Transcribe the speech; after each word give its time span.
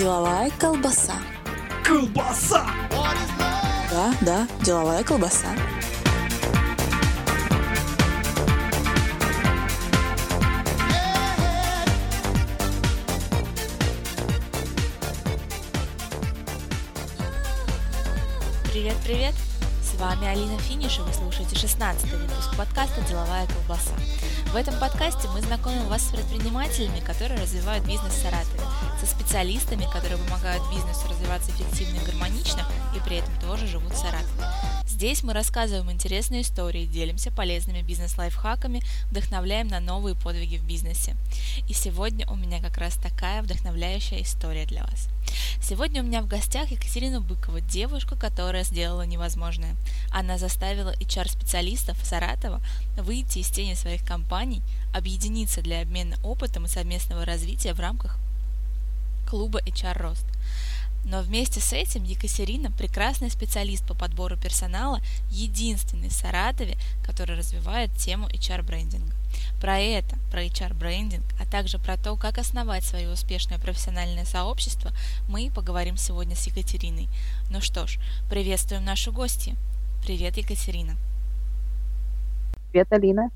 Деловая 0.00 0.50
колбаса. 0.58 1.12
Колбаса! 1.84 2.66
Да, 3.90 4.14
да, 4.22 4.48
деловая 4.64 5.04
колбаса. 5.04 5.48
Привет, 18.72 18.96
привет! 19.04 19.34
С 19.82 20.00
вами 20.00 20.26
Алина 20.26 20.58
Финиш, 20.60 20.96
и 20.96 21.02
вы 21.02 21.12
слушаете 21.12 21.56
16 21.56 22.10
выпуск 22.10 22.56
подкаста 22.56 23.02
«Деловая 23.06 23.46
колбаса». 23.46 23.92
В 24.46 24.56
этом 24.56 24.74
подкасте 24.80 25.28
мы 25.34 25.42
знакомим 25.42 25.86
вас 25.88 26.02
с 26.02 26.10
предпринимателями, 26.10 27.00
которые 27.00 27.38
развивают 27.38 27.84
бизнес 27.84 28.14
в 28.14 28.22
Саратове, 28.22 28.64
со 29.00 29.06
специалистами, 29.06 29.86
которые 29.90 30.18
помогают 30.18 30.62
бизнесу 30.70 31.08
развиваться 31.08 31.50
эффективно 31.52 31.96
и 31.96 32.04
гармонично, 32.04 32.66
и 32.94 33.00
при 33.00 33.16
этом 33.16 33.34
тоже 33.40 33.66
живут 33.66 33.92
в 33.94 33.96
Саратове. 33.96 34.44
Здесь 34.86 35.22
мы 35.22 35.32
рассказываем 35.32 35.90
интересные 35.90 36.42
истории, 36.42 36.84
делимся 36.84 37.30
полезными 37.30 37.80
бизнес-лайфхаками, 37.80 38.82
вдохновляем 39.10 39.68
на 39.68 39.80
новые 39.80 40.14
подвиги 40.14 40.58
в 40.58 40.66
бизнесе. 40.66 41.16
И 41.66 41.72
сегодня 41.72 42.28
у 42.28 42.36
меня 42.36 42.60
как 42.60 42.76
раз 42.76 42.96
такая 42.96 43.40
вдохновляющая 43.42 44.20
история 44.20 44.66
для 44.66 44.84
вас. 44.84 45.08
Сегодня 45.62 46.02
у 46.02 46.04
меня 46.04 46.20
в 46.20 46.26
гостях 46.26 46.70
Екатерина 46.70 47.22
Быкова, 47.22 47.62
девушка, 47.62 48.16
которая 48.16 48.64
сделала 48.64 49.02
невозможное. 49.02 49.74
Она 50.10 50.36
заставила 50.36 50.92
HR-специалистов 50.96 51.96
Саратова 52.04 52.60
выйти 52.98 53.38
из 53.38 53.48
тени 53.48 53.74
своих 53.74 54.04
компаний, 54.04 54.62
объединиться 54.92 55.62
для 55.62 55.80
обмена 55.80 56.16
опытом 56.22 56.66
и 56.66 56.68
совместного 56.68 57.24
развития 57.24 57.72
в 57.72 57.80
рамках 57.80 58.18
клуба 59.30 59.60
HR 59.60 59.96
Рост. 59.96 60.26
Но 61.04 61.22
вместе 61.22 61.60
с 61.60 61.72
этим 61.72 62.02
Екатерина 62.02 62.70
прекрасный 62.70 63.30
специалист 63.30 63.86
по 63.86 63.94
подбору 63.94 64.36
персонала, 64.36 65.00
единственный 65.30 66.08
в 66.08 66.12
Саратове, 66.12 66.76
который 67.06 67.38
развивает 67.38 67.94
тему 67.94 68.28
HR-брендинга. 68.28 69.14
Про 69.60 69.78
это, 69.78 70.18
про 70.30 70.44
HR-брендинг, 70.44 71.24
а 71.40 71.46
также 71.46 71.78
про 71.78 71.96
то, 71.96 72.16
как 72.16 72.38
основать 72.38 72.84
свое 72.84 73.08
успешное 73.08 73.58
профессиональное 73.58 74.24
сообщество, 74.24 74.90
мы 75.28 75.50
поговорим 75.54 75.96
сегодня 75.96 76.34
с 76.34 76.46
Екатериной. 76.48 77.08
Ну 77.50 77.60
что 77.60 77.86
ж, 77.86 77.98
приветствуем 78.28 78.84
нашу 78.84 79.12
гостью. 79.12 79.56
Привет, 80.02 80.36
Екатерина. 80.36 80.96
Привет, 82.72 82.92
Алина. 82.92 83.30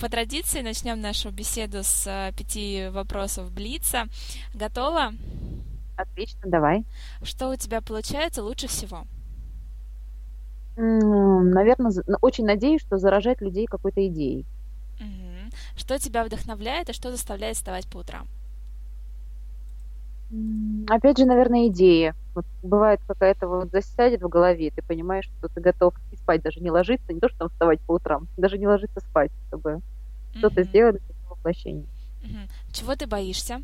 По 0.00 0.08
традиции 0.08 0.62
начнем 0.62 0.98
нашу 0.98 1.30
беседу 1.30 1.82
с 1.82 2.06
а, 2.06 2.32
пяти 2.32 2.88
вопросов 2.90 3.52
Блица. 3.52 4.04
Готова? 4.54 5.12
Отлично, 5.94 6.40
давай. 6.44 6.86
Что 7.22 7.50
у 7.50 7.56
тебя 7.56 7.82
получается 7.82 8.42
лучше 8.42 8.66
всего? 8.66 9.04
Наверное, 10.76 11.92
ну, 12.06 12.16
очень 12.22 12.46
надеюсь, 12.46 12.80
что 12.80 12.96
заражать 12.96 13.42
людей 13.42 13.66
какой-то 13.66 14.06
идеей. 14.06 14.46
Что 15.76 15.98
тебя 15.98 16.24
вдохновляет 16.24 16.88
и 16.88 16.94
что 16.94 17.10
заставляет 17.10 17.56
вставать 17.56 17.86
по 17.86 17.98
утрам? 17.98 18.26
Опять 20.88 21.18
же, 21.18 21.26
наверное, 21.26 21.66
идея. 21.66 22.14
Вот 22.34 22.46
бывает 22.62 23.00
какая-то 23.06 23.48
вот 23.48 23.70
засядет 23.72 24.22
в 24.22 24.28
голове, 24.28 24.70
ты 24.70 24.80
понимаешь, 24.80 25.24
что 25.24 25.48
ты 25.48 25.60
готов 25.60 25.94
и 26.12 26.16
спать 26.16 26.42
даже 26.42 26.60
не 26.60 26.70
ложиться, 26.70 27.12
не 27.12 27.18
то, 27.18 27.28
что 27.28 27.38
там 27.40 27.48
вставать 27.48 27.80
по 27.80 27.92
утрам, 27.92 28.28
даже 28.36 28.56
не 28.56 28.68
ложиться 28.68 29.00
спать, 29.00 29.32
чтобы 29.48 29.80
что-то 30.38 30.60
Мгм. 30.60 30.68
сделать 30.68 30.96
для 30.96 31.14
своего 31.14 31.34
воплощения. 31.36 31.86
Мгм. 32.22 32.48
Чего 32.72 32.96
ты 32.96 33.06
боишься? 33.06 33.62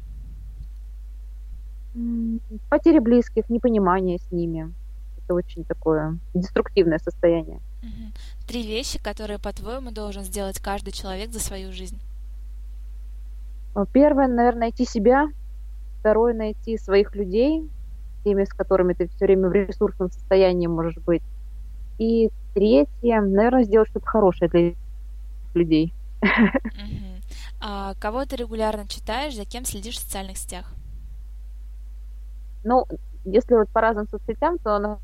Потери 2.68 2.98
близких, 2.98 3.48
непонимание 3.48 4.18
с 4.18 4.30
ними. 4.30 4.72
Это 5.18 5.34
очень 5.34 5.64
такое 5.64 6.18
деструктивное 6.34 6.98
состояние. 6.98 7.60
Мгм. 7.82 8.12
Три 8.46 8.62
вещи, 8.62 9.02
которые, 9.02 9.38
по-твоему, 9.38 9.90
должен 9.92 10.22
сделать 10.22 10.58
каждый 10.60 10.92
человек 10.92 11.32
за 11.32 11.40
свою 11.40 11.72
жизнь. 11.72 11.98
А, 13.74 13.86
Первое, 13.86 14.28
наверное, 14.28 14.60
найти 14.60 14.84
себя. 14.84 15.26
Второе, 16.00 16.34
найти 16.34 16.78
своих 16.78 17.14
людей, 17.14 17.68
теми, 18.24 18.44
с 18.44 18.52
которыми 18.52 18.92
ты 18.92 19.08
все 19.08 19.24
время 19.26 19.48
в 19.48 19.52
ресурсном 19.52 20.10
состоянии 20.10 20.66
можешь 20.66 20.96
быть. 21.04 21.22
И 21.98 22.28
третье, 22.54 23.20
наверное, 23.20 23.64
сделать 23.64 23.88
что-то 23.88 24.06
хорошее 24.06 24.50
для 24.50 24.74
людей. 25.54 25.92
А 27.60 27.94
кого 27.94 28.24
ты 28.24 28.36
регулярно 28.36 28.86
читаешь, 28.86 29.34
за 29.34 29.44
кем 29.44 29.64
следишь 29.64 29.96
в 29.96 30.00
социальных 30.00 30.36
сетях? 30.38 30.72
Ну, 32.64 32.84
если 33.24 33.54
вот 33.54 33.68
по 33.70 33.80
разным 33.80 34.08
соцсетям, 34.08 34.58
то 34.58 34.78
на 34.78 34.98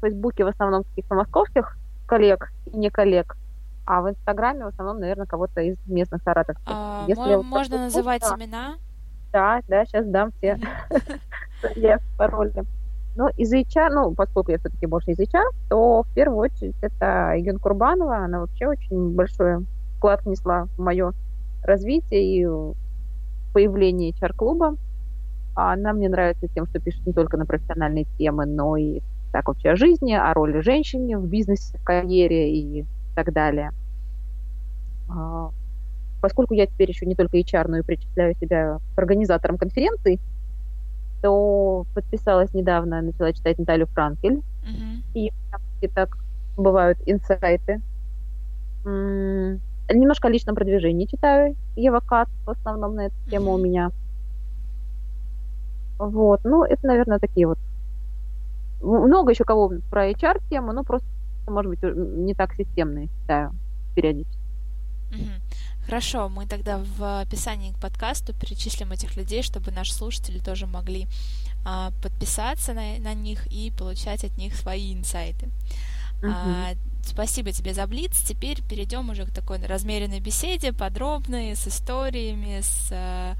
Фейсбуке 0.00 0.44
в 0.44 0.48
основном 0.48 0.84
каких-то 0.84 1.14
московских 1.14 1.76
коллег 2.06 2.52
и 2.66 2.76
не 2.76 2.90
коллег, 2.90 3.36
а 3.86 4.02
в 4.02 4.10
Инстаграме 4.10 4.64
в 4.64 4.68
основном, 4.68 5.00
наверное, 5.00 5.26
кого-то 5.26 5.60
из 5.60 5.76
местных 5.86 6.22
саратовцев. 6.22 6.64
А, 6.66 7.04
Если 7.08 7.20
мо- 7.22 7.36
вот 7.38 7.46
можно 7.46 7.78
называть 7.78 8.22
имена? 8.22 8.76
Да, 9.32 9.60
да, 9.68 9.84
сейчас 9.84 10.06
дам 10.06 10.32
все 10.38 10.58
я 11.76 11.98
пароли. 12.18 12.64
Ну, 13.16 13.28
из 13.36 13.52
HR, 13.52 13.90
ну, 13.90 14.14
поскольку 14.14 14.50
я 14.50 14.58
все-таки 14.58 14.86
больше 14.86 15.12
из 15.12 15.18
HR, 15.18 15.50
то 15.70 16.02
в 16.02 16.14
первую 16.14 16.38
очередь 16.38 16.76
это 16.82 17.32
Егин 17.36 17.58
Курбанова. 17.58 18.18
Она 18.18 18.40
вообще 18.40 18.66
очень 18.66 19.14
большой 19.14 19.66
вклад 19.96 20.24
внесла 20.24 20.66
в 20.76 20.80
мое 20.80 21.12
развитие 21.62 22.22
и 22.24 22.46
появление 23.52 24.12
HR-клуба. 24.12 24.76
А 25.54 25.72
Она 25.72 25.92
мне 25.92 26.08
нравится 26.08 26.48
тем, 26.48 26.66
что 26.66 26.80
пишет 26.80 27.06
не 27.06 27.12
только 27.12 27.36
на 27.36 27.46
профессиональные 27.46 28.06
темы, 28.18 28.46
но 28.46 28.76
и 28.76 29.00
так 29.32 29.48
вообще 29.48 29.70
о 29.70 29.76
жизни, 29.76 30.12
о 30.12 30.32
роли 30.34 30.60
женщины 30.60 31.18
в 31.18 31.26
бизнесе, 31.26 31.78
в 31.78 31.84
карьере 31.84 32.52
и 32.52 32.86
так 33.14 33.32
далее. 33.32 33.72
А, 35.08 35.50
Поскольку 36.20 36.54
я 36.54 36.66
теперь 36.66 36.90
еще 36.90 37.06
не 37.06 37.14
только 37.14 37.38
HR, 37.38 37.68
но 37.68 37.78
и 37.78 37.82
причисляю 37.82 38.34
себя 38.40 38.78
к 38.94 38.98
организаторам 38.98 39.58
конференций, 39.58 40.20
то 41.22 41.86
подписалась 41.94 42.52
недавно, 42.54 43.02
начала 43.02 43.32
читать 43.32 43.58
Наталью 43.58 43.86
Франкель. 43.88 44.42
Мгм. 44.62 45.02
И 45.14 45.32
и 45.82 45.88
так 45.88 46.16
бывают 46.56 46.98
инсайты. 47.06 47.80
М, 48.84 49.60
Немножко 49.88 50.28
о 50.28 50.30
личном 50.30 50.54
продвижении 50.54 51.06
читаю. 51.06 51.56
Ева 51.76 52.00
Кат 52.00 52.28
в 52.44 52.50
основном 52.50 52.94
на 52.96 53.06
эту 53.06 53.16
тему 53.30 53.52
у 53.52 53.58
меня. 53.58 53.90
Вот, 55.98 56.40
ну, 56.44 56.64
это, 56.64 56.86
наверное, 56.86 57.18
такие 57.18 57.46
вот. 57.46 57.58
Много 58.82 59.32
еще 59.32 59.44
кого 59.44 59.72
про 59.90 60.10
HR-тему, 60.10 60.72
но 60.72 60.84
просто, 60.84 61.06
может 61.46 61.70
быть, 61.70 61.82
не 61.82 62.34
так 62.34 62.54
системные 62.54 63.08
читаю 63.22 63.52
периодически. 63.94 64.36
Хорошо, 65.86 66.28
мы 66.28 66.46
тогда 66.46 66.78
в 66.78 67.20
описании 67.20 67.72
к 67.72 67.78
подкасту 67.78 68.34
перечислим 68.34 68.90
этих 68.90 69.16
людей, 69.16 69.42
чтобы 69.42 69.70
наши 69.70 69.94
слушатели 69.94 70.40
тоже 70.40 70.66
могли 70.66 71.06
а, 71.64 71.92
подписаться 72.02 72.74
на, 72.74 72.98
на 72.98 73.14
них 73.14 73.46
и 73.46 73.70
получать 73.70 74.24
от 74.24 74.36
них 74.36 74.56
свои 74.56 74.92
инсайты. 74.92 75.48
А, 76.22 76.74
спасибо 77.02 77.52
тебе 77.52 77.74
за 77.74 77.86
Блиц. 77.86 78.20
Теперь 78.22 78.62
перейдем 78.62 79.10
уже 79.10 79.26
к 79.26 79.30
такой 79.30 79.64
размеренной 79.64 80.20
беседе, 80.20 80.72
подробной, 80.72 81.54
с 81.54 81.68
историями, 81.68 82.60
с 82.60 82.90
а, 82.92 83.34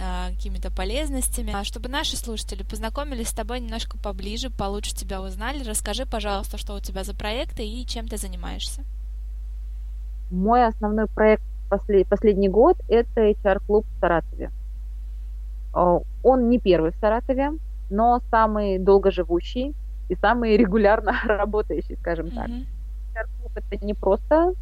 а, 0.00 0.30
какими-то 0.30 0.70
полезностями. 0.70 1.52
А, 1.54 1.64
Чтобы 1.64 1.88
наши 1.88 2.16
слушатели 2.16 2.62
познакомились 2.62 3.28
с 3.28 3.32
тобой 3.32 3.60
немножко 3.60 3.98
поближе, 3.98 4.50
получше 4.50 4.94
тебя 4.94 5.20
узнали, 5.20 5.64
расскажи, 5.64 6.06
пожалуйста, 6.06 6.58
что 6.58 6.74
у 6.74 6.80
тебя 6.80 7.04
за 7.04 7.14
проекты 7.14 7.66
и 7.66 7.86
чем 7.86 8.06
ты 8.06 8.16
занимаешься. 8.16 8.84
Мой 10.30 10.66
основной 10.66 11.06
проект 11.06 11.42
после- 11.68 12.04
последний 12.04 12.48
год– 12.48 12.76
это 12.88 13.22
HR-клуб 13.22 13.86
в 13.86 14.00
Саратове. 14.00 14.50
О, 15.74 16.02
Он 16.22 16.48
не 16.48 16.58
первый 16.58 16.92
в 16.92 16.96
Саратове, 16.96 17.52
но 17.90 18.20
самый 18.30 18.78
долгоживущий 18.78 19.74
и 20.08 20.14
самый 20.16 20.56
регулярно 20.56 21.14
работающий, 21.24 21.96
скажем 21.96 22.30
так. 22.30 22.48
HR-клуб– 22.48 23.52
это 23.54 23.84
не 23.84 23.94
просто 23.94 24.52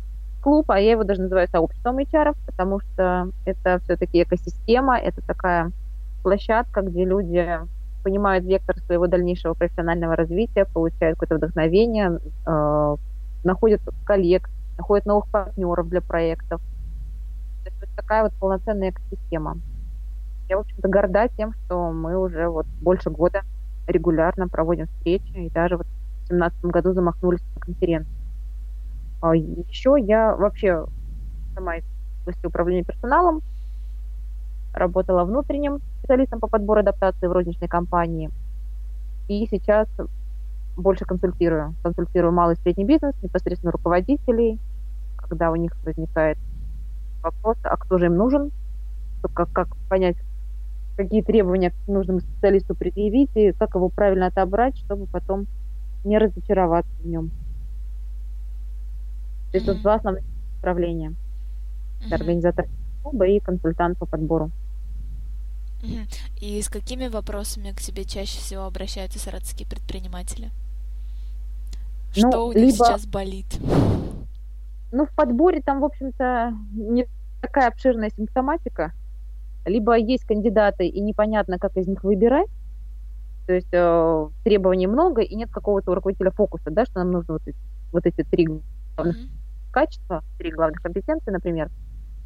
клуб, 0.41 0.71
а 0.71 0.79
я 0.79 0.93
его 0.93 1.05
даже 1.05 1.23
называю 1.23 1.49
сообществом 1.49 1.99
HR, 1.99 2.35
потому 2.47 2.81
что 2.81 3.31
это 3.45 3.81
все-таки 3.85 4.23
экосистема, 4.23 4.97
это 4.99 5.21
такая 5.23 5.73
площадка, 6.23 6.83
где 6.83 7.05
люди 7.05 7.61
понимают 8.05 8.45
вектор 8.45 8.79
своего 8.81 9.09
дальнейшего 9.09 9.55
профессионального 9.55 10.15
развития, 10.15 10.65
получают 10.65 11.19
какое-то 11.19 11.37
вдохновение, 11.37 12.21
э, 12.47 12.97
находят 13.43 13.81
коллег, 14.05 14.49
находят 14.79 15.07
новых 15.07 15.29
партнеров 15.31 15.89
для 15.89 16.01
проектов. 16.01 16.61
То 17.65 17.71
есть 17.71 17.81
вот 17.81 17.91
такая 17.97 18.23
вот 18.23 18.33
полноценная 18.39 18.91
экосистема. 18.91 19.57
Я, 20.49 20.59
в 20.59 20.61
общем-то, 20.61 20.89
горда 20.89 21.29
тем, 21.37 21.53
что 21.65 21.91
мы 21.91 22.17
уже 22.17 22.49
вот 22.49 22.67
больше 22.81 23.11
года 23.11 23.43
регулярно 23.87 24.49
проводим 24.49 24.87
встречи, 24.87 25.37
и 25.37 25.51
даже 25.51 25.77
вот 25.77 25.87
в 25.87 26.29
2017 26.29 26.65
году 26.65 26.93
замахнулись 26.93 27.43
на 27.55 27.61
конференцию. 27.61 28.15
А 29.23 29.35
Еще 29.35 29.97
я 29.99 30.35
вообще 30.37 30.87
сама 31.55 31.77
из 31.77 31.85
области 32.23 32.47
управления 32.47 32.85
персоналом, 32.85 33.43
работала 34.73 35.25
внутренним 35.25 35.81
специалистом 35.99 36.39
по 36.39 36.49
подбору 36.49 36.81
адаптации 36.81 37.27
в 37.27 37.33
розничной 37.33 37.69
компании. 37.69 38.31
И 39.29 39.47
сейчас 39.51 39.89
больше 40.77 41.05
консультирую. 41.05 41.75
Консультирую 41.83 42.33
малый 42.33 42.55
и 42.55 42.61
средний 42.61 42.85
бизнес, 42.85 43.15
непосредственно 43.23 43.73
руководителей, 43.73 44.61
когда 45.17 45.51
у 45.51 45.57
них 45.57 45.73
возникает 45.85 46.39
вопрос, 47.23 47.57
а 47.63 47.77
кто 47.77 47.99
же 47.99 48.07
им 48.07 48.17
нужен, 48.17 48.53
как, 49.35 49.51
как 49.53 49.69
понять, 49.89 50.17
какие 50.97 51.23
требования 51.23 51.71
к 51.71 51.75
нужному 51.87 52.21
специалисту 52.21 52.75
предъявить 52.75 53.31
и 53.35 53.53
как 53.53 53.75
его 53.75 53.89
правильно 53.89 54.27
отобрать, 54.27 54.77
чтобы 54.79 55.07
потом 55.07 55.47
не 56.05 56.19
разочароваться 56.19 56.91
в 57.01 57.07
нем. 57.07 57.31
То 59.51 59.59
есть 59.59 59.67
mm-hmm. 59.67 59.73
вот 59.73 59.83
два 59.83 59.95
основных 59.95 60.25
направления. 60.57 61.11
Mm-hmm. 62.01 62.15
Организатор 62.15 62.67
клуба 63.03 63.27
и 63.27 63.41
консультант 63.41 63.99
по 63.99 64.07
подбору. 64.07 64.51
Mm-hmm. 65.83 66.41
И 66.41 66.63
с 66.63 66.69
какими 66.69 67.09
вопросами 67.09 67.71
к 67.73 67.81
тебе 67.81 68.05
чаще 68.05 68.39
всего 68.39 68.65
обращаются 68.65 69.19
саратовские 69.19 69.69
предприниматели? 69.69 70.51
Ну, 72.17 72.31
Что 72.31 72.47
у 72.47 72.53
них 72.53 72.73
либо... 72.73 72.85
сейчас 72.85 73.07
болит? 73.07 73.59
Ну, 74.93 75.07
в 75.07 75.11
подборе 75.11 75.61
там, 75.61 75.81
в 75.81 75.85
общем-то, 75.85 76.55
не 76.73 77.07
такая 77.43 77.69
обширная 77.69 78.11
симптоматика. 78.11 78.93
Либо 79.67 79.97
есть 79.97 80.25
кандидаты, 80.25 80.87
и 80.87 81.01
непонятно, 81.01 81.59
как 81.59 81.77
из 81.77 81.89
них 81.89 82.05
выбирать. 82.05 82.49
То 83.47 83.53
есть 83.53 83.73
э, 83.73 84.29
требований 84.45 84.87
много, 84.87 85.23
и 85.23 85.35
нет 85.35 85.51
какого-то 85.51 85.95
руководителя 85.95 86.31
фокуса, 86.31 86.71
да, 86.71 86.85
что 86.85 87.01
нам 87.01 87.11
нужно 87.11 87.35
вот 87.35 87.43
эти, 87.47 87.57
вот 87.93 88.07
эти 88.07 88.23
три 88.23 88.47
главных 88.47 89.17
mm-hmm. 89.17 89.73
качества, 89.73 90.25
три 90.39 90.51
главных 90.51 90.81
компетенции, 90.81 91.31
например, 91.31 91.71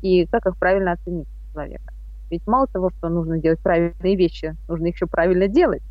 и 0.02 0.26
как 0.26 0.46
их 0.46 0.56
правильно 0.58 0.92
оценить 0.92 1.28
человека. 1.52 1.92
Ведь 2.30 2.46
мало 2.46 2.66
того, 2.68 2.90
что 2.90 3.08
нужно 3.08 3.38
делать 3.38 3.58
правильные 3.58 4.16
вещи, 4.16 4.54
нужно 4.68 4.86
их 4.86 4.94
еще 4.94 5.06
правильно 5.06 5.48
делать. 5.48 5.82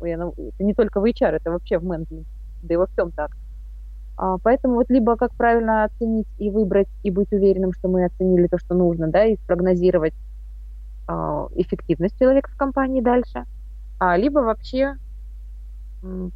Ой, 0.00 0.10
это 0.10 0.32
не 0.60 0.74
только 0.74 1.00
в 1.00 1.04
HR, 1.04 1.36
это 1.36 1.50
вообще 1.50 1.78
в 1.78 1.84
менеджменте, 1.84 2.28
да 2.62 2.74
и 2.74 2.76
во 2.76 2.86
всем 2.86 3.10
так. 3.12 3.30
А, 4.16 4.38
поэтому 4.38 4.74
вот 4.74 4.90
либо 4.90 5.16
как 5.16 5.34
правильно 5.34 5.84
оценить 5.84 6.28
и 6.38 6.50
выбрать, 6.50 6.88
и 7.02 7.10
быть 7.10 7.32
уверенным, 7.32 7.72
что 7.72 7.88
мы 7.88 8.04
оценили 8.04 8.46
то, 8.46 8.58
что 8.58 8.74
нужно, 8.74 9.08
да, 9.08 9.24
и 9.24 9.36
спрогнозировать 9.36 10.14
эффективность 11.54 12.18
человека 12.18 12.50
в 12.52 12.56
компании 12.56 13.00
дальше, 13.00 13.44
а, 13.98 14.16
либо 14.16 14.38
вообще 14.38 14.94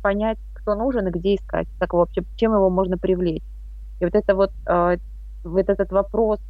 понять, 0.02 0.38
кто 0.54 0.74
нужен 0.74 1.06
и 1.08 1.10
где 1.10 1.36
искать, 1.36 1.68
как 1.78 1.92
вообще, 1.94 2.22
чем 2.36 2.52
его 2.54 2.70
можно 2.70 2.98
привлечь. 2.98 3.44
И 4.00 4.04
вот 4.04 4.14
это 4.14 4.34
вот, 4.34 4.50
а, 4.66 4.96
вот 5.44 5.68
этот 5.68 5.92
вопрос, 5.92 6.40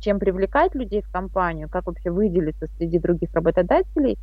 чем 0.00 0.18
привлекать 0.18 0.74
людей 0.74 1.02
в 1.02 1.10
компанию, 1.10 1.68
как 1.68 1.86
вообще 1.86 2.10
выделиться 2.10 2.66
среди 2.76 2.98
других 2.98 3.32
работодателей, 3.32 4.18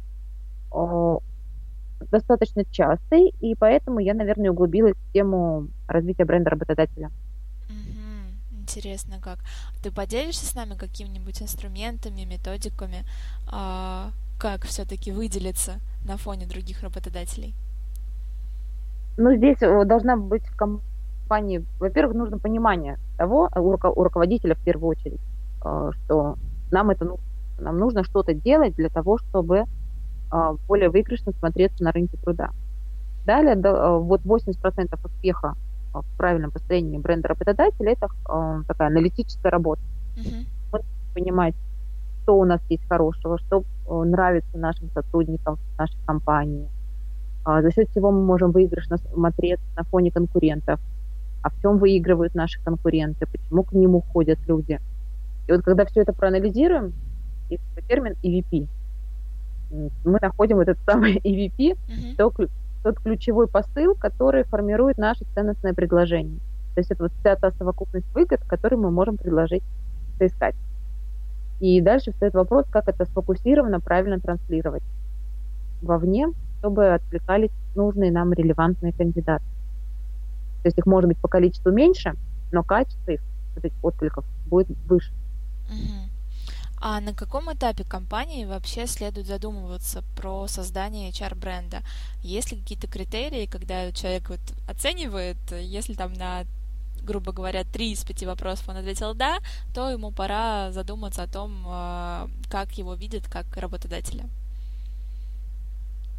достаточно 2.12 2.63
частый, 2.69 3.33
и 3.39 3.56
поэтому 3.56 4.00
я, 4.00 4.13
наверное, 4.13 4.51
углубилась 4.51 4.95
в 4.95 5.13
тему 5.13 5.68
развития 5.88 6.25
бренда 6.25 6.51
работодателя. 6.51 7.12
Интересно 8.75 9.20
как. 9.22 9.38
Ты 9.84 9.92
поделишься 9.92 10.46
с 10.46 10.56
нами 10.56 10.75
какими-нибудь 10.75 11.42
инструментами, 11.42 12.25
методиками, 12.25 13.06
а, 13.52 14.10
как 14.40 14.64
все-таки 14.64 15.12
выделиться 15.12 15.74
на 16.06 16.18
фоне 16.18 16.48
других 16.48 16.81
работодателей? 16.81 17.54
Ну, 19.18 19.36
здесь 19.36 19.58
э, 19.62 19.86
должна 19.86 20.18
быть 20.18 20.44
в 20.48 20.56
компании, 20.56 21.64
во-первых, 21.80 22.16
нужно 22.16 22.40
понимание 22.40 22.98
того, 23.16 23.48
у, 23.56 23.72
руководителя 24.04 24.56
в 24.56 24.64
первую 24.64 24.90
очередь, 24.90 25.22
э, 25.64 25.92
что 26.06 26.38
нам 26.72 26.90
это 26.90 27.06
нужно. 27.06 27.24
Нам 27.60 27.78
нужно 27.78 28.04
что-то 28.04 28.34
делать 28.34 28.75
для 28.75 28.90
того, 28.90 29.20
чтобы 29.20 29.66
а, 30.31 30.56
более 30.68 30.90
выигрышно 30.90 31.31
смотреться 31.34 31.84
на 31.84 31.92
рынке 31.92 32.18
труда. 32.18 32.50
Далее, 33.24 33.56
а, 33.64 34.00
вот 34.00 34.22
80% 34.22 35.00
успеха 35.06 35.54
в 35.94 36.18
правильном 36.18 36.51
построении 36.51 36.98
бренда 36.98 37.30
работодателя– 37.30 37.92
это 37.94 38.07
такая 38.68 38.88
аналитическая 38.88 39.50
работа. 39.50 39.81
Uh-huh. 40.18 40.45
Вот 40.72 40.81
понимать, 41.13 41.56
что 42.24 42.38
у 42.38 42.45
нас 42.45 42.62
есть 42.69 42.88
хорошего, 42.88 43.38
что 43.38 43.63
нравится 43.88 44.57
нашим 44.57 44.90
сотрудникам 44.92 45.57
нашей 45.78 45.98
компании, 46.06 46.68
за 47.45 47.72
счет 47.72 47.90
чего 47.94 48.12
мы 48.12 48.24
можем 48.24 48.51
выигрышно 48.51 48.98
смотреться 48.98 49.66
на 49.75 49.84
фоне 49.84 50.12
конкурентов, 50.12 50.80
а 51.42 51.50
в 51.50 51.62
чем 51.62 51.78
выигрывают 51.78 52.36
наши 52.36 52.62
конкуренты, 52.63 53.28
почему 53.28 53.63
к 53.63 53.74
ним 53.74 53.96
уходят 53.96 54.39
люди. 54.48 54.80
И 55.48 55.51
вот 55.51 55.63
когда 55.63 55.86
все 55.86 56.01
это 56.01 56.13
проанализируем, 56.13 56.94
есть 57.50 57.63
термин 57.88 58.16
EVP– 58.24 58.68
мы 60.06 60.19
находим 60.22 60.60
этот 60.60 60.78
самый 60.86 61.18
EVP, 61.18 61.57
uh-huh. 61.57 62.16
то, 62.16 62.31
тот 62.83 63.00
ключевой 63.00 63.47
посыл, 63.47 63.95
который 63.95 64.44
формирует 64.44 64.97
наше 64.97 65.25
ценностное 65.33 65.74
предложение. 65.74 66.39
То 66.75 66.80
есть 66.80 66.91
это 66.91 67.03
вот 67.03 67.12
вся 67.19 67.35
та 67.35 67.51
совокупность 67.51 68.12
выгод, 68.13 68.41
которые 68.47 68.80
мы 68.80 68.91
можем 68.91 69.18
предложить 69.18 69.63
соискать. 70.18 70.56
И 71.59 71.80
дальше 71.81 72.12
встает 72.12 72.33
вопрос, 72.33 72.65
как 72.69 72.88
это 72.89 73.06
сфокусированно, 73.06 73.80
правильно 73.80 74.19
транслировать 74.19 74.83
вовне, 75.81 76.30
чтобы 76.59 76.94
отвлекались 76.94 77.51
нужные 77.75 78.12
нам 78.12 78.33
релевантные 78.33 78.94
кандидаты. 78.94 79.44
То 80.62 80.68
есть 80.68 80.77
их 80.77 80.86
может 80.86 81.09
быть 81.09 81.18
по 81.18 81.27
количеству 81.27 81.71
меньше, 81.71 82.13
но 82.51 82.63
качество 82.63 83.12
их, 83.12 83.21
откликов, 83.81 84.25
будет 84.47 84.77
выше. 84.88 85.12
Uh-huh. 85.69 86.12
А 86.85 87.00
на 87.00 87.13
каком 87.13 87.50
этапе 87.50 87.85
компании 87.85 88.44
вообще 88.44 88.88
следует 88.88 89.25
задумываться 89.25 90.03
про 90.18 90.47
создание 90.47 91.12
HR-бренда? 91.12 91.77
Есть 92.21 92.51
ли 92.51 92.59
какие-то 92.59 92.88
критерии, 92.88 93.45
когда 93.45 93.89
человек 93.94 94.24
вот 94.27 94.41
оценивает, 94.68 95.38
если 95.50 95.94
там 95.94 96.12
на 96.12 96.44
грубо 97.01 97.31
говоря, 97.31 97.63
три 97.63 97.94
из 97.94 98.03
пяти 98.03 98.25
вопросов 98.25 98.68
он 98.68 98.77
ответил 98.77 99.13
«да», 99.13 99.38
то 99.74 99.89
ему 99.89 100.12
пора 100.12 100.71
задуматься 100.71 101.24
о 101.24 101.27
том, 101.27 101.51
а, 101.68 102.27
как 102.50 102.71
его 102.77 102.94
видят 102.94 103.24
как 103.29 103.45
работодателя. 103.57 104.24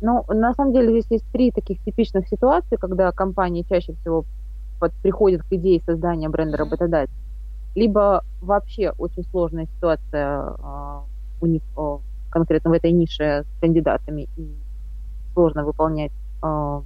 Ну, 0.03 0.25
на 0.29 0.53
самом 0.55 0.73
деле 0.73 0.91
здесь 0.91 1.11
есть 1.11 1.33
три 1.33 1.51
таких 1.51 1.83
типичных 1.85 2.29
ситуации, 2.29 2.77
когда 2.77 3.13
компании 3.13 3.65
чаще 3.69 3.95
всего 3.95 4.27
под, 4.79 4.93
приходят 5.03 5.43
к 5.43 5.53
идее 5.53 5.83
создания 5.87 6.29
бренда 6.29 6.59
работодателя 6.59 7.24
либо 7.75 8.25
вообще 8.41 8.91
очень 8.91 9.25
сложная 9.25 9.67
ситуация 9.67 10.41
э, 10.41 11.01
у 11.41 11.47
них 11.47 11.63
э, 11.77 11.99
конкретно 12.31 12.71
в 12.71 12.73
этой 12.75 12.93
нише 12.93 13.45
с 13.45 13.61
кандидатами, 13.61 14.29
и 14.37 14.55
сложно 15.33 15.65
выполнять 15.65 16.13
э, 16.43 16.83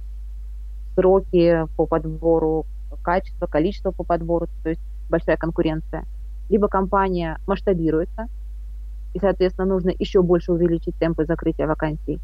сроки 0.95 1.67
по 1.75 1.85
подбору, 1.85 2.65
качество, 3.03 3.45
количество 3.45 3.91
по 3.91 4.03
подбору, 4.03 4.47
то 4.63 4.69
есть 4.69 4.81
большая 5.09 5.37
конкуренция. 5.37 6.05
Либо 6.49 6.67
компания 6.67 7.39
масштабируется, 7.45 8.27
и, 9.13 9.19
соответственно, 9.19 9.67
нужно 9.67 9.91
еще 9.97 10.21
больше 10.21 10.51
увеличить 10.51 10.95
темпы 10.97 11.25
закрытия 11.25 11.67
вакансий. 11.67 12.19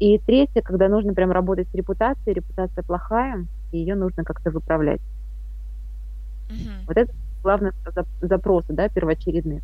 И 0.00 0.18
третье, 0.18 0.60
когда 0.62 0.88
нужно 0.88 1.14
прям 1.14 1.30
работать 1.30 1.68
с 1.68 1.74
репутацией, 1.74 2.34
репутация 2.34 2.82
плохая, 2.82 3.46
и 3.70 3.78
ее 3.78 3.94
нужно 3.94 4.24
как-то 4.24 4.50
выправлять. 4.50 5.00
Mm-hmm. 6.48 6.86
Вот 6.86 6.96
это 6.96 7.12
главные 7.44 7.72
запросы, 8.22 8.72
да, 8.72 8.88
первоочередные. 8.88 9.62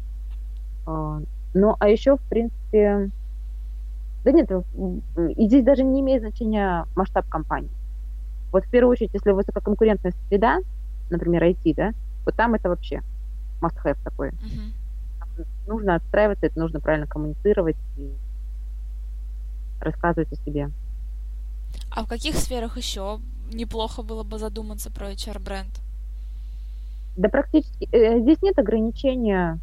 А, 0.86 1.20
ну, 1.54 1.76
а 1.80 1.88
еще, 1.88 2.16
в 2.16 2.22
принципе, 2.28 3.10
да 4.24 4.32
нет, 4.32 4.50
и 4.50 5.46
здесь 5.46 5.64
даже 5.64 5.82
не 5.82 6.00
имеет 6.00 6.20
значения 6.20 6.86
масштаб 6.94 7.28
компании. 7.28 7.70
Вот 8.52 8.64
в 8.64 8.70
первую 8.70 8.92
очередь, 8.92 9.14
если 9.14 9.30
высококонкурентная 9.30 10.12
среда, 10.28 10.60
например, 11.08 11.42
IT, 11.42 11.74
да, 11.74 11.92
вот 12.24 12.36
там 12.36 12.54
это 12.54 12.68
вообще 12.68 13.02
must-have 13.60 13.98
такой. 14.04 14.30
Uh-huh. 14.30 15.44
Нужно 15.66 15.94
отстраиваться, 15.94 16.46
это 16.46 16.58
нужно 16.58 16.80
правильно 16.80 17.06
коммуницировать 17.06 17.76
и 17.96 18.12
рассказывать 19.80 20.30
о 20.32 20.36
себе. 20.36 20.70
А 21.90 22.04
в 22.04 22.08
каких 22.08 22.36
сферах 22.36 22.76
еще 22.76 23.20
неплохо 23.52 24.02
было 24.02 24.22
бы 24.22 24.38
задуматься 24.38 24.90
про 24.90 25.12
HR-бренд? 25.12 25.80
Да 27.16 27.28
практически 27.28 27.88
э, 27.92 28.20
здесь 28.20 28.40
нет 28.42 28.58
ограничения, 28.58 29.58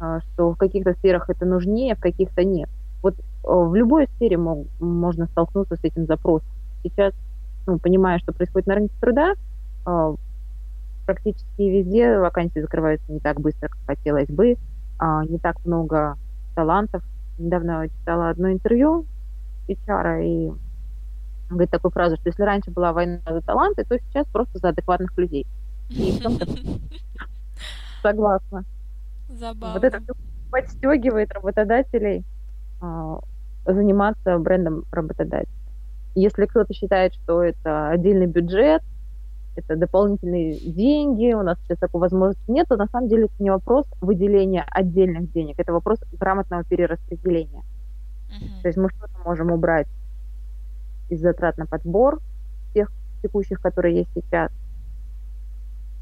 э, 0.00 0.20
что 0.20 0.52
в 0.52 0.56
каких-то 0.56 0.94
сферах 0.94 1.30
это 1.30 1.46
нужнее, 1.46 1.94
в 1.94 2.00
каких-то 2.00 2.44
нет. 2.44 2.68
Вот 3.02 3.14
э, 3.18 3.22
в 3.44 3.74
любой 3.74 4.08
сфере 4.16 4.36
мог, 4.36 4.66
можно 4.80 5.26
столкнуться 5.26 5.76
с 5.76 5.84
этим 5.84 6.06
запросом. 6.06 6.48
Сейчас, 6.82 7.14
ну, 7.66 7.78
понимая, 7.78 8.18
что 8.18 8.32
происходит 8.32 8.66
на 8.66 8.74
рынке 8.74 8.94
труда, 9.00 9.34
э, 9.86 10.14
практически 11.06 11.62
везде 11.62 12.18
вакансии 12.18 12.60
закрываются 12.60 13.10
не 13.12 13.20
так 13.20 13.40
быстро, 13.40 13.68
как 13.68 13.80
хотелось 13.86 14.28
бы, 14.28 14.52
э, 14.52 14.56
не 15.28 15.38
так 15.38 15.64
много 15.64 16.16
талантов. 16.54 17.02
Недавно 17.38 17.88
читала 17.88 18.30
одно 18.30 18.50
интервью 18.52 19.06
HR, 19.68 20.24
и 20.24 20.52
говорит 21.50 21.70
такую 21.70 21.92
фразу, 21.92 22.16
что 22.16 22.28
если 22.28 22.42
раньше 22.42 22.70
была 22.70 22.92
война 22.92 23.20
за 23.28 23.40
таланты, 23.40 23.84
то 23.84 23.98
сейчас 23.98 24.26
просто 24.28 24.58
за 24.58 24.68
адекватных 24.70 25.16
людей. 25.18 25.46
Согласна. 28.02 28.64
Забавно. 29.28 29.74
Вот 29.74 29.84
это 29.84 30.02
подстегивает 30.50 31.32
работодателей 31.32 32.24
а, 32.80 33.20
заниматься 33.66 34.38
брендом 34.38 34.84
работодателя. 34.92 35.52
Если 36.14 36.46
кто-то 36.46 36.72
считает, 36.72 37.14
что 37.14 37.42
это 37.42 37.88
отдельный 37.88 38.26
бюджет, 38.26 38.82
это 39.56 39.76
дополнительные 39.76 40.58
деньги, 40.58 41.32
у 41.32 41.42
нас 41.42 41.58
сейчас 41.62 41.78
такой 41.78 42.00
возможности 42.00 42.50
нет, 42.50 42.68
то 42.68 42.76
на 42.76 42.86
самом 42.86 43.08
деле 43.08 43.24
это 43.24 43.34
не 43.42 43.50
вопрос 43.50 43.86
выделения 44.00 44.64
отдельных 44.68 45.32
денег, 45.32 45.56
это 45.58 45.72
вопрос 45.72 45.98
грамотного 46.12 46.64
перераспределения. 46.64 47.62
Uh-huh. 48.28 48.62
То 48.62 48.68
есть 48.68 48.78
мы 48.78 48.90
что-то 48.90 49.16
можем 49.24 49.50
убрать 49.50 49.86
из 51.08 51.20
затрат 51.20 51.56
на 51.56 51.66
подбор 51.66 52.20
тех 52.74 52.90
текущих, 53.22 53.60
которые 53.60 53.96
есть 53.96 54.10
сейчас. 54.14 54.50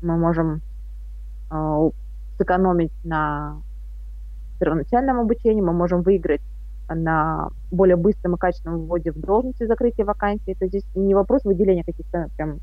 Мы 0.02 0.16
можем 0.16 0.60
э, 1.50 1.90
сэкономить 2.38 2.92
на 3.04 3.56
первоначальном 4.58 5.20
обучении, 5.20 5.60
мы 5.60 5.72
можем 5.72 6.02
выиграть 6.02 6.42
на 6.88 7.50
более 7.70 7.96
быстром 7.96 8.34
и 8.34 8.38
качественном 8.38 8.86
вводе 8.86 9.12
в 9.12 9.20
должности 9.20 9.66
закрытия 9.66 10.04
вакансий. 10.04 10.52
Это 10.52 10.66
здесь 10.66 10.84
не 10.94 11.14
вопрос 11.14 11.44
выделения 11.44 11.84
каких-то 11.84 12.28
прям 12.36 12.60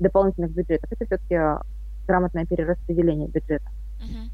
дополнительных 0.00 0.50
бюджетов. 0.52 0.90
Это 0.90 1.06
все-таки 1.06 1.38
грамотное 2.06 2.46
перераспределение 2.46 3.28
бюджета. 3.28 3.68
Uh-huh. 4.00 4.30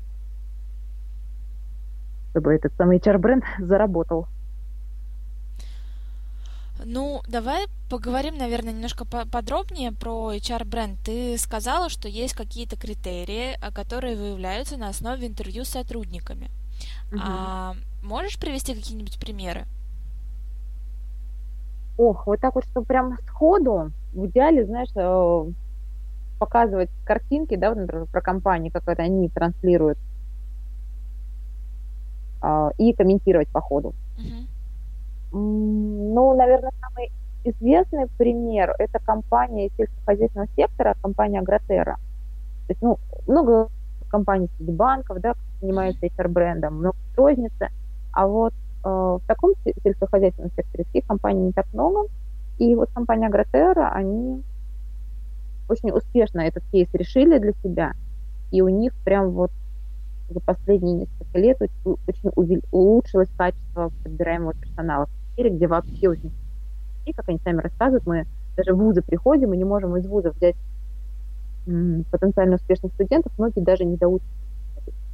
Чтобы 2.30 2.54
этот 2.54 2.72
самый 2.76 2.98
HR-бренд 2.98 3.44
заработал. 3.58 4.26
Ну, 6.84 7.22
давай 7.28 7.66
поговорим, 7.88 8.36
наверное, 8.36 8.72
немножко 8.72 9.04
подробнее 9.04 9.92
про 9.92 10.34
HR-бренд. 10.34 10.98
Ты 11.04 11.38
сказала, 11.38 11.88
что 11.88 12.08
есть 12.08 12.34
какие-то 12.34 12.76
критерии, 12.76 13.58
которые 13.74 14.16
выявляются 14.16 14.76
на 14.76 14.88
основе 14.88 15.26
интервью 15.26 15.64
с 15.64 15.68
сотрудниками. 15.68 16.50
Угу. 17.12 17.20
А, 17.22 17.74
можешь 18.02 18.38
привести 18.38 18.74
какие-нибудь 18.74 19.18
примеры? 19.18 19.66
Ох, 21.98 22.26
вот 22.26 22.40
так 22.40 22.54
вот, 22.54 22.64
что 22.66 22.82
прям 22.82 23.16
сходу, 23.26 23.90
в 24.12 24.26
идеале, 24.26 24.66
знаешь, 24.66 24.90
э, 24.94 25.52
показывать 26.38 26.90
картинки, 27.04 27.56
да, 27.56 27.70
вот, 27.70 27.78
например, 27.78 28.06
про 28.06 28.20
компании, 28.20 28.68
как 28.68 28.86
это 28.86 29.02
они 29.02 29.28
транслируют, 29.30 29.98
а, 32.42 32.70
и 32.76 32.92
комментировать 32.92 33.48
по 33.48 33.60
ходу. 33.60 33.94
Uh-huh. 34.18 34.45
Ну, 35.32 36.36
наверное, 36.36 36.72
самый 36.80 37.12
известный 37.44 38.06
пример– 38.18 38.74
это 38.78 38.98
компания 38.98 39.70
сельскохозяйственного 39.76 40.48
сектора, 40.56 40.96
компания 41.02 41.40
Агротера. 41.40 41.96
То 42.66 42.72
есть, 42.72 42.82
ну, 42.82 42.98
много 43.26 43.68
компаний 44.08 44.48
среди 44.56 44.72
банков, 44.72 45.20
да, 45.20 45.34
занимаются 45.60 46.06
HR-брендом, 46.06 46.78
много 46.78 46.96
розницы. 47.16 47.68
А 48.12 48.26
вот 48.26 48.52
э, 48.84 48.88
в 48.88 49.22
таком 49.26 49.52
сельскохозяйственном 49.82 50.50
секторе 50.52 50.84
таких 50.84 51.06
компаний 51.06 51.46
не 51.46 51.52
так 51.52 51.66
много. 51.72 52.08
И 52.58 52.74
вот 52.74 52.90
компания 52.94 53.26
Агротера, 53.26 53.90
они 53.92 54.42
очень 55.68 55.90
успешно 55.90 56.40
этот 56.40 56.64
кейс 56.72 56.88
решили 56.92 57.38
для 57.38 57.52
себя. 57.62 57.92
И 58.50 58.62
у 58.62 58.68
них 58.68 58.92
прям 59.04 59.30
вот 59.30 59.50
за 60.28 60.40
последние 60.40 60.94
несколько 60.94 61.38
лет 61.38 61.58
очень 61.84 62.62
улучшилось 62.70 63.28
качество 63.36 63.90
подбираемого 64.02 64.54
персонала 64.54 65.08
сфере, 65.36 65.50
где 65.50 65.66
вообще 65.66 66.08
очень... 66.08 66.32
И, 67.04 67.12
как 67.12 67.28
они 67.28 67.38
сами 67.44 67.60
рассказывают, 67.60 68.06
мы 68.06 68.26
даже 68.56 68.74
в 68.74 68.78
вузы 68.78 69.02
приходим, 69.02 69.50
мы 69.50 69.56
не 69.56 69.64
можем 69.64 69.96
из 69.96 70.06
вузов 70.06 70.34
взять 70.36 70.56
потенциально 72.10 72.56
успешных 72.56 72.92
студентов, 72.94 73.32
многие 73.38 73.60
даже 73.60 73.84
не 73.84 73.96
доучатся. 73.96 74.32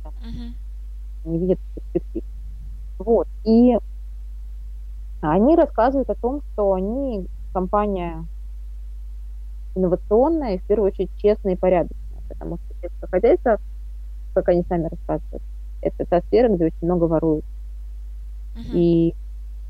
Uh-huh. 0.04 0.52
Не 1.25 1.38
видят 1.38 1.59
перспектив. 1.75 2.25
Вот. 2.99 3.26
И 3.45 3.76
они 5.21 5.57
рассказывают 5.57 6.11
о 6.11 6.14
том, 6.14 6.42
что 6.52 6.73
они 6.73 7.26
компания 7.52 8.25
инновационная 9.75 10.54
и, 10.54 10.59
в 10.59 10.62
первую 10.64 10.92
очередь, 10.92 11.11
честная 11.16 11.54
и 11.54 11.59
порядочная, 11.59 12.23
потому 12.28 12.59
что 12.59 12.75
сельское 12.81 13.07
хозяйство, 13.07 13.59
как 14.32 14.48
они 14.48 14.64
сами 14.68 14.88
рассказывают, 14.88 15.42
это 15.80 16.04
та 16.04 16.20
сфера, 16.22 16.48
где 16.48 16.66
очень 16.66 16.76
много 16.82 17.04
воруют. 17.04 17.44
Uh-huh. 18.54 18.72
И 18.74 19.14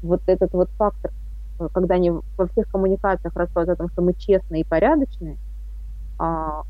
вот 0.02 0.22
этот 0.26 0.52
вот 0.52 0.68
фактор, 0.76 1.12
э, 1.58 1.68
когда 1.72 1.94
они 1.94 2.10
во 2.10 2.46
всех 2.48 2.68
коммуникациях 2.70 3.34
рассказывают 3.36 3.78
о 3.78 3.82
том, 3.82 3.90
что 3.90 4.02
мы 4.02 4.14
честные 4.14 4.62
и 4.62 4.66
порядочные, 4.66 5.38
а, 6.18 6.62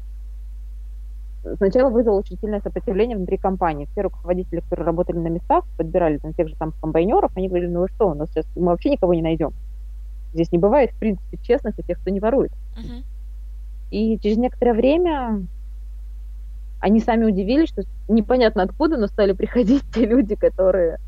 сначала 1.56 1.90
вызвало 1.90 2.20
очень 2.20 2.38
сильное 2.38 2.60
сопротивление 2.60 3.16
внутри 3.16 3.36
компании. 3.36 3.88
Все 3.92 4.02
руководители, 4.02 4.60
которые 4.60 4.86
работали 4.86 5.16
на 5.16 5.28
местах, 5.28 5.64
подбирали 5.76 6.18
там 6.18 6.32
тех 6.34 6.48
же 6.48 6.56
там 6.56 6.72
комбайнеров, 6.80 7.36
они 7.36 7.48
говорили, 7.48 7.70
ну 7.70 7.80
вы 7.80 7.88
что, 7.88 8.10
у 8.10 8.14
нас 8.14 8.30
сейчас 8.30 8.46
мы 8.54 8.66
вообще 8.66 8.90
никого 8.90 9.14
не 9.14 9.22
найдем. 9.22 9.52
Здесь 10.34 10.52
не 10.52 10.58
бывает, 10.58 10.92
в 10.92 10.98
принципе, 10.98 11.36
честных 11.38 11.76
тех, 11.76 11.98
кто 11.98 12.10
не 12.10 12.20
ворует. 12.20 12.52
Uh-huh. 12.52 13.04
И 13.90 14.18
через 14.20 14.38
некоторое 14.38 14.72
время 14.72 15.46
они 16.82 16.98
сами 16.98 17.24
удивились, 17.24 17.68
что 17.68 17.84
непонятно 18.08 18.64
откуда, 18.64 18.96
но 18.96 19.06
стали 19.06 19.32
приходить 19.34 19.84
те 19.94 20.04
люди, 20.04 20.34
которые 20.34 20.98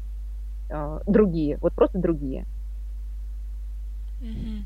э, 0.70 1.00
другие, 1.04 1.58
вот 1.58 1.72
просто 1.72 1.98
другие. 1.98 2.46
Mm-hmm. 4.22 4.62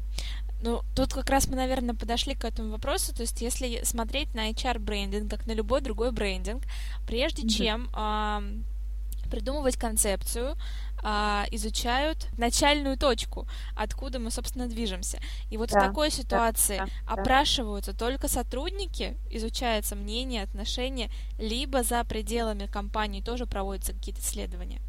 Ну, 0.61 0.83
тут 0.95 1.15
как 1.15 1.31
раз 1.31 1.49
мы, 1.49 1.57
наверное, 1.57 1.95
подошли 1.95 2.35
к 2.35 2.45
этому 2.45 2.73
вопросу. 2.73 3.15
То 3.15 3.23
есть, 3.23 3.41
если 3.41 3.85
смотреть 3.85 4.35
на 4.35 4.51
HR-брендинг, 4.51 5.31
как 5.31 5.47
на 5.47 5.53
любой 5.53 5.81
другой 5.81 6.13
брендинг, 6.13 6.63
прежде 7.07 7.45
mm-hmm. 7.45 7.49
чем 7.49 7.89
э, 7.97 9.31
придумывать 9.31 9.79
концепцию, 9.79 10.57
а, 11.03 11.45
изучают 11.51 12.29
начальную 12.37 12.97
точку, 12.97 13.47
откуда 13.77 14.19
мы, 14.19 14.31
собственно, 14.31 14.67
движемся. 14.67 15.19
И 15.51 15.57
вот 15.57 15.71
да, 15.71 15.81
в 15.81 15.83
такой 15.83 16.11
ситуации 16.11 16.79
да, 16.79 16.87
да, 16.87 17.21
опрашиваются 17.21 17.93
да. 17.93 17.99
только 17.99 18.29
сотрудники, 18.29 19.17
изучается 19.31 19.97
мнение, 19.97 20.43
отношения, 20.43 21.11
либо 21.39 21.83
за 21.83 22.05
пределами 22.05 22.67
компании 22.67 23.21
тоже 23.21 23.47
проводятся 23.47 23.93
какие-то 23.93 24.21
исследования. 24.21 24.81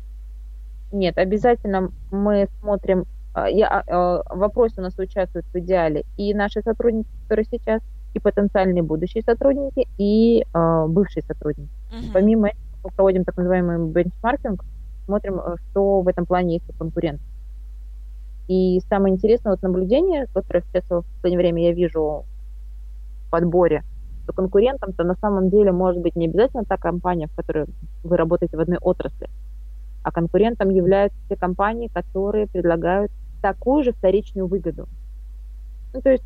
Нет, 0.92 1.18
обязательно 1.18 1.92
мы 2.12 2.48
смотрим, 2.62 3.06
а, 3.34 3.48
я, 3.50 3.68
а, 3.68 4.24
в 4.36 4.39
вопросе 4.39 4.75
у 4.78 4.82
нас 4.82 4.98
участвуют 4.98 5.46
в 5.54 5.60
идеале 5.60 6.04
и 6.18 6.34
наши 6.34 6.62
сотрудники, 6.62 7.10
которые 7.24 7.46
сейчас, 7.50 7.82
и 8.16 8.20
потенциальные 8.20 8.82
будущие 8.82 9.22
сотрудники, 9.24 9.88
и 10.00 10.42
э, 10.42 10.86
бывшие 10.88 11.22
сотрудники. 11.22 11.70
Угу. 11.92 12.12
Помимо 12.12 12.48
этого 12.48 12.70
мы 12.84 12.89
проводим 12.89 13.24
так 13.24 13.38
называемый 13.38 13.92
бенчмаркинг, 13.92 14.63
смотрим, 15.10 15.39
э, 15.39 15.56
что 15.72 16.01
в 16.01 16.08
этом 16.08 16.25
плане 16.25 16.56
есть 16.56 16.70
у 16.70 16.74
конкурентов. 16.74 17.25
И 18.48 18.80
самое 18.89 19.16
интересное 19.16 19.51
вот 19.51 19.62
наблюдение, 19.63 20.28
которое 20.34 20.62
сейчас 20.62 20.84
в 20.86 21.04
последнее 21.16 21.39
время 21.39 21.63
я 21.63 21.74
вижу 21.74 22.25
в 23.25 23.30
подборе, 23.32 23.84
что 24.24 24.34
конкурентом-то 24.34 25.04
на 25.04 25.16
самом 25.16 25.50
деле 25.50 25.72
может 25.72 26.01
быть 26.01 26.16
не 26.16 26.28
обязательно 26.28 26.63
та 26.63 26.78
компания, 26.78 27.28
в 27.28 27.36
которой 27.36 27.66
вы 28.04 28.18
работаете 28.18 28.58
в 28.58 28.60
одной 28.60 28.78
отрасли, 28.78 29.30
а 30.04 30.12
конкурентом 30.12 30.70
являются 30.70 31.18
те 31.28 31.36
компании, 31.36 31.89
которые 31.94 32.48
предлагают 32.48 33.12
такую 33.42 33.84
же 33.84 33.92
вторичную 33.92 34.48
выгоду. 34.48 34.88
Ну, 35.94 36.01
то 36.01 36.12
есть 36.12 36.25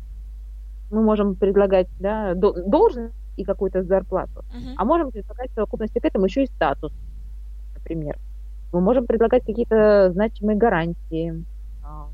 мы 0.90 1.02
можем 1.02 1.34
предлагать 1.34 1.88
да, 2.00 2.34
должность 2.34 3.14
и 3.36 3.44
какую-то 3.44 3.82
зарплату, 3.82 4.44
uh-huh. 4.54 4.74
а 4.76 4.84
можем 4.84 5.10
предлагать 5.10 5.50
в 5.50 5.54
совокупности 5.54 5.98
к 5.98 6.04
этому 6.04 6.26
еще 6.26 6.44
и 6.44 6.46
статус, 6.46 6.92
например. 7.74 8.18
Мы 8.74 8.80
можем 8.80 9.06
предлагать 9.06 9.44
какие-то 9.44 10.10
значимые 10.10 10.56
гарантии, 10.56 11.44
а, 11.84 12.08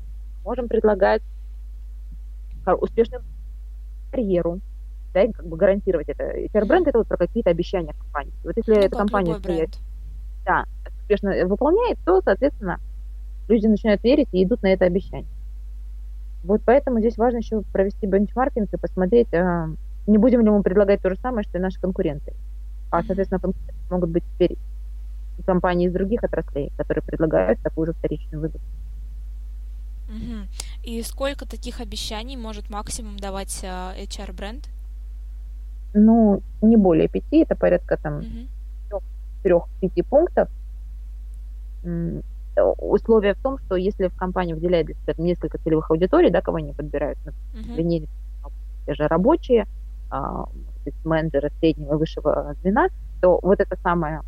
можем 0.45 0.67
предлагать 0.67 1.23
успешную 2.79 3.23
карьеру, 4.11 4.59
да, 5.11 5.23
и 5.23 5.31
как 5.31 5.47
бы 5.47 5.57
гарантировать 5.57 6.07
это. 6.07 6.23
HR-бренд 6.23 6.87
это 6.87 6.99
вот 6.99 7.07
про 7.07 7.17
какие-то 7.17 7.49
обещания 7.49 7.93
компании. 7.93 8.33
Вот 8.43 8.55
если 8.57 8.75
ну, 8.75 8.79
эта 8.79 8.95
компания 8.95 9.67
да, 10.45 10.65
успешно 10.99 11.33
выполняет, 11.47 11.97
то, 12.05 12.21
соответственно, 12.21 12.79
люди 13.47 13.65
начинают 13.65 14.03
верить 14.03 14.29
и 14.31 14.43
идут 14.43 14.61
на 14.61 14.67
это 14.67 14.85
обещание. 14.85 15.25
Вот 16.43 16.61
поэтому 16.63 16.99
здесь 16.99 17.17
важно 17.17 17.37
еще 17.37 17.63
провести 17.73 18.05
бенчмаркинг 18.05 18.71
и 18.71 18.77
посмотреть, 18.77 19.33
а, 19.33 19.67
не 20.05 20.19
будем 20.19 20.41
ли 20.41 20.51
мы 20.51 20.61
предлагать 20.61 21.01
то 21.01 21.09
же 21.09 21.15
самое, 21.15 21.43
что 21.43 21.57
и 21.57 21.61
наши 21.61 21.81
конкуренты. 21.81 22.35
А, 22.91 23.01
соответственно, 23.01 23.39
конкуренты 23.39 23.73
могут 23.89 24.11
быть 24.11 24.23
теперь 24.35 24.59
компании 25.41 25.87
из 25.87 25.93
других 25.93 26.23
отраслей, 26.23 26.71
которые 26.77 27.03
предлагают 27.03 27.59
такую 27.61 27.87
же 27.87 27.93
вторичную 27.93 28.41
выгоду. 28.41 28.63
Угу. 30.09 30.83
И 30.83 31.01
сколько 31.03 31.47
таких 31.47 31.79
обещаний 31.79 32.35
может 32.35 32.69
максимум 32.69 33.17
давать 33.17 33.63
uh, 33.63 33.97
HR-бренд? 33.97 34.67
Ну, 35.93 36.41
не 36.61 36.77
более 36.77 37.07
пяти, 37.07 37.43
это 37.43 37.55
порядка 37.55 37.97
там 37.97 38.19
угу. 38.19 39.01
трех-пяти 39.43 40.01
пунктов. 40.01 40.49
Условие 42.77 43.33
в 43.33 43.41
том, 43.41 43.57
что 43.59 43.75
если 43.75 44.07
в 44.07 44.15
компании 44.15 44.53
выделяет 44.53 44.87
для 44.87 44.95
себя 44.95 45.13
несколько 45.17 45.57
целевых 45.57 45.89
аудиторий, 45.89 46.29
да, 46.29 46.41
кого 46.41 46.57
они 46.57 46.73
подбирают, 46.73 47.17
например, 47.25 48.03
угу. 48.03 48.51
те 48.85 48.93
же 48.93 49.07
рабочие, 49.07 49.67
а, 50.09 50.45
менеджеры 51.05 51.51
среднего 51.59 51.93
и 51.93 51.97
высшего 51.97 52.55
звена, 52.61 52.89
то 53.21 53.39
вот 53.41 53.59
это 53.59 53.77
самое 53.81 54.19
а, 54.19 54.23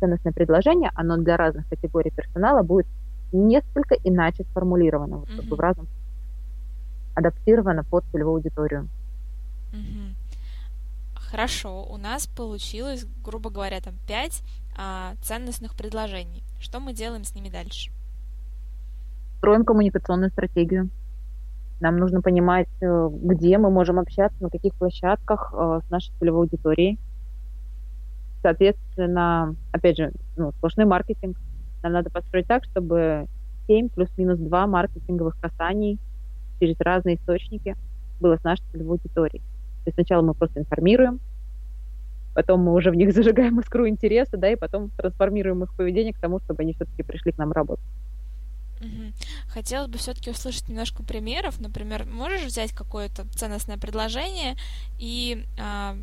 ценностное 0.00 0.32
предложение, 0.32 0.90
оно 0.94 1.16
для 1.16 1.36
разных 1.36 1.68
категорий 1.68 2.10
персонала 2.10 2.62
будет 2.62 2.86
несколько 3.32 3.94
иначе 4.04 4.44
сформулировано, 4.44 5.18
вот, 5.18 5.28
как 5.28 5.44
бы 5.44 5.56
в 5.56 5.60
разном 5.60 5.86
адаптировано 7.14 7.84
под 7.84 8.04
целевую 8.12 8.36
аудиторию. 8.36 8.88
Мгм. 9.72 10.14
Хорошо, 11.14 11.84
у 11.84 11.96
нас 11.98 12.26
получилось, 12.26 13.06
грубо 13.24 13.50
говоря, 13.50 13.80
там 13.80 13.94
пять 14.06 14.42
а, 14.76 15.14
ценностных 15.22 15.74
предложений. 15.74 16.42
Что 16.60 16.80
мы 16.80 16.94
делаем 16.94 17.24
с 17.24 17.34
ними 17.34 17.50
дальше? 17.50 17.90
Строим 19.38 19.64
коммуникационную 19.64 20.30
стратегию. 20.30 20.88
Нам 21.80 21.98
нужно 21.98 22.22
понимать, 22.22 22.68
э, 22.80 23.08
где 23.12 23.56
мы 23.58 23.70
можем 23.70 24.00
общаться, 24.00 24.36
на 24.42 24.50
каких 24.50 24.74
площадках 24.74 25.52
э, 25.54 25.80
с 25.86 25.90
нашей 25.90 26.12
целевой 26.18 26.46
аудиторией. 26.46 26.98
Соответственно, 28.48 29.56
опять 29.72 29.98
же, 29.98 30.10
ну, 30.38 30.52
сплошной 30.52 30.86
маркетинг. 30.86 31.36
Нам 31.82 31.92
надо 31.92 32.08
построить 32.08 32.46
так, 32.46 32.64
чтобы 32.64 33.26
7 33.66 33.90
плюс-минус 33.90 34.38
2 34.38 34.66
маркетинговых 34.66 35.38
касаний 35.38 35.98
через 36.58 36.80
разные 36.80 37.16
источники 37.16 37.76
было 38.20 38.38
с 38.38 38.44
нашей 38.44 38.64
целевой 38.72 38.96
аудиторией. 38.96 39.42
То 39.42 39.88
есть 39.88 39.96
сначала 39.96 40.22
мы 40.22 40.32
просто 40.32 40.60
информируем, 40.60 41.20
потом 42.34 42.62
мы 42.62 42.72
уже 42.72 42.90
в 42.90 42.94
них 42.94 43.12
зажигаем 43.14 43.60
искру 43.60 43.86
интереса, 43.86 44.38
да, 44.38 44.50
и 44.50 44.56
потом 44.56 44.88
трансформируем 44.96 45.62
их 45.64 45.74
поведение 45.74 46.14
к 46.14 46.18
тому, 46.18 46.40
чтобы 46.40 46.62
они 46.62 46.72
все-таки 46.72 47.02
пришли 47.02 47.32
к 47.32 47.36
нам 47.36 47.52
работать. 47.52 47.84
Хотелось 49.48 49.90
бы 49.90 49.98
все-таки 49.98 50.30
услышать 50.30 50.70
немножко 50.70 51.02
примеров. 51.02 51.60
Например, 51.60 52.06
можешь 52.06 52.44
взять 52.44 52.72
какое-то 52.72 53.26
ценностное 53.34 53.76
предложение 53.76 54.54
и 54.98 55.44
а, 55.60 55.96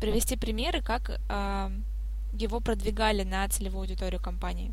привести 0.00 0.36
примеры, 0.36 0.82
как 0.82 1.20
а, 1.28 1.70
его 2.32 2.60
продвигали 2.60 3.22
на 3.22 3.48
целевую 3.48 3.82
аудиторию 3.82 4.20
компании? 4.20 4.72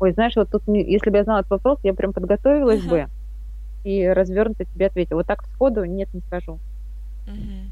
Ой, 0.00 0.12
знаешь, 0.12 0.34
вот 0.36 0.50
тут, 0.50 0.62
если 0.66 1.10
бы 1.10 1.18
я 1.18 1.24
знала 1.24 1.40
этот 1.40 1.50
вопрос, 1.50 1.78
я 1.82 1.94
прям 1.94 2.12
подготовилась 2.12 2.80
Ага. 2.80 2.88
бы 2.88 3.08
и 3.84 4.06
развернуто 4.06 4.64
тебе 4.64 4.86
ответила. 4.86 5.18
Вот 5.18 5.26
так 5.26 5.44
сходу 5.54 5.84
нет, 5.84 6.12
не 6.14 6.20
скажу. 6.20 6.58
Мгм. 7.26 7.70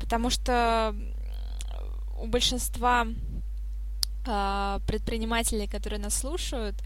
Потому 0.00 0.30
что 0.30 0.94
у 2.20 2.26
большинства 2.26 3.06
а, 4.26 4.80
предпринимателей, 4.86 5.66
которые 5.66 6.00
нас 6.00 6.14
слушают, 6.14 6.76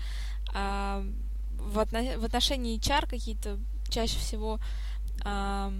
а, 0.54 1.04
в, 1.58 1.78
отно- 1.78 2.18
в 2.18 2.24
отношении 2.24 2.78
HR 2.78 3.06
какие-то 3.08 3.58
чаще 3.88 4.18
всего 4.18 4.58
а, 5.24 5.72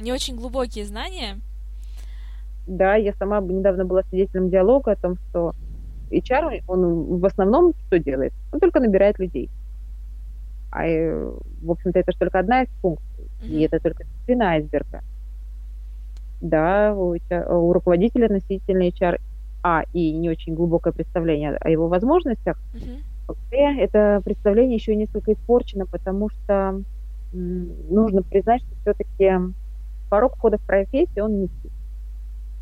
не 0.00 0.12
очень 0.12 0.36
глубокие 0.36 0.84
знания. 0.84 1.38
Да, 2.66 2.94
я 2.96 3.12
сама 3.18 3.40
недавно 3.40 3.84
была 3.84 4.02
свидетелем 4.10 4.50
диалога 4.50 4.92
о 4.92 4.96
том, 4.96 5.16
что 5.28 5.52
HR, 6.10 6.62
он 6.66 7.18
в 7.18 7.24
основном 7.24 7.72
что 7.86 7.98
делает? 7.98 8.32
Он 8.52 8.60
только 8.60 8.80
набирает 8.80 9.18
людей. 9.18 9.48
А, 10.72 10.86
э, 10.86 11.32
в 11.62 11.70
общем-то, 11.70 11.98
это 11.98 12.12
же 12.12 12.18
только 12.18 12.38
одна 12.38 12.62
из 12.62 12.68
функций. 12.80 13.24
И 13.48 13.52
Мгм. 13.52 13.62
это 13.64 13.80
только 13.80 14.04
вершина 14.26 14.50
айсберга. 14.52 15.00
Да, 16.40 16.94
у, 16.94 17.14
HR 17.14 17.52
у 17.52 17.72
руководителя 17.72 18.26
относительно 18.26 18.84
HR, 18.88 19.18
а, 19.62 19.82
и 19.92 20.12
не 20.12 20.30
очень 20.30 20.54
глубокое 20.54 20.92
представление 20.92 21.56
о 21.56 21.68
его 21.68 21.88
возможностях, 21.88 22.56
Мгм. 22.72 23.02
Б, 23.50 23.56
это 23.80 24.20
представление 24.24 24.76
еще 24.76 24.96
несколько 24.96 25.32
испорчено, 25.32 25.86
потому 25.90 26.30
что 26.30 26.82
м, 27.32 27.94
нужно 27.94 28.22
признать, 28.22 28.62
что 28.62 28.74
все-таки 28.80 29.54
порог 30.10 30.36
входа 30.36 30.58
в 30.58 30.62
профессию, 30.62 31.24
он 31.24 31.40
низкий. 31.40 31.70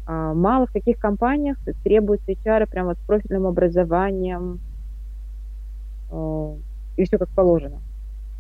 А, 0.07 0.35
Мало 0.35 0.67
в 0.67 0.73
каких 0.73 0.99
компаниях 0.99 1.57
требуются 1.83 2.31
HR 2.31 2.67
прям 2.67 2.87
вот 2.87 2.99
с 2.99 3.07
профильным 3.07 3.47
образованием 3.47 4.61
э, 6.11 6.57
и 6.97 7.05
все 7.05 7.19
как 7.19 7.29
положено. 7.31 7.81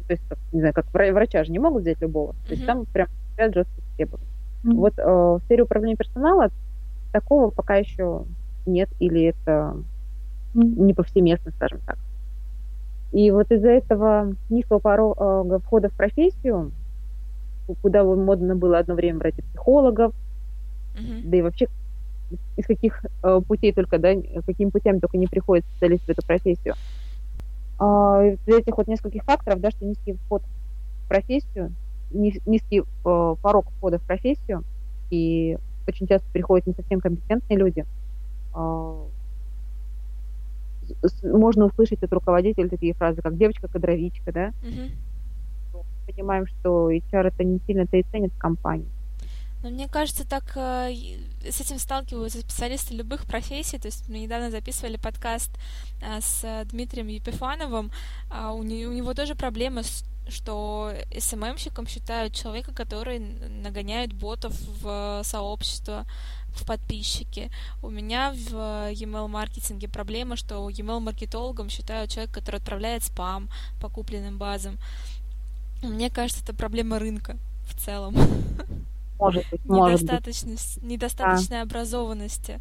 То 0.06 0.12
есть, 0.12 0.22
как, 0.28 0.38
не 0.52 0.60
знаю, 0.60 0.74
как 0.74 0.86
вра- 0.86 1.12
врача 1.12 1.44
же 1.44 1.52
не 1.52 1.58
могут 1.58 1.82
взять 1.82 2.00
любого. 2.00 2.34
То 2.46 2.54
есть 2.54 2.64
там 2.66 2.86
прям 2.86 3.08
стоят 3.34 3.54
жесткие 3.54 3.84
требования. 3.96 4.28
Вот 4.64 4.94
э, 4.98 5.02
в 5.04 5.40
сфере 5.44 5.64
управления 5.64 5.96
персонала 5.96 6.50
такого 7.12 7.50
пока 7.50 7.76
еще 7.76 8.24
нет, 8.66 8.88
или 8.98 9.24
это 9.24 9.76
не 10.54 10.94
повсеместно, 10.94 11.50
скажем 11.52 11.80
так. 11.86 11.98
И 13.12 13.30
вот 13.30 13.50
из-за 13.50 13.70
этого 13.70 14.34
низкого 14.50 14.78
порога 14.78 15.58
входа 15.60 15.88
в 15.88 15.92
профессию, 15.92 16.72
куда 17.82 18.04
модно 18.04 18.54
было 18.56 18.78
одно 18.78 18.94
время 18.94 19.18
брать 19.18 19.38
и 19.38 19.42
психологов, 19.42 20.12
Мгм. 20.94 21.30
да 21.30 21.36
и 21.36 21.42
вообще 21.42 21.66
из 22.56 22.66
каких 22.66 23.04
э, 23.22 23.40
путей 23.46 23.72
только, 23.72 23.98
да, 23.98 24.14
какими 24.46 24.70
путями 24.70 24.98
только 24.98 25.16
не 25.16 25.26
приходит 25.26 25.64
специалист 25.72 26.04
в 26.04 26.10
эту 26.10 26.22
профессию. 26.26 26.74
А, 27.78 28.22
из 28.24 28.36
этих 28.54 28.76
вот 28.76 28.86
нескольких 28.88 29.22
факторов, 29.24 29.60
да, 29.60 29.70
что 29.70 29.84
низкий 29.86 30.16
вход 30.26 30.42
в 30.42 31.08
профессию, 31.08 31.74
низ- 32.10 32.40
низкий 32.44 32.80
э, 32.80 33.34
порог 33.40 33.66
входа 33.76 33.98
в 33.98 34.02
профессию, 34.02 34.62
и 35.10 35.56
очень 35.86 36.06
часто 36.06 36.26
приходят 36.32 36.66
не 36.66 36.74
совсем 36.74 37.00
компетентные 37.00 37.56
люди, 37.58 37.84
с- 41.02 41.22
можно 41.22 41.66
услышать 41.66 42.02
от 42.02 42.12
руководителя 42.12 42.68
такие 42.68 42.94
фразы, 42.94 43.20
как 43.22 43.36
девочка-кадровичка, 43.36 44.32
да, 44.32 44.52
Мгм. 44.62 44.90
Понимаем, 46.12 46.46
что 46.46 46.90
HR 46.90 47.28
это 47.28 47.44
не 47.44 47.60
сильно-то 47.66 47.96
и 47.96 48.02
ценят 48.10 48.32
в 48.32 48.38
компании. 48.38 48.88
Но 49.62 49.70
мне 49.70 49.88
кажется, 49.88 50.24
так 50.28 50.52
э, 50.56 50.92
с 51.50 51.60
этим 51.60 51.78
сталкиваются 51.78 52.40
специалисты 52.40 52.94
любых 52.94 53.24
профессий. 53.26 53.78
То 53.78 53.88
есть 53.88 54.08
мы 54.08 54.20
недавно 54.20 54.50
записывали 54.50 54.96
подкаст 54.96 55.50
э, 56.00 56.20
с 56.20 56.64
Дмитрием 56.70 57.08
Епифановым. 57.08 57.90
а 58.30 58.52
у, 58.52 58.62
не- 58.62 58.86
у 58.86 58.92
него 58.92 59.14
тоже 59.14 59.34
проблема, 59.34 59.82
с- 59.82 60.04
что 60.28 60.92
СММщиком 61.18 61.86
считают 61.88 62.34
человека, 62.34 62.72
который 62.72 63.18
нагоняет 63.18 64.12
ботов 64.12 64.52
в 64.82 65.22
сообщество, 65.24 66.04
в 66.54 66.64
подписчики. 66.66 67.50
У 67.82 67.90
меня 67.90 68.32
в 68.32 68.52
email-маркетинге 68.92 69.88
проблема, 69.88 70.36
что 70.36 70.68
email-маркетологом 70.70 71.68
считают 71.68 72.10
человека, 72.10 72.34
который 72.40 72.56
отправляет 72.56 73.02
спам 73.04 73.48
по 73.80 73.88
купленным 73.88 74.38
базам. 74.38 74.78
Мне 75.82 76.10
кажется, 76.10 76.42
это 76.42 76.54
проблема 76.54 76.98
рынка 76.98 77.36
в 77.64 77.74
целом. 77.78 78.14
Может 79.18 79.46
быть, 79.48 79.60
может 79.68 80.02
быть. 80.04 80.22
недостаточность, 80.22 80.82
недостаточной 80.82 81.62
образованности 81.62 82.60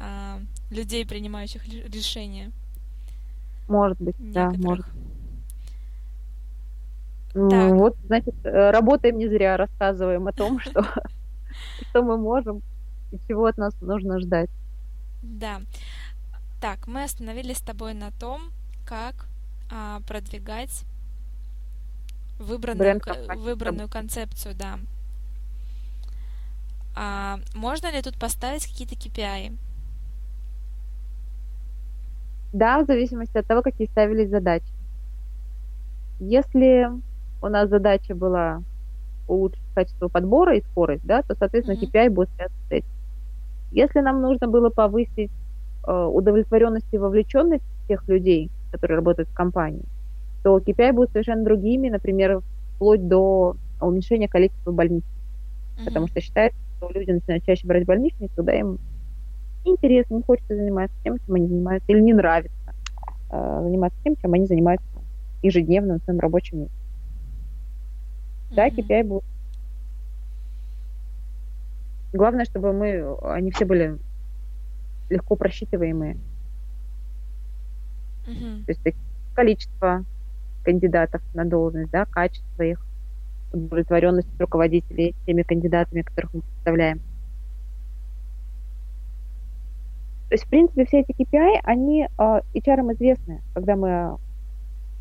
а, 0.00 0.40
людей, 0.70 1.06
принимающих 1.06 1.66
решения 1.68 2.52
Может 3.68 3.98
быть, 4.00 4.16
да, 4.18 4.52
может. 4.52 4.86
некоторых. 4.86 4.96
М, 7.34 7.48
Так. 7.48 7.74
Вот, 7.78 7.96
значит, 8.04 8.34
э, 8.44 8.70
работаем 8.70 9.18
не 9.18 9.28
зря, 9.28 9.56
рассказываем 9.56 10.26
о 10.28 10.32
том, 10.32 10.58
что, 10.60 10.82
что 11.90 12.02
мы 12.02 12.18
можем 12.18 12.62
и 13.12 13.18
чего 13.28 13.46
от 13.46 13.56
нас 13.56 13.74
нужно 13.80 14.20
ждать. 14.20 14.50
Да. 15.22 15.62
Так, 16.60 16.86
мы 16.86 17.04
остановились 17.04 17.58
с 17.58 17.62
тобой 17.62 17.94
на 17.94 18.10
том, 18.12 18.52
как 18.84 19.28
а, 19.70 20.00
продвигать 20.06 20.84
выбранную, 22.38 23.00
выбранную 23.36 23.88
концепцию, 23.88 24.54
да. 24.54 24.78
А, 26.96 27.38
можно 27.54 27.90
ли 27.90 28.02
тут 28.02 28.18
поставить 28.18 28.66
какие-то 28.66 28.94
KPI? 28.94 29.56
Да, 32.52 32.82
в 32.82 32.86
зависимости 32.86 33.36
от 33.36 33.46
того, 33.46 33.62
какие 33.62 33.88
ставились 33.88 34.30
задачи. 34.30 34.64
Если 36.20 36.88
у 37.42 37.48
нас 37.48 37.68
задача 37.68 38.14
была 38.14 38.62
улучшить 39.26 39.64
качество 39.74 40.08
подбора 40.08 40.56
и 40.56 40.62
скорость, 40.70 41.04
да, 41.04 41.22
то, 41.22 41.34
соответственно, 41.34 41.76
Мгм. 41.76 41.86
KPI 41.86 42.10
будет 42.10 42.30
связан 42.36 42.56
с 42.68 42.70
этим. 42.70 42.88
Если 43.72 44.00
нам 44.00 44.22
нужно 44.22 44.46
было 44.46 44.70
повысить 44.70 45.32
э, 45.86 45.92
удовлетворенность 45.92 46.86
и 46.92 46.98
вовлеченность 46.98 47.64
тех 47.88 48.06
людей, 48.08 48.50
которые 48.70 48.96
работают 48.96 49.28
в 49.28 49.34
компании, 49.34 49.84
то 50.44 50.60
KPI 50.60 50.92
будут 50.92 51.12
совершенно 51.12 51.44
другими, 51.44 51.90
например, 51.90 52.42
вплоть 52.76 53.08
до 53.08 53.56
уменьшения 53.80 54.28
количества 54.28 54.72
больниц. 54.72 55.04
Потому 55.84 56.06
Мгм. 56.06 56.08
что 56.08 56.20
считается, 56.20 56.58
что 56.78 56.90
люди 56.94 57.12
начинают 57.12 57.44
чаще 57.44 57.66
брать 57.66 57.86
больничные, 57.86 58.28
когда 58.36 58.54
им 58.54 58.78
интересно, 59.64 60.16
не 60.16 60.22
хочется 60.26 60.56
заниматься 60.56 60.96
тем, 61.04 61.18
чем 61.26 61.34
они 61.36 61.48
занимаются, 61.48 61.84
или 61.92 62.00
не 62.00 62.14
нравится 62.14 62.54
э, 63.30 63.62
заниматься 63.62 63.98
тем, 64.04 64.16
чем 64.20 64.34
они 64.34 64.46
занимаются 64.46 64.86
ежедневно 65.42 65.94
на 65.94 66.00
своем 66.04 66.20
рабочем 66.20 66.60
месте. 66.60 66.74
Да, 68.56 68.70
Мгм. 68.70 68.70
KPI 68.70 69.02
будут. 69.02 69.24
Главное, 72.14 72.46
чтобы 72.46 72.72
мы, 72.72 73.14
они 73.20 73.50
все 73.50 73.66
были 73.66 73.98
легко 75.08 75.36
просчитываемые. 75.36 76.20
Мгм. 78.26 78.66
То 78.66 78.72
есть 78.72 78.96
количество 79.32 80.04
кандидатов 80.64 81.22
на 81.34 81.44
должность, 81.44 81.90
да, 81.90 82.04
качество 82.06 82.62
их, 82.62 82.84
удовлетворенность 83.52 84.28
руководителей 84.38 85.14
теми 85.26 85.42
кандидатами, 85.42 86.02
которых 86.02 86.34
мы 86.34 86.40
представляем. 86.40 86.98
То 90.28 90.34
есть, 90.34 90.44
в 90.44 90.48
принципе, 90.48 90.84
все 90.86 91.00
эти 91.00 91.12
KPI, 91.12 91.60
они 91.62 92.04
э, 92.06 92.40
HR 92.54 92.94
известны, 92.94 93.42
когда 93.54 93.76
мы 93.76 94.18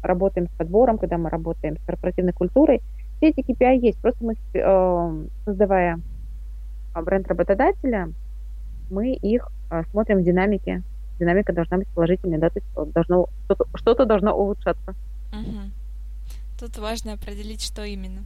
работаем 0.03 0.47
с 0.47 0.51
подбором, 0.51 0.97
когда 0.97 1.17
мы 1.17 1.29
работаем 1.29 1.77
с 1.77 1.85
корпоративной 1.85 2.33
культурой. 2.33 2.81
Все 3.17 3.29
эти 3.29 3.39
KPI 3.39 3.77
есть, 3.77 3.99
просто 3.99 4.23
мы, 4.23 4.35
э, 4.53 5.25
создавая 5.45 5.99
бренд 6.93 7.27
работодателя, 7.27 8.11
мы 8.91 9.13
их 9.13 9.49
э, 9.71 9.83
смотрим 9.91 10.19
в 10.19 10.23
динамике. 10.23 10.83
Динамика 11.19 11.53
должна 11.53 11.77
быть 11.77 11.87
положительной, 11.89 12.37
да, 12.37 12.49
то 12.49 12.59
есть 12.59 12.67
что-то, 13.05 13.65
что-то 13.75 14.05
должно 14.05 14.35
улучшаться. 14.35 14.93
Угу. 15.33 15.71
Тут 16.59 16.77
важно 16.77 17.13
определить, 17.13 17.61
что 17.61 17.83
именно. 17.83 18.23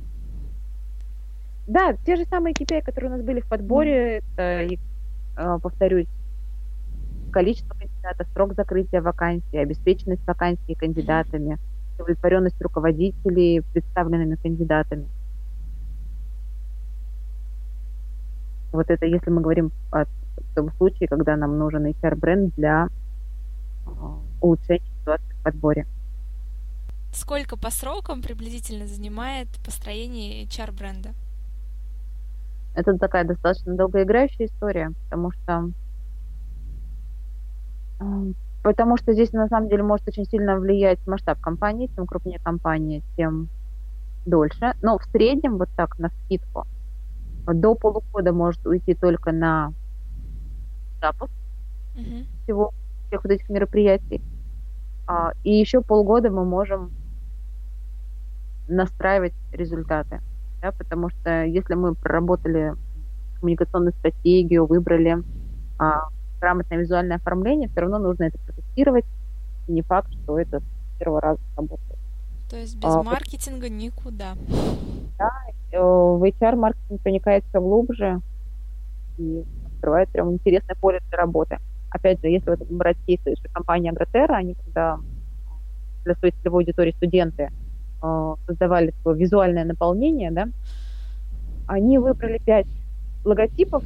Да, 1.65 1.95
те 2.05 2.15
же 2.15 2.25
самые 2.25 2.53
KPI, 2.53 2.81
которые 2.81 3.11
у 3.11 3.17
нас 3.17 3.25
были 3.25 3.41
в 3.41 3.47
подборе, 3.47 4.17
это, 4.19 4.67
э, 5.37 5.59
повторюсь, 5.61 6.07
количество 7.31 7.73
кандидатов, 7.73 8.27
срок 8.33 8.53
закрытия 8.53 9.01
вакансии, 9.01 9.57
обеспеченность 9.57 10.25
вакансий 10.25 10.75
кандидатами, 10.75 11.57
удовлетворенность 11.95 12.61
руководителей 12.61 13.61
представленными 13.73 14.35
кандидатами. 14.35 15.07
Вот 18.71 18.89
это 18.89 19.05
если 19.05 19.29
мы 19.29 19.41
говорим 19.41 19.71
о 19.91 20.05
том 20.55 20.71
случае, 20.73 21.07
когда 21.07 21.35
нам 21.35 21.57
нужен 21.57 21.85
HR-бренд 21.85 22.53
для 22.55 22.87
э, 23.85 23.89
улучшения 24.41 24.85
ситуации 25.01 25.33
в 25.33 25.43
подборе. 25.43 25.85
Сколько 27.17 27.57
по 27.57 27.71
срокам 27.71 28.21
приблизительно 28.21 28.85
занимает 28.85 29.47
построение 29.65 30.45
HR-бренда? 30.45 31.15
Это 32.75 32.95
такая 32.95 33.23
достаточно 33.23 33.75
долгоиграющая 33.75 34.45
история, 34.45 34.91
потому 35.03 35.31
что 35.31 35.71
потому 38.61 38.97
что 38.97 39.13
здесь 39.13 39.33
на 39.33 39.47
самом 39.47 39.67
деле 39.67 39.81
может 39.81 40.07
очень 40.07 40.25
сильно 40.25 40.59
влиять 40.59 40.99
масштаб 41.07 41.39
компании. 41.41 41.89
Чем 41.95 42.05
крупнее 42.05 42.37
компания, 42.37 43.01
тем 43.17 43.49
дольше. 44.27 44.75
Но 44.83 44.99
в 44.99 45.03
среднем, 45.05 45.57
вот 45.57 45.69
так, 45.75 45.97
на 45.97 46.09
скидку, 46.09 46.67
до 47.47 47.73
полугода 47.73 48.31
может 48.31 48.63
уйти 48.67 48.93
только 48.93 49.31
на 49.31 49.73
запуск 51.01 51.33
mm-hmm. 51.97 52.25
всего 52.43 52.73
всех 53.07 53.23
вот 53.23 53.33
этих 53.33 53.49
мероприятий. 53.49 54.21
А, 55.07 55.31
и 55.43 55.51
еще 55.51 55.81
полгода 55.81 56.29
мы 56.29 56.45
можем 56.45 56.91
настраивать 58.67 59.33
результаты. 59.51 60.21
Да, 60.61 60.71
потому 60.71 61.09
что 61.09 61.45
если 61.45 61.75
мы 61.75 61.93
проработали 61.95 62.73
коммуникационную 63.39 63.93
стратегию, 63.93 64.65
выбрали 64.65 65.17
а, 65.77 66.07
грамотное 66.39 66.79
визуальное 66.79 67.17
оформление, 67.17 67.69
все 67.69 67.81
равно 67.81 67.99
нужно 67.99 68.23
это 68.23 68.37
протестировать. 68.39 69.05
И 69.67 69.71
не 69.71 69.81
факт, 69.81 70.11
что 70.23 70.39
это 70.39 70.59
с 70.59 70.99
первого 70.99 71.21
раза 71.21 71.41
работает. 71.55 71.99
То 72.49 72.55
есть 72.55 72.75
без 72.77 72.95
а, 72.95 73.03
маркетинга 73.03 73.69
никуда. 73.69 74.33
Да, 75.19 75.31
э, 75.71 75.79
в 75.79 76.23
HR 76.23 76.55
маркетинг 76.55 77.01
проникает 77.01 77.43
все 77.49 77.59
глубже 77.59 78.21
и 79.17 79.43
открывает 79.65 80.09
прям 80.09 80.31
интересное 80.31 80.75
поле 80.75 81.01
для 81.09 81.17
работы. 81.17 81.59
Опять 81.89 82.21
же, 82.21 82.27
если 82.27 82.49
вот 82.49 82.61
брать 82.69 82.97
кейсы, 83.05 83.35
что 83.35 83.49
компания 83.51 83.91
Агротера, 83.91 84.35
они 84.35 84.53
когда 84.53 84.99
для 86.05 86.15
своей 86.15 86.33
целевой 86.41 86.63
аудитории 86.63 86.93
студенты 86.93 87.51
создавали 88.45 88.91
такое 88.91 89.15
визуальное 89.15 89.65
наполнение, 89.65 90.31
да, 90.31 90.47
они 91.67 91.97
выбрали 91.97 92.39
пять 92.39 92.67
логотипов, 93.25 93.83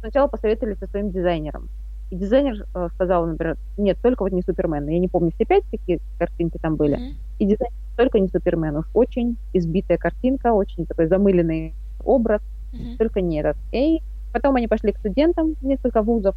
сначала 0.00 0.28
посоветовали 0.28 0.74
со 0.74 0.86
своим 0.86 1.10
дизайнером. 1.10 1.68
И 2.10 2.16
дизайнер 2.16 2.64
э, 2.74 2.88
сказал, 2.94 3.26
например, 3.26 3.56
нет, 3.76 3.98
только 4.00 4.22
вот 4.22 4.32
не 4.32 4.42
Супермен. 4.42 4.86
Я 4.88 4.98
не 5.00 5.08
помню, 5.08 5.32
все 5.34 5.44
пять 5.44 5.64
какие 5.70 5.98
картинки 6.18 6.56
там 6.58 6.76
были. 6.76 6.96
Mm-hmm. 6.96 7.14
И 7.40 7.44
дизайнер 7.44 7.74
только 7.96 8.20
не 8.20 8.28
Супермен. 8.28 8.76
Уж 8.76 8.84
очень 8.94 9.36
избитая 9.52 9.98
картинка, 9.98 10.52
очень 10.52 10.86
такой 10.86 11.06
замыленный 11.06 11.74
образ, 12.04 12.42
mm-hmm. 12.72 12.96
только 12.98 13.20
не 13.20 13.40
этот. 13.40 13.56
И 13.72 14.00
потом 14.32 14.54
они 14.54 14.68
пошли 14.68 14.92
к 14.92 14.98
студентам, 14.98 15.56
несколько 15.62 16.02
вузов, 16.02 16.36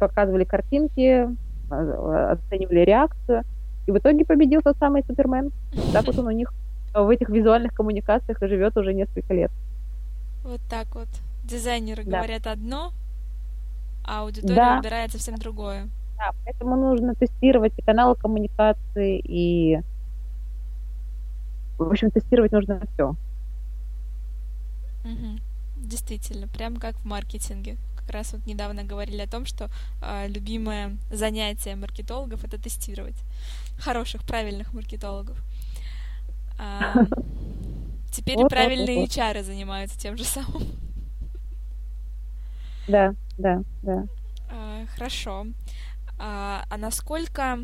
показывали 0.00 0.42
картинки, 0.42 1.28
э, 1.70 2.28
оценивали 2.32 2.80
реакцию. 2.80 3.44
И 3.86 3.90
в 3.90 3.98
итоге 3.98 4.24
победил 4.24 4.62
тот 4.62 4.76
самый 4.78 5.02
Супермен. 5.04 5.50
Так 5.92 6.06
вот 6.06 6.18
он 6.18 6.26
у 6.26 6.30
них 6.30 6.52
в 6.94 7.08
этих 7.08 7.28
визуальных 7.28 7.74
коммуникациях 7.74 8.42
и 8.42 8.46
живет 8.46 8.76
уже 8.76 8.94
несколько 8.94 9.34
лет. 9.34 9.50
Вот 10.44 10.60
так 10.68 10.94
вот. 10.94 11.08
Дизайнеры 11.44 12.04
да. 12.04 12.18
говорят 12.18 12.46
одно, 12.46 12.92
а 14.04 14.22
аудитория 14.22 14.54
да. 14.54 14.76
выбирает 14.76 15.10
совсем 15.10 15.36
другое. 15.36 15.88
Да, 16.16 16.30
поэтому 16.44 16.76
нужно 16.76 17.14
тестировать 17.14 17.72
и 17.76 17.82
каналы 17.82 18.14
коммуникации, 18.14 19.18
и 19.18 19.80
в 21.78 21.90
общем, 21.90 22.10
тестировать 22.10 22.52
нужно 22.52 22.80
все. 22.94 23.16
Угу. 25.04 25.38
Действительно, 25.78 26.46
прям 26.46 26.76
как 26.76 26.94
в 26.96 27.04
маркетинге. 27.04 27.76
Как 28.02 28.14
раз 28.14 28.32
вот 28.32 28.46
недавно 28.46 28.84
говорили 28.84 29.20
о 29.22 29.28
том, 29.28 29.46
что 29.46 29.70
э, 30.00 30.28
любимое 30.28 30.96
занятие 31.10 31.76
маркетологов 31.76 32.44
это 32.44 32.58
тестировать 32.58 33.16
хороших, 33.78 34.24
правильных 34.24 34.72
маркетологов. 34.72 35.38
А, 36.58 36.94
теперь 38.12 38.36
вот, 38.36 38.48
правильные 38.50 39.00
вот, 39.00 39.16
вот. 39.16 39.16
HR 39.16 39.42
занимаются 39.42 39.98
тем 39.98 40.16
же 40.16 40.24
самым. 40.24 40.62
Да, 42.88 43.14
да, 43.38 43.62
да. 43.82 44.04
А, 44.50 44.86
хорошо. 44.94 45.46
А, 46.18 46.64
а 46.68 46.76
насколько 46.76 47.58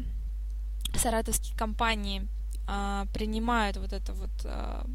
саратовские 0.95 1.57
компании 1.57 2.27
а, 2.67 3.07
принимают 3.13 3.77
вот 3.77 3.93
это 3.93 4.13
вот, 4.13 4.31
а, 4.45 4.87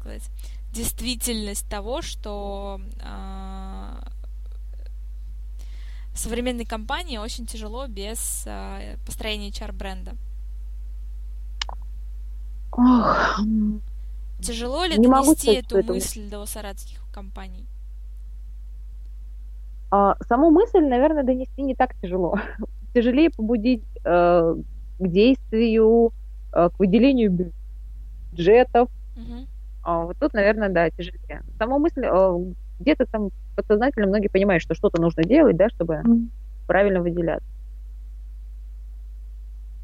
сказать, 0.00 0.28
действительность 0.72 1.68
того, 1.68 2.02
что 2.02 2.80
а, 3.02 3.51
современной 6.22 6.64
компании 6.64 7.18
очень 7.18 7.46
тяжело 7.46 7.86
без 7.86 8.44
а, 8.46 8.78
построения 9.04 9.50
HR-бренда? 9.50 10.12
Ох, 12.72 13.40
Тяжело 14.40 14.84
ли 14.84 14.98
не 14.98 15.06
донести 15.06 15.54
эту 15.54 15.82
мысль 15.84 16.28
до 16.28 16.44
саратовских 16.46 17.00
компаний? 17.12 17.66
А, 19.90 20.16
саму 20.26 20.50
мысль, 20.50 20.80
наверное, 20.80 21.22
донести 21.22 21.62
не 21.62 21.74
так 21.74 21.94
тяжело. 22.00 22.38
Тяжелее 22.94 23.30
побудить 23.30 23.84
э, 24.04 24.56
к 24.98 25.08
действию, 25.08 26.12
э, 26.52 26.70
к 26.70 26.78
выделению 26.78 27.52
бюджетов. 28.32 28.88
Mm-hmm. 29.16 29.46
А, 29.82 30.04
вот 30.04 30.16
тут, 30.18 30.32
наверное, 30.32 30.70
да, 30.70 30.90
тяжелее. 30.90 31.42
Саму 31.58 31.78
мысль, 31.78 32.04
э, 32.04 32.38
где-то 32.82 33.06
там 33.06 33.30
подсознательно 33.56 34.06
многие 34.06 34.28
понимают, 34.28 34.62
что 34.62 34.74
что-то 34.74 35.00
нужно 35.00 35.22
делать, 35.24 35.56
да, 35.56 35.68
чтобы 35.70 35.94
mm-hmm. 35.94 36.28
правильно 36.66 37.00
выделяться. 37.00 37.48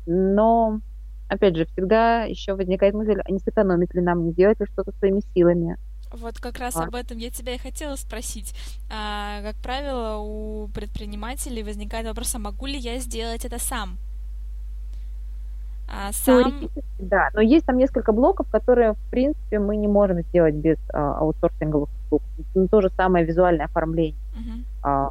Но, 0.07 0.81
опять 1.29 1.57
же, 1.57 1.67
всегда 1.67 2.25
еще 2.25 2.55
возникает 2.55 2.95
мысль, 2.95 3.21
а 3.25 3.31
не 3.31 3.39
сэкономить 3.39 3.95
ли 3.95 4.01
нам, 4.01 4.27
не 4.27 4.33
делать 4.33 4.61
ли 4.61 4.67
что-то 4.67 4.93
своими 4.99 5.21
силами. 5.35 5.77
Вот 6.13 6.39
как 6.39 6.59
раз 6.59 6.77
а. 6.77 6.85
об 6.85 6.95
этом 6.95 7.19
я 7.19 7.31
тебя 7.31 7.55
и 7.55 7.59
хотела 7.59 7.97
спросить. 7.97 8.55
А, 8.91 9.43
как 9.43 9.57
правило, 9.57 10.19
у 10.19 10.69
предпринимателей 10.69 11.63
возникает 11.63 12.07
вопрос, 12.07 12.35
а 12.35 12.39
могу 12.39 12.67
ли 12.67 12.79
я 12.79 12.99
сделать 12.99 13.45
это 13.45 13.59
сам? 13.59 13.99
А 15.89 16.13
сам... 16.13 16.69
Да, 16.99 17.31
но 17.35 17.41
есть 17.41 17.65
там 17.65 17.79
несколько 17.79 18.13
блоков, 18.13 18.49
которые, 18.51 18.93
в 18.93 19.11
принципе, 19.11 19.59
мы 19.59 19.77
не 19.77 19.89
можем 19.89 20.21
сделать 20.23 20.55
без 20.55 20.77
а, 20.93 21.19
аутсорсинговых 21.19 21.89
услуг. 22.05 22.23
Ну, 22.55 22.69
то 22.69 22.81
же 22.83 22.91
самое 22.91 23.25
визуальное 23.25 23.67
оформление. 23.67 24.21
Uh-huh. 24.35 24.65
А, 24.83 25.11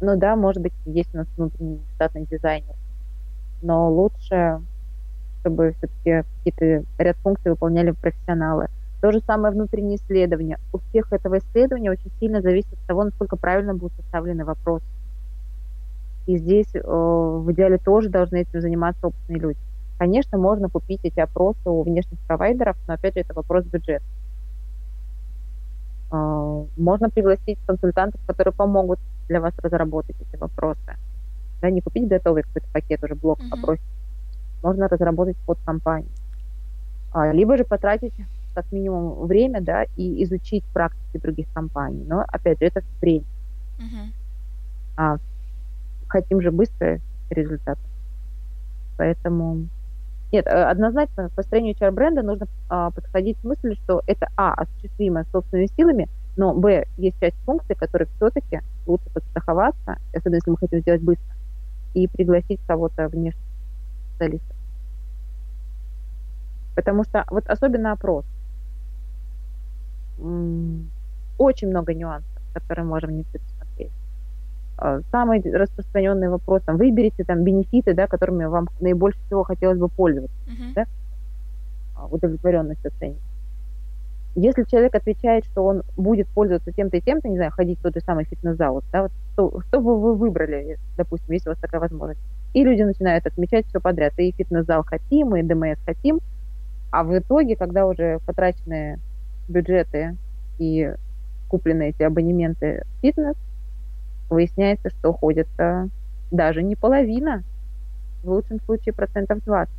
ну 0.00 0.16
да, 0.16 0.36
может 0.36 0.62
быть, 0.62 0.74
есть 0.84 1.14
у 1.14 1.18
нас 1.18 1.26
внутренний 1.36 1.80
штатный 1.94 2.26
дизайнер, 2.26 2.74
но 3.62 3.90
лучше, 3.90 4.60
чтобы 5.40 5.74
все-таки 5.78 6.28
какие-то 6.44 6.86
ряд 6.98 7.16
функций 7.18 7.50
выполняли 7.50 7.92
профессионалы. 7.92 8.68
То 9.00 9.12
же 9.12 9.20
самое 9.20 9.54
внутреннее 9.54 9.96
исследование. 9.96 10.58
Успех 10.72 11.12
этого 11.12 11.38
исследования 11.38 11.90
очень 11.90 12.10
сильно 12.20 12.42
зависит 12.42 12.72
от 12.72 12.86
того, 12.86 13.04
насколько 13.04 13.36
правильно 13.36 13.74
будут 13.74 13.94
составлены 13.96 14.44
вопросы. 14.44 14.84
И 16.26 16.38
здесь 16.38 16.74
э, 16.74 16.80
в 16.80 17.52
идеале 17.52 17.78
тоже 17.78 18.08
должны 18.08 18.38
этим 18.38 18.60
заниматься 18.60 19.08
опытные 19.08 19.38
люди. 19.38 19.58
Конечно, 19.98 20.38
можно 20.38 20.68
купить 20.68 21.00
эти 21.02 21.20
опросы 21.20 21.60
у 21.66 21.82
внешних 21.82 22.18
провайдеров, 22.20 22.76
но 22.88 22.94
опять 22.94 23.14
же 23.14 23.20
это 23.20 23.34
вопрос 23.34 23.64
бюджета. 23.64 24.04
Э, 26.12 26.64
можно 26.76 27.10
пригласить 27.10 27.58
консультантов, 27.66 28.20
которые 28.26 28.54
помогут 28.54 28.98
для 29.28 29.40
вас 29.40 29.52
разработать 29.58 30.16
эти 30.20 30.38
вопросы. 30.40 30.96
Да, 31.60 31.70
не 31.70 31.80
купить 31.80 32.08
готовый 32.08 32.42
какой-то 32.42 32.68
пакет, 32.72 33.04
уже 33.04 33.14
блок 33.14 33.40
mm-hmm. 33.40 33.58
опросов. 33.58 33.84
Можно 34.62 34.88
разработать 34.88 35.36
под 35.46 35.58
компанию. 35.64 36.10
А, 37.12 37.32
либо 37.32 37.56
же 37.56 37.64
потратить 37.64 38.14
как 38.54 38.70
минимум 38.72 39.26
время, 39.26 39.60
да, 39.60 39.84
и 39.96 40.22
изучить 40.24 40.64
практики 40.72 41.18
других 41.18 41.46
компаний. 41.52 42.04
Но, 42.06 42.24
опять 42.26 42.58
же, 42.60 42.66
это 42.66 42.82
время. 43.00 43.24
Угу. 43.78 44.12
а 44.96 45.16
хотим 46.14 46.40
же 46.40 46.52
быстрый 46.52 47.00
результат. 47.30 47.76
Поэтому 48.96 49.66
нет, 50.30 50.46
э, 50.46 50.50
однозначно 50.50 51.28
к 51.28 51.32
построению 51.32 51.74
HR-бренда 51.74 52.22
нужно 52.22 52.46
а, 52.68 52.92
подходить 52.92 53.36
с 53.40 53.44
мыслью, 53.44 53.74
что 53.82 54.00
это, 54.06 54.28
а, 54.36 54.54
осуществимо 54.54 55.24
собственными 55.32 55.68
силами, 55.76 56.08
но, 56.36 56.54
б, 56.54 56.86
есть 56.98 57.18
часть 57.20 57.36
функций, 57.44 57.74
которые 57.74 58.08
все-таки 58.16 58.60
лучше 58.86 59.08
подстраховаться, 59.12 59.96
особенно 60.12 60.36
если 60.36 60.50
мы 60.50 60.56
хотим 60.56 60.80
сделать 60.80 61.02
быстро, 61.02 61.34
и 61.94 62.06
пригласить 62.06 62.60
кого-то 62.66 63.08
внешне 63.08 63.40
специалиста. 64.10 64.54
Потому 66.76 67.04
что 67.04 67.24
вот 67.30 67.48
особенно 67.48 67.92
опрос. 67.92 68.24
Очень 71.38 71.68
много 71.68 71.92
нюансов, 71.92 72.42
которые 72.52 72.86
можем 72.86 73.16
не 73.16 73.24
предусмотреть. 73.24 73.53
А, 74.76 75.00
самый 75.12 75.40
распространенный 75.40 76.28
вопрос, 76.28 76.62
там, 76.62 76.76
выберите 76.76 77.24
там 77.24 77.44
бенефиты, 77.44 77.94
да, 77.94 78.06
которыми 78.06 78.44
вам 78.44 78.68
наибольше 78.80 79.18
всего 79.26 79.44
хотелось 79.44 79.78
бы 79.78 79.88
пользоваться, 79.88 80.36
uh-huh. 80.46 80.74
да, 80.74 80.84
а, 81.96 82.06
удовлетворенность 82.06 82.84
оценить. 82.84 83.20
Если 84.36 84.64
человек 84.64 84.96
отвечает, 84.96 85.44
что 85.44 85.64
он 85.64 85.84
будет 85.96 86.26
пользоваться 86.26 86.72
тем-то 86.72 86.96
и 86.96 87.00
тем-то, 87.00 87.28
не 87.28 87.36
знаю, 87.36 87.52
ходить 87.52 87.78
в 87.78 87.82
тот 87.82 87.94
же 87.94 88.00
самый 88.00 88.24
фитнес-зал, 88.24 88.82
да, 88.92 89.02
вот, 89.02 89.12
что, 89.32 89.60
что 89.60 89.80
бы 89.80 90.00
вы 90.00 90.16
выбрали, 90.16 90.76
допустим, 90.96 91.32
если 91.32 91.50
у 91.50 91.52
вас 91.52 91.60
такая 91.60 91.80
возможность. 91.80 92.20
И 92.52 92.64
люди 92.64 92.82
начинают 92.82 93.26
отмечать 93.26 93.66
все 93.66 93.80
подряд. 93.80 94.12
И 94.18 94.32
фитнес-зал 94.32 94.82
хотим, 94.84 95.36
и 95.36 95.42
ДМС 95.42 95.78
хотим. 95.86 96.20
А 96.90 97.04
в 97.04 97.16
итоге, 97.16 97.54
когда 97.54 97.86
уже 97.86 98.18
потраченные 98.26 98.98
бюджеты 99.48 100.16
и 100.58 100.92
куплены 101.48 101.90
эти 101.90 102.02
абонементы 102.02 102.84
в 102.96 103.00
фитнес, 103.02 103.36
выясняется, 104.34 104.90
что 104.90 105.12
ходит 105.12 105.48
даже 106.30 106.62
не 106.62 106.76
половина, 106.76 107.42
в 108.22 108.30
лучшем 108.30 108.60
случае 108.60 108.92
процентов 108.92 109.42
20. 109.44 109.74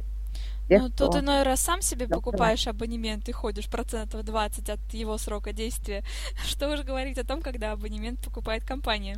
Тех, 0.68 0.82
ну, 0.82 0.89
тут 0.89 1.15
иной 1.15 1.44
раз 1.44 1.60
сам 1.60 1.82
себе 1.82 2.08
покупаешь 2.08 2.68
абонемент 2.68 3.30
и 3.30 3.32
ходишь 3.32 3.70
процентов 3.70 4.26
20 4.26 4.70
от 4.70 4.80
его 4.94 5.18
срока 5.18 5.54
действия. 5.54 6.04
Что 6.44 6.70
уже 6.70 6.84
говорить 6.84 7.20
о 7.20 7.26
том, 7.26 7.41
когда 7.41 7.72
абонемент 7.72 8.20
покупает 8.20 8.63
компания. 8.65 9.18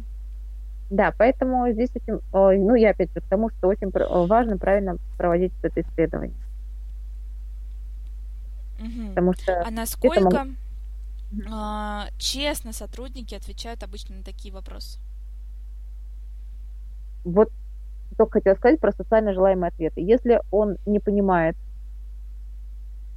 Да, 0.90 1.14
поэтому 1.18 1.70
здесь 1.72 1.90
очень, 1.96 2.20
ну, 2.32 2.76
я 2.76 2.92
опять 2.92 3.14
же 3.14 3.22
к 3.22 3.26
тому, 3.26 3.50
что 3.50 3.68
очень 3.68 3.92
важно 4.28 4.58
правильно 4.58 4.98
проводить 5.18 5.54
это 5.62 5.82
исследование. 5.82 6.38
Угу. 8.80 9.10
Потому 9.10 9.34
что 9.34 9.64
а 9.66 9.72
насколько 9.72 10.20
это 10.20 10.46
мог... 10.46 11.48
а, 11.50 12.08
честно 12.18 12.74
сотрудники 12.74 13.36
отвечают 13.36 13.84
обычно 13.84 14.18
на 14.18 14.24
такие 14.24 14.54
вопросы? 14.54 15.00
Вот 17.28 17.50
только 18.18 18.40
хотела 18.40 18.56
сказать 18.56 18.80
про 18.80 18.94
социально 18.94 19.34
желаемые 19.34 19.68
ответы. 19.68 20.00
Если 20.00 20.40
он 20.50 20.78
не 20.86 21.00
понимает 21.00 21.58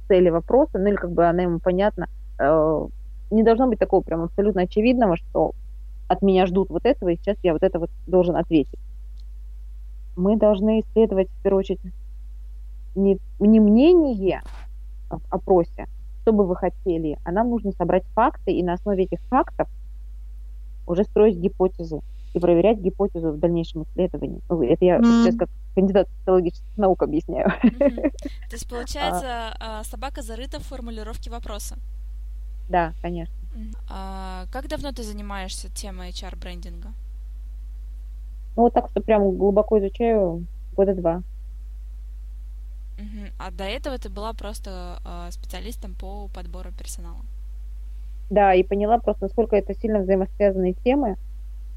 цели 0.09 0.29
вопроса, 0.29 0.77
ну 0.79 0.87
или 0.87 0.95
как 0.95 1.11
бы 1.11 1.25
она 1.25 1.43
ему 1.43 1.59
понятна, 1.59 2.09
э, 2.37 2.87
не 3.31 3.43
должно 3.43 3.67
быть 3.67 3.79
такого 3.79 4.01
прям 4.01 4.23
абсолютно 4.23 4.63
очевидного, 4.63 5.15
что 5.15 5.53
от 6.09 6.21
меня 6.21 6.45
ждут 6.45 6.69
вот 6.69 6.85
этого, 6.85 7.09
и 7.09 7.15
сейчас 7.15 7.37
я 7.41 7.53
вот 7.53 7.63
это 7.63 7.79
вот 7.79 7.89
должен 8.05 8.35
ответить. 8.35 8.79
Мы 10.17 10.37
должны 10.37 10.81
исследовать, 10.81 11.29
в 11.29 11.41
первую 11.41 11.59
очередь, 11.59 11.79
не, 12.95 13.17
не 13.39 13.61
мнение 13.61 14.41
в 15.09 15.21
опросе, 15.29 15.87
что 16.21 16.33
бы 16.33 16.45
вы 16.45 16.57
хотели, 16.57 17.17
а 17.23 17.31
нам 17.31 17.49
нужно 17.49 17.71
собрать 17.71 18.03
факты 18.13 18.51
и 18.51 18.61
на 18.61 18.73
основе 18.73 19.05
этих 19.05 19.21
фактов 19.29 19.69
уже 20.85 21.05
строить 21.05 21.37
гипотезы 21.37 22.01
и 22.33 22.39
проверять 22.39 22.79
гипотезу 22.79 23.31
в 23.31 23.39
дальнейшем 23.39 23.83
исследовании. 23.83 24.41
Это 24.71 24.85
я 24.85 24.97
mm. 24.97 25.03
сейчас 25.03 25.35
как 25.35 25.49
кандидат 25.75 26.07
социологических 26.19 26.77
наук 26.77 27.03
объясняю. 27.03 27.47
Mm-hmm. 27.47 28.11
То 28.49 28.53
есть, 28.53 28.69
получается, 28.69 29.53
а, 29.59 29.83
собака 29.83 30.21
зарыта 30.21 30.59
в 30.59 30.63
формулировке 30.63 31.29
вопроса. 31.29 31.77
Да, 32.69 32.93
конечно. 33.01 33.35
А 33.89 34.45
как 34.51 34.69
давно 34.69 34.91
ты 34.91 35.03
занимаешься 35.03 35.69
темой 35.73 36.11
HR-брендинга? 36.11 36.89
Ну, 38.55 38.63
вот 38.63 38.73
так, 38.73 38.89
что 38.89 39.01
прям 39.01 39.37
глубоко 39.37 39.79
изучаю 39.79 40.45
года 40.75 40.93
два. 40.93 41.23
Uh-huh. 42.97 43.31
А 43.39 43.51
до 43.51 43.63
этого 43.63 43.97
ты 43.97 44.09
была 44.09 44.33
просто 44.33 44.99
э, 45.03 45.31
специалистом 45.31 45.95
по 45.95 46.27
подбору 46.33 46.71
персонала? 46.77 47.21
Да, 48.29 48.53
и 48.53 48.63
поняла 48.63 48.99
просто, 48.99 49.25
насколько 49.25 49.55
это 49.55 49.73
сильно 49.73 49.99
взаимосвязанные 49.99 50.73
темы, 50.73 51.17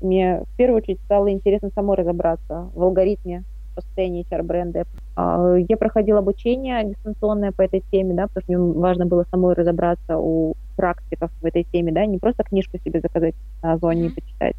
мне 0.05 0.43
в 0.43 0.57
первую 0.57 0.79
очередь 0.79 1.01
стало 1.05 1.31
интересно 1.31 1.71
самой 1.75 1.97
разобраться 1.97 2.71
в 2.75 2.83
алгоритме 2.83 3.45
построения 3.75 4.23
HR-бренда. 4.23 4.85
А, 5.17 5.57
я 5.69 5.77
проходила 5.77 6.21
обучение 6.21 6.85
дистанционное 6.85 7.53
по 7.53 7.63
этой 7.63 7.83
теме, 7.91 8.15
да, 8.15 8.29
потому 8.29 8.43
что 8.43 8.53
мне 8.53 8.81
важно 8.81 9.07
было 9.07 9.25
самой 9.31 9.55
разобраться 9.55 10.19
у 10.19 10.55
практиков 10.77 11.31
в 11.41 11.45
этой 11.45 11.65
теме, 11.65 11.93
да, 11.93 12.07
не 12.07 12.19
просто 12.19 12.45
книжку 12.45 12.79
себе 12.79 13.01
заказать 13.01 13.35
на 13.63 13.77
зоне 13.79 14.07
и 14.07 14.11
почитать. 14.11 14.57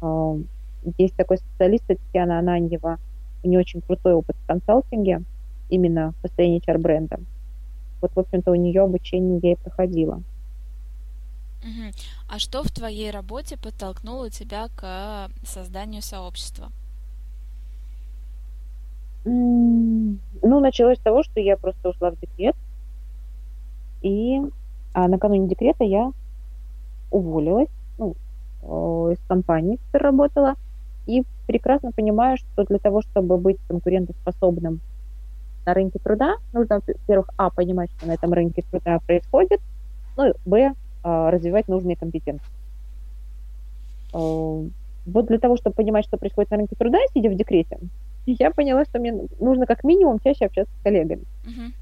А, 0.00 0.36
есть 0.96 1.14
такой 1.14 1.38
специалист, 1.38 1.84
Татьяна 1.86 2.38
Ананьева, 2.38 2.98
у 3.44 3.48
нее 3.48 3.60
очень 3.60 3.80
крутой 3.82 4.14
опыт 4.14 4.36
в 4.36 4.46
консалтинге, 4.46 5.22
именно 5.68 6.12
в 6.12 6.22
построении 6.22 6.62
HR-бренда. 6.66 7.20
Вот, 8.00 8.12
в 8.14 8.18
общем-то, 8.18 8.52
у 8.52 8.54
нее 8.54 8.82
обучение 8.82 9.40
я 9.42 9.52
и 9.52 9.56
проходила. 9.56 10.22
Угу. 11.62 11.92
А 12.28 12.38
что 12.38 12.62
в 12.62 12.70
твоей 12.70 13.10
работе 13.10 13.56
подтолкнуло 13.56 14.30
тебя 14.30 14.68
к 14.76 15.28
созданию 15.44 16.02
сообщества? 16.02 16.70
Ну, 19.24 20.18
началось 20.42 20.98
с 20.98 21.02
того, 21.02 21.22
что 21.22 21.40
я 21.40 21.56
просто 21.56 21.90
ушла 21.90 22.10
в 22.10 22.20
декрет. 22.20 22.56
И 24.02 24.40
а 24.94 25.08
накануне 25.08 25.48
декрета 25.48 25.84
я 25.84 26.12
уволилась 27.10 27.68
ну, 27.98 28.16
из 29.10 29.18
компании, 29.28 29.78
в 29.92 29.94
работала. 29.94 30.54
И 31.06 31.24
прекрасно 31.46 31.92
понимаю, 31.92 32.36
что 32.36 32.64
для 32.64 32.78
того, 32.78 33.02
чтобы 33.02 33.38
быть 33.38 33.58
конкурентоспособным 33.68 34.80
на 35.64 35.74
рынке 35.74 35.98
труда, 35.98 36.36
нужно, 36.52 36.80
во-первых, 36.86 37.30
а, 37.36 37.50
понимать, 37.50 37.90
что 37.96 38.06
на 38.06 38.12
этом 38.12 38.32
рынке 38.32 38.62
труда 38.70 38.98
происходит, 39.06 39.60
ну, 40.16 40.34
б, 40.44 40.74
развивать 41.02 41.68
нужные 41.68 41.96
компетенции. 41.96 42.46
А, 44.12 44.18
вот 44.18 45.26
для 45.26 45.38
того, 45.38 45.56
чтобы 45.56 45.74
понимать, 45.74 46.04
что 46.04 46.16
происходит 46.16 46.50
на 46.50 46.58
рынке 46.58 46.76
труда, 46.76 46.98
сидя 47.14 47.30
в 47.30 47.34
декрете, 47.34 47.78
я 48.26 48.50
поняла, 48.50 48.84
что 48.84 48.98
мне 48.98 49.14
нужно 49.40 49.66
как 49.66 49.84
минимум 49.84 50.18
чаще 50.18 50.46
общаться 50.46 50.72
с 50.78 50.82
коллегами. 50.82 51.22
Uh-huh. 51.44 51.72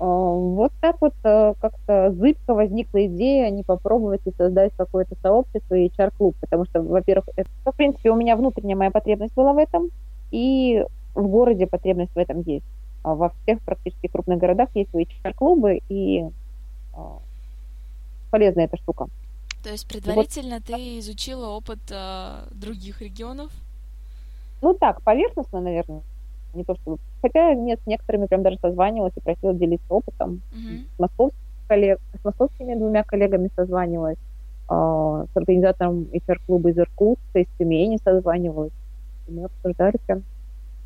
Вот 0.00 0.72
так 0.80 0.96
вот 1.00 1.14
как-то 1.22 2.12
зыбко 2.12 2.54
возникла 2.54 3.06
идея 3.06 3.50
не 3.50 3.64
попробовать 3.64 4.20
и 4.26 4.32
создать 4.36 4.72
какое-то 4.76 5.16
сообщество 5.22 5.74
и 5.74 5.88
HR-клуб, 5.88 6.36
потому 6.40 6.66
что, 6.66 6.82
во-первых, 6.82 7.28
это, 7.34 7.48
в 7.64 7.74
принципе, 7.74 8.10
у 8.10 8.16
меня 8.16 8.36
внутренняя 8.36 8.76
моя 8.76 8.92
потребность 8.92 9.34
была 9.34 9.52
в 9.52 9.58
этом, 9.58 9.90
и 10.30 10.84
в 11.14 11.26
городе 11.26 11.66
потребность 11.66 12.14
в 12.14 12.18
этом 12.18 12.42
есть. 12.42 12.64
Во 13.02 13.30
всех 13.30 13.60
практически 13.62 14.06
крупных 14.06 14.38
городах 14.38 14.68
есть 14.74 14.92
HR-клубы, 14.92 15.80
и 15.88 16.26
полезная 18.30 18.64
эта 18.64 18.76
штука. 18.76 19.08
То 19.62 19.70
есть 19.70 19.88
предварительно 19.88 20.56
вот. 20.56 20.64
ты 20.64 20.98
изучила 20.98 21.48
опыт 21.48 21.78
э, 21.90 22.44
других 22.52 23.02
регионов? 23.02 23.50
Ну 24.62 24.74
так, 24.74 25.02
поверхностно, 25.02 25.60
наверное. 25.60 26.02
Не 26.54 26.64
то 26.64 26.74
чтобы. 26.76 26.98
Хотя 27.20 27.54
нет, 27.54 27.80
с 27.82 27.86
некоторыми 27.86 28.26
прям 28.26 28.42
даже 28.42 28.58
созванивалась 28.60 29.12
и 29.16 29.20
просила 29.20 29.52
делиться 29.52 29.86
опытом. 29.90 30.40
Uh-huh. 30.52 30.84
С, 30.96 30.98
московскими 30.98 31.42
коллег... 31.68 32.00
с 32.20 32.24
московскими 32.24 32.74
двумя 32.74 33.04
коллегами 33.04 33.50
созванивалась. 33.54 34.18
Э, 34.70 35.26
с 35.32 35.36
организатором 35.36 36.06
HR-клуба 36.12 36.70
из 36.70 36.78
Иркутска, 36.78 37.40
из 37.40 37.46
Тюмени 37.58 37.98
созванивалась. 38.02 38.72
И 39.26 39.32
мы 39.32 39.44
обсуждали 39.44 39.98
прям, 40.06 40.22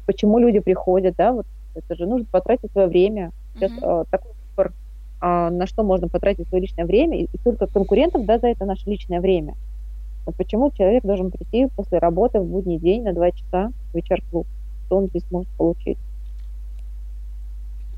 почему 0.06 0.38
люди 0.38 0.58
приходят, 0.58 1.14
да, 1.16 1.32
вот 1.32 1.46
это 1.74 1.94
же 1.94 2.06
нужно 2.06 2.26
потратить 2.30 2.72
свое 2.72 2.88
время. 2.88 3.32
Сейчас 3.54 3.70
uh-huh. 3.72 4.02
э, 4.02 4.04
такой 4.10 4.32
выбор 4.50 4.72
на 5.22 5.66
что 5.66 5.84
можно 5.84 6.08
потратить 6.08 6.48
свое 6.48 6.62
личное 6.62 6.84
время, 6.84 7.22
и, 7.22 7.28
только 7.44 7.66
конкурентам 7.66 8.26
да, 8.26 8.38
за 8.38 8.48
это 8.48 8.64
наше 8.64 8.90
личное 8.90 9.20
время. 9.20 9.54
Вот 10.26 10.36
почему 10.36 10.70
человек 10.70 11.04
должен 11.04 11.30
прийти 11.30 11.66
после 11.76 11.98
работы 11.98 12.40
в 12.40 12.46
будний 12.46 12.78
день 12.78 13.02
на 13.02 13.12
два 13.12 13.30
часа 13.30 13.72
в 13.92 13.96
вечер-клуб? 13.96 14.46
Что 14.86 14.98
он 14.98 15.06
здесь 15.08 15.24
может 15.30 15.48
получить? 15.50 15.98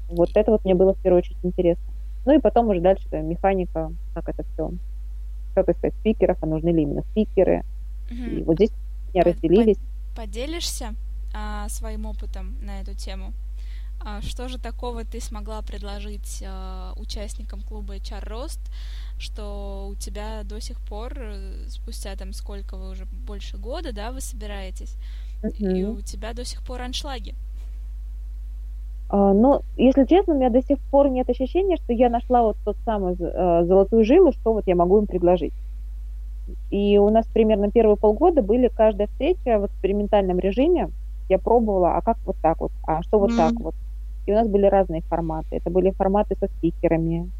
Вот 0.08 0.30
это 0.34 0.50
вот 0.50 0.64
мне 0.64 0.74
было 0.74 0.94
в 0.94 0.98
первую 1.00 1.18
очередь 1.20 1.38
интересно. 1.42 1.84
Ну 2.26 2.34
и 2.34 2.40
потом 2.40 2.68
уже 2.68 2.80
дальше 2.80 3.08
механика, 3.20 3.92
как 4.14 4.28
это 4.28 4.44
все, 4.52 4.70
как 5.54 5.68
искать 5.68 5.94
спикеров, 6.00 6.38
а 6.42 6.46
нужны 6.46 6.70
ли 6.70 6.82
именно 6.82 7.02
спикеры. 7.10 7.62
Угу. 8.10 8.30
И 8.30 8.42
вот 8.42 8.56
здесь 8.56 8.72
не 9.14 9.22
разделились. 9.22 9.78
Поделишься 10.16 10.94
а, 11.34 11.68
своим 11.68 12.06
опытом 12.06 12.54
на 12.62 12.80
эту 12.80 12.94
тему? 12.94 13.32
А 14.00 14.20
что 14.20 14.48
же 14.48 14.58
такого 14.58 15.04
ты 15.04 15.20
смогла 15.20 15.62
предложить 15.62 16.42
э, 16.42 16.92
участникам 16.96 17.60
клуба 17.62 17.96
HR 17.96 18.28
Рост, 18.28 18.60
что 19.18 19.88
у 19.90 19.94
тебя 19.94 20.42
до 20.44 20.60
сих 20.60 20.78
пор, 20.80 21.12
э, 21.16 21.64
спустя 21.68 22.14
там 22.16 22.32
сколько 22.32 22.76
вы 22.76 22.90
уже 22.90 23.06
больше 23.06 23.56
года, 23.56 23.94
да, 23.94 24.12
вы 24.12 24.20
собираетесь, 24.20 24.96
mm-hmm. 25.42 25.78
и 25.78 25.84
у 25.84 26.00
тебя 26.00 26.34
до 26.34 26.44
сих 26.44 26.62
пор 26.64 26.82
аншлаги? 26.82 27.34
А, 29.08 29.32
ну, 29.32 29.62
если 29.76 30.04
честно, 30.04 30.34
у 30.34 30.36
меня 30.36 30.50
до 30.50 30.62
сих 30.62 30.78
пор 30.90 31.08
нет 31.08 31.28
ощущения, 31.30 31.76
что 31.76 31.92
я 31.92 32.08
нашла 32.08 32.42
вот 32.42 32.56
тот 32.64 32.76
самый 32.84 33.16
э, 33.18 33.64
золотую 33.64 34.04
жилу, 34.04 34.32
что 34.32 34.52
вот 34.52 34.64
я 34.66 34.74
могу 34.74 34.98
им 34.98 35.06
предложить. 35.06 35.54
И 36.70 36.98
у 36.98 37.08
нас 37.10 37.26
примерно 37.26 37.70
первые 37.70 37.96
полгода 37.96 38.42
были 38.42 38.68
каждая 38.68 39.06
встреча 39.06 39.58
в 39.58 39.66
экспериментальном 39.66 40.38
режиме. 40.38 40.90
Я 41.28 41.38
пробовала, 41.38 41.96
а 41.96 42.02
как 42.02 42.18
вот 42.26 42.36
так 42.42 42.60
вот, 42.60 42.72
а 42.86 43.02
что 43.02 43.18
вот 43.18 43.30
mm-hmm. 43.30 43.36
так 43.36 43.52
вот. 43.60 43.74
И 44.26 44.32
у 44.32 44.34
нас 44.34 44.48
были 44.48 44.66
разные 44.66 45.02
форматы. 45.02 45.56
Это 45.56 45.70
были 45.70 45.90
форматы 45.90 46.36
со 46.40 46.46
спикерами, 46.46 47.30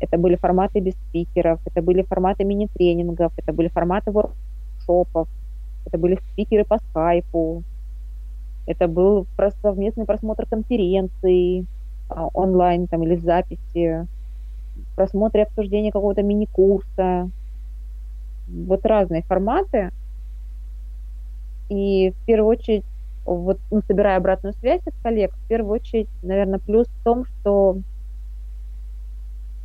это 0.00 0.16
были 0.18 0.36
форматы 0.36 0.80
без 0.80 0.94
спикеров, 0.94 1.60
это 1.66 1.82
были 1.82 2.02
форматы 2.02 2.44
мини-тренингов, 2.44 3.32
это 3.36 3.52
были 3.52 3.68
форматы 3.68 4.12
воркшопов, 4.12 5.28
это 5.86 5.98
были 5.98 6.18
спикеры 6.32 6.64
по 6.64 6.78
скайпу, 6.78 7.64
это 8.66 8.86
был 8.86 9.26
совместный 9.62 10.04
просмотр 10.04 10.46
конференции 10.46 11.66
а, 12.08 12.28
онлайн 12.34 12.86
там, 12.86 13.02
или 13.02 13.16
записи, 13.16 14.06
просмотр 14.94 15.38
и 15.38 15.42
обсуждение 15.42 15.90
какого-то 15.90 16.22
мини-курса. 16.22 17.30
Вот 18.48 18.86
разные 18.86 19.22
форматы. 19.22 19.90
И 21.68 22.10
в 22.10 22.26
первую 22.26 22.50
очередь 22.50 22.84
вот, 23.34 23.58
ну, 23.70 23.82
собирая 23.86 24.16
обратную 24.16 24.54
связь 24.54 24.80
от 24.86 24.94
коллег, 25.02 25.32
в 25.32 25.48
первую 25.48 25.74
очередь, 25.74 26.08
наверное, 26.22 26.58
плюс 26.58 26.86
в 26.86 27.04
том, 27.04 27.24
что 27.24 27.78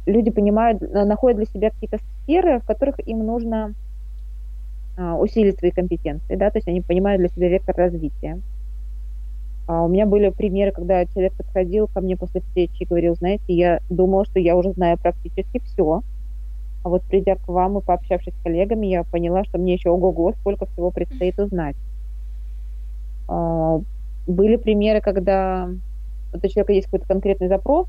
люди 0.06 0.32
понимают, 0.32 0.82
находят 0.82 1.38
для 1.38 1.46
себя 1.46 1.70
какие-то 1.70 2.00
сферы, 2.24 2.60
в 2.60 2.66
которых 2.66 3.00
им 3.08 3.26
нужно 3.26 3.74
а, 4.98 5.18
усилить 5.18 5.60
свои 5.60 5.72
компетенции, 5.72 6.36
да, 6.36 6.50
то 6.52 6.58
есть 6.58 6.68
они 6.68 6.82
понимают 6.82 7.20
для 7.20 7.30
себя 7.30 7.50
вектор 7.50 7.76
развития. 7.76 8.40
А 9.66 9.84
у 9.84 9.88
меня 9.88 10.06
были 10.06 10.30
примеры, 10.30 10.72
когда 10.72 11.06
человек 11.06 11.34
подходил 11.34 11.88
ко 11.88 12.02
мне 12.02 12.18
после 12.18 12.42
встречи 12.42 12.84
и 12.84 12.86
говорил, 12.86 13.16
знаете, 13.16 13.54
я 13.54 13.80
думала, 13.90 14.26
что 14.26 14.40
я 14.40 14.58
уже 14.58 14.74
знаю 14.74 14.98
практически 14.98 15.60
все, 15.60 16.02
а 16.84 16.90
вот 16.90 17.02
придя 17.04 17.36
к 17.36 17.48
вам 17.48 17.78
и 17.78 17.82
пообщавшись 17.82 18.34
с 18.34 18.44
коллегами, 18.44 18.88
я 18.88 19.06
поняла, 19.06 19.46
что 19.46 19.58
мне 19.58 19.74
еще 19.74 19.90
ого-го, 19.90 20.34
сколько 20.34 20.66
всего 20.66 20.92
предстоит 20.92 21.40
узнать. 21.40 21.78
А, 23.28 23.82
были 24.28 24.56
примеры, 24.56 25.02
когда 25.02 25.70
вот 26.32 26.44
у 26.44 26.48
человека 26.48 26.74
есть 26.74 26.88
какой-то 26.88 27.08
конкретный 27.08 27.48
запрос, 27.48 27.88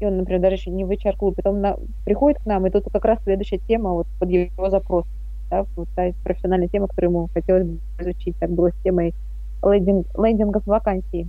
и 0.00 0.06
он, 0.06 0.18
например, 0.18 0.42
даже 0.42 0.56
еще 0.56 0.70
не 0.70 0.84
в 0.84 0.90
HR-клуб, 0.90 1.36
потом 1.36 1.60
на, 1.60 1.76
приходит 2.04 2.40
к 2.42 2.46
нам, 2.46 2.66
и 2.66 2.70
тут 2.70 2.84
как 2.92 3.04
раз 3.04 3.18
следующая 3.24 3.58
тема 3.58 3.92
вот 3.92 4.06
под 4.18 4.30
его 4.30 4.70
запрос. 4.70 5.04
Да, 5.50 5.64
вот 5.76 5.88
та 5.94 6.10
профессиональная 6.24 6.68
тема, 6.68 6.88
которую 6.88 7.10
ему 7.12 7.28
хотелось 7.32 7.66
бы 7.66 7.78
изучить. 8.00 8.36
Так 8.38 8.50
было 8.50 8.70
с 8.70 8.82
темой 8.82 9.14
лендинг, 9.62 10.06
лендингов 10.18 10.66
вакансий. 10.66 11.28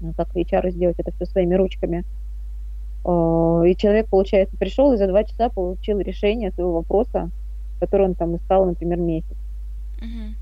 Ну, 0.00 0.12
как 0.12 0.34
HR 0.34 0.70
сделать 0.70 0.98
это 0.98 1.12
все 1.12 1.24
своими 1.24 1.54
ручками. 1.54 2.04
А, 3.04 3.62
и 3.64 3.76
человек, 3.76 4.08
получается, 4.08 4.56
пришел 4.56 4.92
и 4.92 4.96
за 4.96 5.06
два 5.06 5.24
часа 5.24 5.48
получил 5.48 5.98
решение 6.00 6.50
своего 6.50 6.74
вопроса, 6.74 7.30
который 7.80 8.08
он 8.08 8.14
там 8.14 8.36
искал, 8.36 8.66
например, 8.66 8.98
месяц. 8.98 9.36
Uh-huh. 10.00 10.34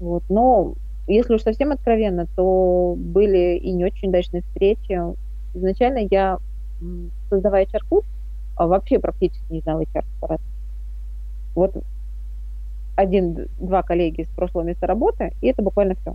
Вот. 0.00 0.22
Но 0.28 0.74
если 1.06 1.34
уж 1.34 1.42
совсем 1.42 1.72
откровенно, 1.72 2.26
то 2.36 2.94
были 2.96 3.56
и 3.56 3.72
не 3.72 3.84
очень 3.84 4.08
удачные 4.08 4.42
встречи. 4.42 5.00
Изначально 5.54 6.06
я, 6.10 6.38
создавая 7.30 7.64
HR-клуб, 7.64 8.04
а 8.56 8.66
вообще 8.66 8.98
практически 8.98 9.50
не 9.50 9.60
знала 9.60 9.82
HR-аппарат. 9.82 10.40
Вот 11.54 11.72
один-два 12.96 13.82
коллеги 13.82 14.22
из 14.22 14.28
прошлого 14.28 14.64
места 14.64 14.86
работы, 14.86 15.32
и 15.40 15.46
это 15.48 15.62
буквально 15.62 15.94
все. 15.94 16.10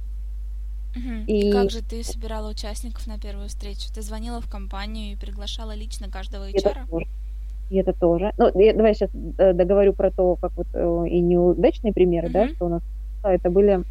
Угу. 0.95 1.23
И 1.27 1.51
как 1.51 1.71
же 1.71 1.81
ты 1.81 2.03
собирала 2.03 2.49
участников 2.49 3.07
на 3.07 3.17
первую 3.17 3.47
встречу? 3.47 3.91
Ты 3.93 4.01
звонила 4.01 4.41
в 4.41 4.49
компанию 4.49 5.13
и 5.13 5.15
приглашала 5.15 5.73
лично 5.73 6.09
каждого 6.09 6.49
HR? 6.49 6.55
Это 6.55 6.87
тоже. 6.89 7.07
И 7.69 7.77
это 7.77 7.93
тоже. 7.93 8.31
Ну, 8.37 8.51
я, 8.59 8.73
давай 8.73 8.93
сейчас 8.93 9.09
э, 9.37 9.53
договорю 9.53 9.93
про 9.93 10.11
то, 10.11 10.35
как 10.35 10.51
вот 10.55 10.67
э, 10.73 11.05
и 11.09 11.19
неудачные 11.19 11.93
примеры, 11.93 12.27
угу. 12.27 12.33
да, 12.33 12.47
что 12.49 12.65
у 12.65 12.69
нас 12.69 12.83
это 13.29 13.49
были 13.49 13.83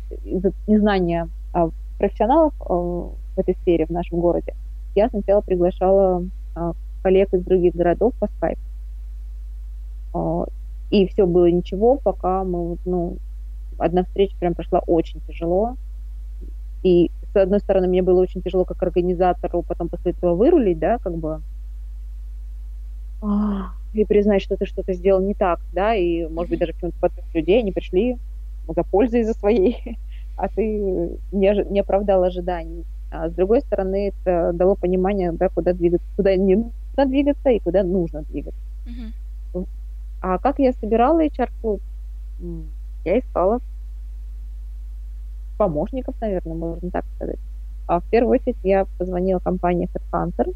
незнания 0.66 1.28
а, 1.52 1.70
профессионалов 1.98 2.54
а, 2.60 2.74
в 2.74 3.14
этой 3.36 3.54
сфере 3.54 3.86
в 3.86 3.90
нашем 3.90 4.20
городе. 4.20 4.54
Я 4.94 5.08
сначала 5.08 5.40
приглашала 5.40 6.24
а, 6.54 6.72
коллег 7.02 7.32
из 7.34 7.42
других 7.42 7.74
городов 7.74 8.12
по 8.18 8.28
скайпу. 8.28 8.60
И 10.90 11.06
все 11.06 11.26
было 11.26 11.50
ничего, 11.50 11.96
пока 11.96 12.44
мы, 12.44 12.76
ну, 12.84 13.16
одна 13.78 14.04
встреча 14.04 14.36
прям 14.38 14.54
прошла 14.54 14.80
очень 14.80 15.20
тяжело. 15.26 15.76
И, 16.82 17.10
с 17.32 17.36
одной 17.36 17.60
стороны, 17.60 17.88
мне 17.88 18.02
было 18.02 18.20
очень 18.20 18.42
тяжело 18.42 18.66
как 18.66 18.82
организатору 18.82 19.62
потом 19.62 19.88
после 19.88 20.12
этого 20.12 20.34
вырулить, 20.34 20.78
да, 20.78 20.98
как 20.98 21.16
бы, 21.16 21.40
и 23.94 24.04
признать, 24.04 24.42
что 24.42 24.56
ты 24.56 24.66
что-то 24.66 24.92
сделал 24.92 25.22
не 25.22 25.34
так, 25.34 25.60
да, 25.72 25.94
и, 25.94 26.26
может 26.26 26.50
быть, 26.50 26.58
даже 26.58 26.72
почему-то 26.74 27.10
людей, 27.34 27.60
они 27.60 27.72
пришли, 27.72 28.18
за 28.68 28.82
пользой 28.84 29.24
за 29.24 29.34
своей, 29.34 29.98
а 30.36 30.48
ты 30.48 30.62
не, 31.32 31.70
не 31.70 31.80
оправдал 31.80 32.22
ожиданий. 32.24 32.84
А 33.10 33.28
с 33.28 33.34
другой 33.34 33.60
стороны, 33.60 34.08
это 34.08 34.52
дало 34.54 34.74
понимание, 34.74 35.32
да, 35.32 35.48
куда 35.48 35.72
двигаться, 35.72 36.06
куда 36.16 36.34
не 36.36 36.56
нужно 36.56 37.06
двигаться 37.06 37.50
и 37.50 37.58
куда 37.58 37.82
нужно 37.82 38.22
двигаться. 38.22 38.60
Uh-huh. 38.86 39.66
А 40.22 40.38
как 40.38 40.58
я 40.58 40.72
собирала 40.72 41.24
HR-клуб? 41.24 41.82
Я 43.04 43.18
искала 43.18 43.60
помощников, 45.58 46.14
наверное, 46.20 46.54
можно 46.54 46.90
так 46.90 47.04
сказать. 47.16 47.38
А 47.86 48.00
в 48.00 48.04
первую 48.10 48.40
очередь 48.40 48.56
я 48.62 48.86
позвонила 48.98 49.38
компании 49.38 49.88
Headhunter. 49.92 50.54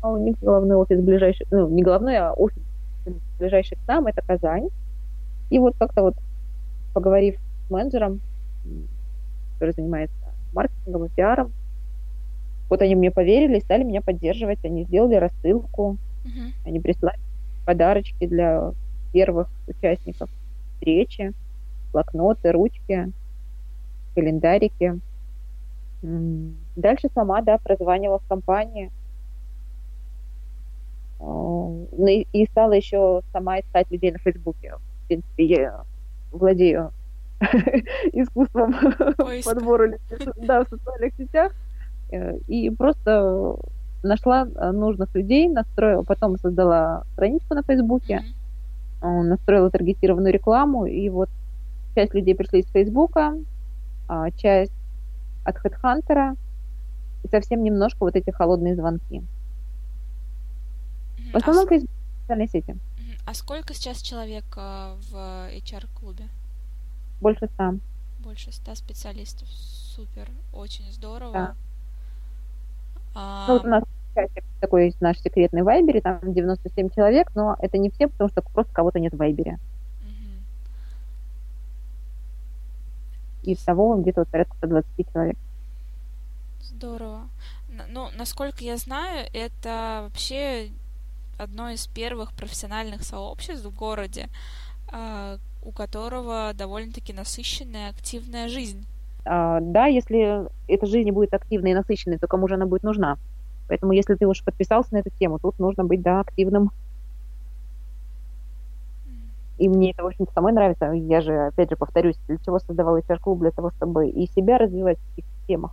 А 0.00 0.10
у 0.10 0.16
них 0.16 0.36
главный 0.40 0.76
офис 0.76 1.00
ближайший, 1.00 1.46
ну, 1.50 1.68
не 1.68 1.82
главный, 1.82 2.18
а 2.18 2.32
офис 2.32 2.60
ближайший 3.38 3.76
к 3.76 3.86
нам, 3.86 4.06
это 4.06 4.20
Казань. 4.22 4.68
И 5.50 5.58
вот 5.58 5.76
как-то 5.78 6.02
вот 6.02 6.16
поговорив 6.92 7.36
с 7.66 7.70
менеджером, 7.70 8.20
который 9.54 9.72
занимается 9.72 10.14
маркетингом 10.52 11.06
и 11.06 11.08
пиаром, 11.08 11.52
вот 12.68 12.80
они 12.82 12.94
мне 12.94 13.10
поверили, 13.10 13.60
стали 13.60 13.84
меня 13.84 14.00
поддерживать, 14.00 14.64
они 14.64 14.84
сделали 14.84 15.16
рассылку, 15.16 15.98
uh-huh. 16.24 16.52
они 16.64 16.80
прислали 16.80 17.18
подарочки 17.66 18.26
для 18.26 18.72
первых 19.12 19.48
участников 19.68 20.30
встречи, 20.74 21.32
блокноты, 21.92 22.50
ручки, 22.50 23.12
календарики. 24.14 25.00
Дальше 26.02 27.08
сама, 27.14 27.42
да, 27.42 27.58
прозванивала 27.58 28.18
в 28.18 28.26
компании. 28.26 28.90
Ну 31.20 32.06
и 32.08 32.46
стала 32.46 32.72
еще 32.72 33.22
сама 33.32 33.60
искать 33.60 33.90
людей 33.90 34.10
на 34.10 34.18
Фейсбуке. 34.18 34.74
В 35.04 35.06
принципе, 35.06 35.44
я 35.44 35.84
владею 36.32 36.92
искусством 38.12 38.74
подбора 39.44 39.98
да, 40.36 40.64
в 40.64 40.68
социальных 40.68 41.14
сетях. 41.16 41.52
Э, 42.10 42.36
и 42.48 42.70
просто 42.70 43.56
нашла 44.02 44.46
э, 44.46 44.70
нужных 44.72 45.14
людей, 45.14 45.48
настроила, 45.48 46.02
потом 46.02 46.38
создала 46.38 47.04
страничку 47.14 47.54
на 47.54 47.62
Фейсбуке, 47.62 48.22
mm-hmm. 49.00 49.22
настроила 49.22 49.70
таргетированную 49.70 50.32
рекламу, 50.32 50.86
и 50.86 51.08
вот 51.08 51.28
часть 51.94 52.14
людей 52.14 52.34
пришли 52.34 52.60
из 52.60 52.66
Фейсбука, 52.66 53.34
а 54.08 54.30
часть 54.32 54.72
от 55.44 55.56
HeadHunter, 55.56 56.36
и 57.24 57.28
совсем 57.28 57.62
немножко 57.62 57.98
вот 58.00 58.16
эти 58.16 58.30
холодные 58.30 58.74
звонки. 58.74 59.22
В 61.32 61.36
основном 61.36 61.66
а 61.66 61.68
Facebook 61.68 61.90
социальные 62.22 62.48
сети. 62.48 62.76
А 63.24 63.34
сколько 63.34 63.72
сейчас 63.74 64.02
человек 64.02 64.44
в 64.56 65.14
HR-клубе? 65.14 66.28
Больше 67.20 67.46
ста. 67.46 67.74
Больше 68.18 68.52
ста 68.52 68.74
специалистов. 68.74 69.48
Супер, 69.48 70.28
очень 70.52 70.90
здорово. 70.90 71.32
Да. 71.32 71.54
А... 73.14 73.46
Ну, 73.46 73.54
вот 73.54 73.64
у 73.64 73.68
нас 73.68 73.84
такой 74.60 74.86
есть 74.86 75.00
наш 75.00 75.18
секретный 75.18 75.62
вайбере, 75.62 76.00
там 76.00 76.20
97 76.22 76.90
человек, 76.90 77.34
но 77.34 77.56
это 77.60 77.78
не 77.78 77.90
все, 77.90 78.08
потому 78.08 78.28
что 78.30 78.42
просто 78.42 78.72
кого-то 78.72 78.98
нет 79.00 79.14
в 79.14 79.16
вайбере. 79.16 79.58
Угу. 80.02 80.42
И 83.50 83.54
того 83.56 83.96
где-то 83.96 84.20
вот 84.22 84.28
порядка 84.28 84.56
120 84.56 85.12
человек. 85.12 85.36
Здорово. 86.60 87.28
Ну, 87.88 88.10
насколько 88.16 88.64
я 88.64 88.76
знаю, 88.76 89.28
это 89.32 90.02
вообще 90.04 90.70
одно 91.42 91.70
из 91.70 91.86
первых 91.86 92.32
профессиональных 92.32 93.02
сообществ 93.02 93.64
в 93.64 93.76
городе, 93.76 94.28
а, 94.90 95.38
у 95.64 95.72
которого 95.72 96.52
довольно-таки 96.54 97.12
насыщенная 97.12 97.90
активная 97.90 98.48
жизнь. 98.48 98.86
А, 99.24 99.60
да, 99.60 99.86
если 99.86 100.48
эта 100.68 100.86
жизнь 100.86 101.10
будет 101.10 101.34
активной 101.34 101.72
и 101.72 101.74
насыщенной, 101.74 102.18
то 102.18 102.26
кому 102.26 102.48
же 102.48 102.54
она 102.54 102.66
будет 102.66 102.82
нужна? 102.82 103.18
Поэтому 103.68 103.92
если 103.92 104.14
ты 104.14 104.26
уж 104.26 104.42
подписался 104.44 104.94
на 104.94 104.98
эту 104.98 105.10
тему, 105.10 105.38
тут 105.38 105.58
нужно 105.58 105.84
быть, 105.84 106.02
да, 106.02 106.20
активным. 106.20 106.70
И 109.58 109.68
мне 109.68 109.92
это, 109.92 110.02
в 110.02 110.06
общем-то, 110.06 110.32
самой 110.32 110.52
нравится. 110.52 110.90
Я 110.92 111.20
же, 111.20 111.46
опять 111.46 111.70
же, 111.70 111.76
повторюсь, 111.76 112.16
для 112.26 112.38
чего 112.38 112.58
создавала 112.58 112.98
HR-клуб? 112.98 113.40
Для 113.40 113.50
того, 113.52 113.70
чтобы 113.70 114.08
и 114.08 114.26
себя 114.26 114.58
развивать 114.58 114.98
в 114.98 115.18
этих 115.18 115.24
темах. 115.46 115.72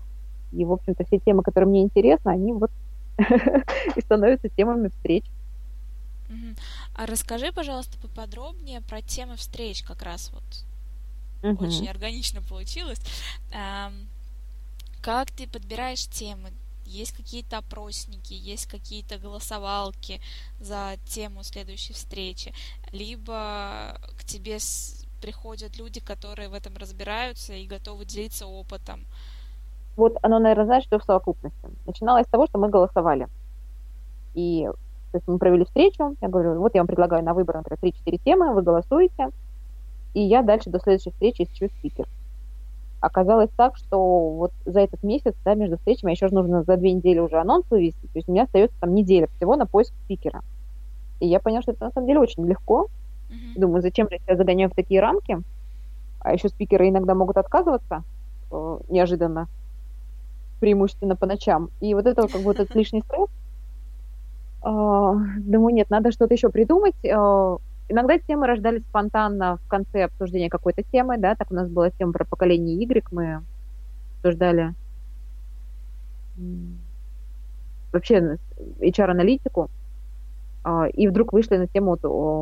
И, 0.52 0.64
в 0.64 0.72
общем-то, 0.72 1.06
все 1.06 1.18
темы, 1.18 1.42
которые 1.44 1.70
мне 1.70 1.82
интересны, 1.82 2.30
они 2.30 2.54
вот 2.54 2.72
и 3.96 4.02
становятся 4.02 4.50
темами 4.50 4.90
встреч. 4.90 5.26
А 6.96 7.06
расскажи, 7.06 7.52
пожалуйста, 7.52 7.98
поподробнее 8.00 8.82
про 8.82 9.02
темы 9.02 9.36
встреч 9.36 9.84
как 9.84 10.04
раз 10.04 10.32
вот. 10.32 10.44
Угу. 11.52 11.66
Очень 11.66 11.88
органично 11.88 12.42
получилось. 12.42 13.00
Как 15.02 15.32
ты 15.32 15.48
подбираешь 15.48 16.06
темы? 16.08 16.52
Есть 16.86 17.12
какие-то 17.16 17.60
опросники, 17.60 18.34
есть 18.34 18.66
какие-то 18.66 19.18
голосовалки 19.20 20.20
за 20.60 20.98
тему 21.06 21.44
следующей 21.44 21.94
встречи, 21.94 22.54
либо 22.92 24.02
к 24.18 24.24
тебе 24.26 24.58
приходят 25.22 25.78
люди, 25.78 26.00
которые 26.00 26.50
в 26.50 26.54
этом 26.54 26.76
разбираются 26.78 27.54
и 27.54 27.68
готовы 27.68 28.06
делиться 28.06 28.48
опытом. 28.48 29.06
Вот 29.98 30.18
оно, 30.24 30.40
наверное, 30.40 30.66
знаешь, 30.66 30.86
что 30.86 30.98
в 30.98 31.04
совокупности. 31.04 31.70
Начиналось 31.86 32.26
с 32.26 32.30
того, 32.30 32.48
что 32.48 32.58
мы 32.58 32.70
голосовали. 32.70 33.28
И 34.34 34.68
то 35.12 35.18
есть 35.18 35.28
мы 35.28 35.38
провели 35.40 35.66
встречу, 35.66 36.16
я 36.22 36.28
говорю, 36.28 36.60
вот 36.60 36.76
я 36.76 36.82
вам 36.82 36.88
предлагаю 36.88 37.24
на 37.24 37.34
выбор, 37.34 37.58
например, 37.58 37.94
3-4 38.06 38.22
темы, 38.24 38.54
вы 38.54 38.62
голосуете, 38.62 39.30
и 40.14 40.22
я 40.22 40.42
дальше 40.44 40.70
до 40.70 40.80
следующей 40.80 41.12
встречи 41.12 41.44
ищу 41.44 41.70
спикер. 41.80 42.08
Оказалось 43.02 43.50
так, 43.56 43.78
что 43.78 44.30
вот 44.32 44.52
за 44.66 44.82
этот 44.82 45.02
месяц, 45.04 45.34
да, 45.46 45.56
между 45.56 45.78
встречами, 45.78 46.12
еще 46.12 46.28
же 46.28 46.36
нужно 46.36 46.64
за 46.64 46.78
две 46.78 46.92
недели 46.92 47.20
уже 47.20 47.40
анонс 47.40 47.66
вывести, 47.70 48.02
то 48.02 48.16
есть 48.16 48.28
у 48.28 48.32
меня 48.32 48.44
остается 48.44 48.78
там 48.80 48.94
неделя 48.94 49.28
всего 49.36 49.56
на 49.56 49.66
поиск 49.66 49.94
спикера. 50.06 50.42
И 51.20 51.28
я 51.28 51.40
поняла, 51.40 51.62
что 51.62 51.72
это 51.72 51.86
на 51.86 51.92
самом 51.92 52.08
деле 52.08 52.20
очень 52.20 52.46
легко. 52.46 52.88
Mm-hmm. 53.30 53.60
Думаю, 53.60 53.82
зачем 53.82 54.08
я 54.12 54.20
себя 54.20 54.36
загоняю 54.36 54.70
в 54.70 54.76
такие 54.76 55.02
рамки? 55.02 55.40
А 56.20 56.34
еще 56.34 56.50
спикеры 56.50 56.90
иногда 56.90 57.16
могут 57.16 57.38
отказываться 57.38 58.04
э, 58.52 58.80
неожиданно, 58.90 59.48
преимущественно 60.60 61.16
по 61.16 61.26
ночам. 61.26 61.70
И 61.80 61.94
вот 61.94 62.06
это 62.06 62.28
как 62.28 62.42
будто 62.42 62.68
лишний 62.74 63.02
стресс. 63.02 63.30
Э, 64.64 65.16
думаю, 65.40 65.74
нет, 65.74 65.90
надо 65.90 66.12
что-то 66.12 66.34
еще 66.34 66.50
придумать. 66.50 66.96
Э, 67.04 67.58
Иногда 67.92 68.20
темы 68.20 68.46
рождались 68.46 68.84
спонтанно 68.84 69.58
в 69.58 69.68
конце 69.68 70.04
обсуждения 70.04 70.48
какой-то 70.48 70.84
темы, 70.84 71.18
да, 71.18 71.34
так 71.34 71.50
у 71.50 71.56
нас 71.56 71.68
была 71.68 71.90
тема 71.90 72.14
про 72.14 72.24
поколение 72.24 72.76
Y, 72.76 73.04
мы 73.12 73.42
обсуждали 74.18 74.76
вообще 77.92 78.38
HR-аналитику, 78.80 79.72
а, 80.64 80.86
и 80.86 81.08
вдруг 81.08 81.34
вышли 81.34 81.58
на 81.58 81.66
тему 81.66 81.98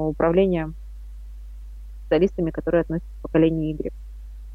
управления 0.10 0.74
специалистами, 2.02 2.52
которые 2.52 2.82
относятся 2.82 3.10
к 3.20 3.22
поколению 3.22 3.70
Y. 3.70 3.94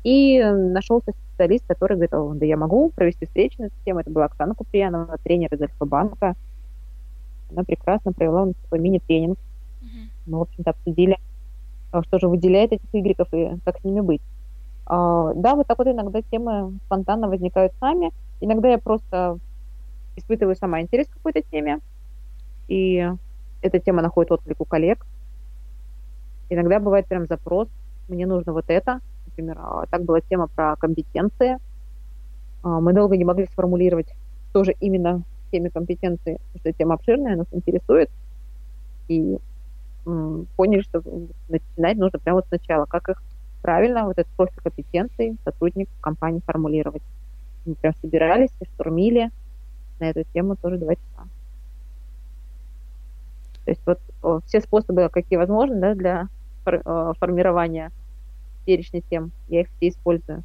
И 0.05 0.43
нашелся 0.43 1.13
специалист, 1.13 1.65
который 1.67 1.97
говорит, 1.97 2.39
да 2.39 2.45
я 2.45 2.59
могу 2.59 2.91
провести 2.91 3.25
встречу 3.25 3.63
на 3.63 3.67
эту 3.67 3.77
тему. 3.87 4.01
Это 4.01 4.11
была 4.11 4.27
Оксана 4.27 4.55
Куприянова, 4.55 5.17
тренер 5.25 5.55
из 5.55 5.63
Альфа-банка. 5.63 6.35
Она 7.53 7.65
прекрасно 7.65 8.13
провела 8.13 8.53
такой 8.65 8.81
мини-тренинг 8.81 9.39
мы, 10.27 10.39
в 10.39 10.43
общем-то, 10.43 10.71
обсудили, 10.71 11.17
а, 11.91 12.03
что 12.03 12.19
же 12.19 12.29
выделяет 12.29 12.73
этих 12.73 12.89
игреков 12.93 13.29
и 13.33 13.51
как 13.65 13.79
с 13.79 13.85
ними 13.85 14.01
быть. 14.01 14.21
А, 14.87 15.33
да, 15.35 15.55
вот 15.55 15.67
так 15.67 15.79
вот 15.79 15.87
иногда 15.89 16.21
темы 16.23 16.79
спонтанно 16.87 17.29
возникают 17.29 17.73
сами. 17.81 18.11
Иногда 18.41 18.71
я 18.71 18.79
просто 18.79 19.39
испытываю 20.17 20.57
сама 20.57 20.81
интерес 20.81 21.09
к 21.09 21.15
какой-то 21.15 21.43
теме, 21.51 21.81
и 22.69 23.11
эта 23.63 23.79
тема 23.79 24.03
находит 24.03 24.33
отклик 24.33 24.61
у 24.61 24.65
коллег. 24.65 25.07
Иногда 26.51 26.81
бывает 26.81 27.07
прям 27.07 27.27
запрос, 27.27 27.69
мне 28.09 28.27
нужно 28.27 28.53
вот 28.53 28.67
это. 28.69 29.01
Например, 29.27 29.59
а, 29.61 29.87
так 29.91 30.05
была 30.05 30.21
тема 30.21 30.49
про 30.49 30.77
компетенции. 30.77 31.59
Мы 32.65 32.93
долго 32.93 33.17
не 33.17 33.25
могли 33.25 33.47
сформулировать, 33.47 34.07
что 34.51 34.63
же 34.63 34.73
именно 34.79 35.25
теме 35.53 35.71
компетенции, 35.71 36.39
потому 36.53 36.59
что 36.59 36.73
тема 36.73 36.95
обширная, 36.95 37.37
нас 37.37 37.47
интересует. 37.53 38.11
И 39.07 39.39
поняли, 40.57 40.83
что 40.83 41.03
начинать 41.49 41.97
нужно 41.97 42.19
прямо 42.19 42.39
вот 42.39 42.47
сначала, 42.49 42.87
как 42.87 43.09
их 43.09 43.23
правильно, 43.63 44.07
вот 44.07 44.19
этот 44.19 44.33
профиль 44.33 44.61
компетенций 44.61 45.37
сотрудников 45.45 45.95
компании 46.01 46.41
формулировать. 46.45 47.03
Мы 47.65 47.77
прям 47.77 47.95
собирались 48.01 48.51
и 48.61 48.65
штурмили 48.65 49.31
на 50.01 50.11
эту 50.11 50.25
тему 50.33 50.57
тоже 50.57 50.79
два 50.79 50.97
часа. 50.97 51.29
То 53.65 53.71
есть 53.71 53.81
вот 53.87 54.01
все 54.47 54.61
способы, 54.61 55.09
какие 55.09 55.39
возможны 55.39 55.79
да, 55.81 55.95
для 55.95 56.29
э, 56.67 57.13
формирования 57.21 57.93
перечня 58.67 59.03
тем, 59.09 59.31
я 59.49 59.61
их 59.61 59.69
все 59.77 59.91
использую. 59.91 60.43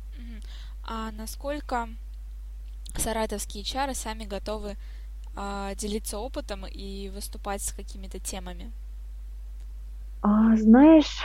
А 0.87 1.11
насколько 1.11 1.89
саратовские 2.95 3.63
чары 3.63 3.95
сами 3.95 4.25
готовы 4.25 4.75
делиться 5.79 6.17
опытом 6.17 6.65
и 6.65 7.11
выступать 7.13 7.61
с 7.61 7.71
какими-то 7.71 8.19
темами? 8.19 8.71
А, 10.21 10.55
знаешь, 10.55 11.23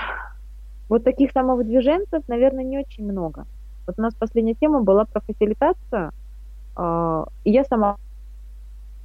вот 0.89 1.05
таких 1.05 1.33
самовыдвиженцев, 1.33 2.29
наверное, 2.29 2.65
не 2.65 2.79
очень 2.79 3.05
много. 3.05 3.47
Вот 3.87 3.99
у 3.99 4.03
нас 4.03 4.15
последняя 4.15 4.55
тема 4.55 4.83
была 4.83 5.07
про 5.07 5.21
фасилитацию, 5.21 6.13
а, 6.77 7.27
и 7.45 7.51
я 7.51 7.65
сама 7.65 7.97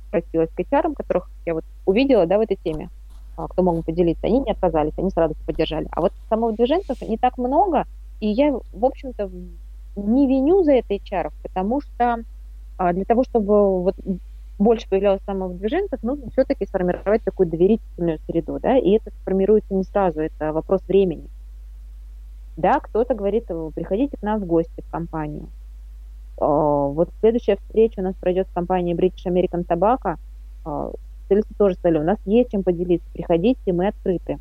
обратилась 0.10 0.50
к 0.50 0.60
HR, 0.60 0.94
которых 0.94 1.30
я 1.46 1.54
вот 1.54 1.64
увидела, 1.86 2.26
да, 2.26 2.38
в 2.38 2.42
этой 2.42 2.58
теме, 2.58 2.90
а, 3.38 3.48
кто 3.48 3.64
мог 3.64 3.78
бы 3.78 3.84
поделиться. 3.84 4.28
Они 4.28 4.40
не 4.40 4.52
отказались, 4.52 4.94
они 4.98 5.10
сразу 5.12 5.36
поддержали. 5.46 5.88
А 5.92 6.02
вот 6.02 6.12
самовыдвиженцев 6.30 7.02
не 7.02 7.18
так 7.18 7.38
много, 7.38 7.86
и 8.20 8.28
я, 8.28 8.52
в 8.52 8.86
общем-то, 8.86 9.32
не 9.96 10.28
виню 10.28 10.64
за 10.64 10.74
это 10.74 10.94
HR, 10.94 11.32
потому 11.42 11.82
что 11.82 12.24
а, 12.78 12.94
для 12.94 13.06
того, 13.06 13.24
чтобы 13.24 13.82
вот 13.82 13.96
больше 14.60 14.90
появлялось 14.90 15.22
самовыдвиженцев, 15.26 16.02
нужно 16.04 16.30
все-таки 16.32 16.66
сформировать 16.66 17.24
такую 17.24 17.48
доверительную 17.48 18.20
среду, 18.28 18.60
да, 18.60 18.78
и 18.78 18.92
это 18.92 19.12
формируется 19.24 19.74
не 19.74 19.84
сразу, 19.84 20.22
это 20.22 20.52
вопрос 20.54 20.82
времени. 20.88 21.28
Да, 22.58 22.80
кто-то 22.80 23.14
говорит, 23.14 23.46
приходите 23.76 24.18
к 24.18 24.22
нам 24.24 24.40
в 24.42 24.46
гости 24.46 24.82
в 24.82 24.90
компанию. 24.90 25.48
Вот 26.38 27.10
следующая 27.20 27.58
встреча 27.58 28.00
у 28.00 28.04
нас 28.04 28.16
пройдет 28.16 28.48
в 28.48 28.54
компании 28.54 28.96
British 28.96 29.26
American 29.26 29.66
Tobacco. 29.66 30.18
Специалисты 31.26 31.54
тоже 31.56 31.76
сказали, 31.76 32.00
у 32.00 32.04
нас 32.04 32.18
есть 32.26 32.52
чем 32.52 32.64
поделиться, 32.64 33.08
приходите, 33.14 33.74
мы 33.74 33.88
открыты. 33.88 34.40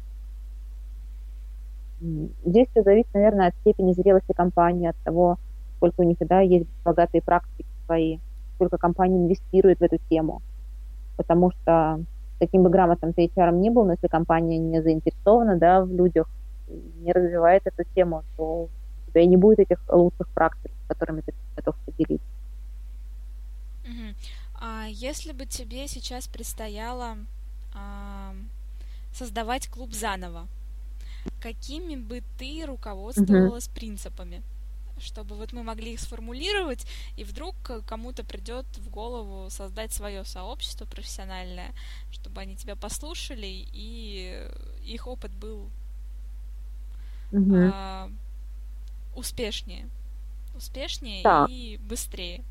Здесь 2.44 2.68
все 2.70 2.82
зависит, 2.82 3.12
наверное, 3.14 3.48
от 3.48 3.54
степени 3.56 3.92
зрелости 3.92 4.32
компании, 4.32 4.88
от 4.88 4.96
того, 5.04 5.38
сколько 5.76 6.00
у 6.00 6.04
них 6.04 6.18
да, 6.20 6.40
есть 6.40 6.68
богатые 6.84 7.22
практики 7.22 7.66
свои 7.86 8.18
сколько 8.56 8.78
компаний 8.78 9.16
инвестирует 9.16 9.78
в 9.78 9.82
эту 9.82 9.98
тему. 10.10 10.42
Потому 11.16 11.52
что 11.52 12.00
таким 12.38 12.62
бы 12.62 12.70
грамотным 12.70 13.12
ты 13.12 13.26
HR 13.26 13.52
не 13.52 13.70
был, 13.70 13.84
но 13.84 13.92
если 13.92 14.08
компания 14.08 14.58
не 14.58 14.82
заинтересована 14.82 15.56
да, 15.56 15.84
в 15.84 15.92
людях, 15.92 16.28
не 17.00 17.12
развивает 17.12 17.62
эту 17.66 17.84
тему, 17.94 18.24
то 18.36 18.68
у 19.06 19.10
тебя 19.10 19.22
и 19.22 19.26
не 19.26 19.36
будет 19.36 19.60
этих 19.60 19.78
лучших 19.88 20.28
практик, 20.28 20.70
с 20.84 20.88
которыми 20.88 21.20
ты 21.20 21.32
готов 21.54 21.76
поделиться. 21.86 22.26
А 24.58 24.86
если 24.88 25.32
бы 25.32 25.46
тебе 25.46 25.86
сейчас 25.86 26.26
предстояло 26.28 27.16
а, 27.74 28.32
создавать 29.12 29.68
клуб 29.68 29.92
заново, 29.92 30.46
какими 31.40 31.96
бы 31.96 32.22
ты 32.38 32.64
руководствовалась 32.66 33.68
uh 33.68 33.74
принципами? 33.74 34.42
Чтобы 34.98 35.36
вот 35.36 35.52
мы 35.52 35.62
могли 35.62 35.92
их 35.94 36.00
сформулировать, 36.00 36.86
и 37.16 37.24
вдруг 37.24 37.54
кому-то 37.86 38.24
придет 38.24 38.66
в 38.78 38.90
голову 38.90 39.50
создать 39.50 39.92
свое 39.92 40.24
сообщество 40.24 40.86
профессиональное, 40.86 41.72
чтобы 42.10 42.40
они 42.40 42.56
тебя 42.56 42.76
послушали, 42.76 43.46
и 43.46 44.48
их 44.84 45.06
опыт 45.06 45.32
был 45.32 45.68
угу. 47.32 47.56
а, 47.72 48.08
успешнее. 49.14 49.88
Успешнее 50.56 51.22
да. 51.22 51.46
и 51.48 51.78
быстрее. 51.78 52.42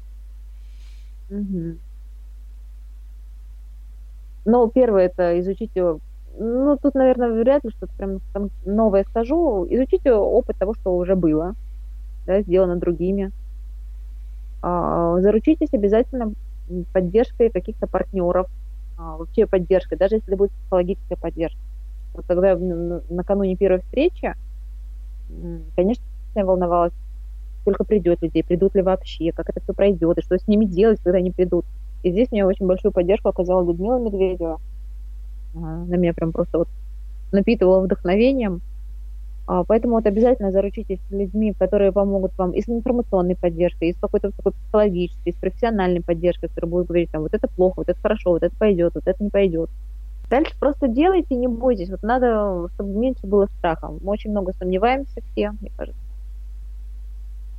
Угу. 1.29 1.77
Ну, 4.45 4.69
первое 4.69 5.05
это 5.05 5.39
изучить 5.39 5.71
ну, 6.37 6.77
тут, 6.77 6.95
наверное, 6.95 7.31
вряд 7.31 7.63
ли 7.63 7.71
что-то 7.71 7.93
прям 7.95 8.19
новое 8.65 9.05
скажу. 9.05 9.65
Изучите 9.69 10.13
опыт 10.13 10.57
того, 10.57 10.73
что 10.73 10.95
уже 10.97 11.15
было 11.15 11.55
да, 12.25 12.41
сделано 12.41 12.77
другими. 12.77 13.31
А, 14.61 15.19
заручитесь 15.21 15.73
обязательно 15.73 16.33
поддержкой 16.91 17.49
каких-то 17.49 17.87
партнеров, 17.87 18.47
а, 18.97 19.17
вообще 19.17 19.45
поддержкой, 19.45 19.97
даже 19.97 20.15
если 20.15 20.35
будет 20.35 20.51
психологическая 20.51 21.17
поддержка. 21.17 21.59
Вот 22.13 22.25
когда 22.27 22.57
накануне 23.09 23.55
первой 23.55 23.81
встречи, 23.81 24.33
конечно, 25.75 26.03
я 26.35 26.45
волновалась, 26.45 26.93
сколько 27.61 27.83
придет 27.83 28.21
людей, 28.21 28.43
придут 28.43 28.75
ли 28.75 28.81
вообще, 28.81 29.31
как 29.31 29.49
это 29.49 29.59
все 29.61 29.73
пройдет, 29.73 30.17
и 30.17 30.21
что 30.21 30.37
с 30.37 30.47
ними 30.47 30.65
делать, 30.65 30.99
когда 31.03 31.17
они 31.17 31.31
придут. 31.31 31.65
И 32.03 32.11
здесь 32.11 32.31
мне 32.31 32.45
очень 32.45 32.67
большую 32.67 32.91
поддержку 32.91 33.29
оказала 33.29 33.65
Людмила 33.65 33.99
Медведева. 33.99 34.59
На 35.53 35.95
меня 35.95 36.13
прям 36.13 36.31
просто 36.31 36.59
вот 36.59 36.67
напитывала 37.31 37.81
вдохновением. 37.81 38.61
А, 39.47 39.63
поэтому 39.63 39.95
вот 39.95 40.07
обязательно 40.07 40.51
заручитесь 40.51 40.99
людьми, 41.11 41.53
которые 41.53 41.91
помогут 41.91 42.35
вам 42.37 42.51
и 42.51 42.61
с 42.61 42.69
информационной 42.69 43.35
поддержкой, 43.35 43.89
и 43.89 43.93
с 43.93 43.97
какой-то 43.97 44.31
такой 44.31 44.53
психологической, 44.53 45.31
и 45.31 45.35
с 45.35 45.37
профессиональной 45.37 46.01
поддержкой, 46.01 46.47
которая 46.47 46.71
будет 46.71 46.87
говорить, 46.87 47.11
там, 47.11 47.21
вот 47.21 47.33
это 47.33 47.47
плохо, 47.47 47.75
вот 47.77 47.89
это 47.89 47.99
хорошо, 48.01 48.31
вот 48.31 48.43
это 48.43 48.55
пойдет, 48.55 48.95
вот 48.95 49.03
это 49.05 49.23
не 49.23 49.29
пойдет. 49.29 49.69
Дальше 50.29 50.53
просто 50.59 50.87
делайте, 50.87 51.35
не 51.35 51.47
бойтесь. 51.47 51.89
Вот 51.89 52.01
надо, 52.01 52.67
чтобы 52.73 52.89
меньше 52.89 53.27
было 53.27 53.45
страха. 53.59 53.89
Мы 53.89 54.11
очень 54.11 54.31
много 54.31 54.53
сомневаемся 54.53 55.21
все, 55.31 55.51
мне 55.61 55.71
кажется. 55.77 56.01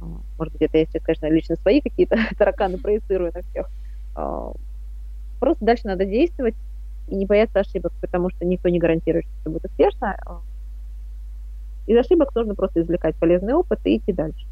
А, 0.01 0.07
может 0.39 0.53
быть, 0.53 0.63
это 0.63 0.79
я 0.79 0.87
сейчас, 0.87 1.03
конечно, 1.03 1.31
лично 1.31 1.55
свои 1.57 1.81
какие-то 1.81 2.17
тараканы 2.39 2.79
проецирую 2.79 3.31
на 3.33 3.43
всех. 3.43 3.71
А, 4.17 4.53
просто 5.39 5.65
дальше 5.65 5.87
надо 5.87 6.05
действовать 6.05 6.57
и 7.07 7.15
не 7.15 7.27
бояться 7.27 7.61
ошибок, 7.61 7.93
потому 8.01 8.31
что 8.31 8.45
никто 8.45 8.69
не 8.69 8.81
гарантирует, 8.81 9.27
что 9.27 9.35
все 9.41 9.51
будет 9.51 9.65
успешно. 9.67 10.17
Из 11.87 11.97
ошибок 11.97 12.35
нужно 12.35 12.55
просто 12.55 12.83
извлекать 12.83 13.17
полезный 13.17 13.55
опыт 13.55 13.81
и 13.85 13.97
идти 13.97 14.13
дальше. 14.13 14.47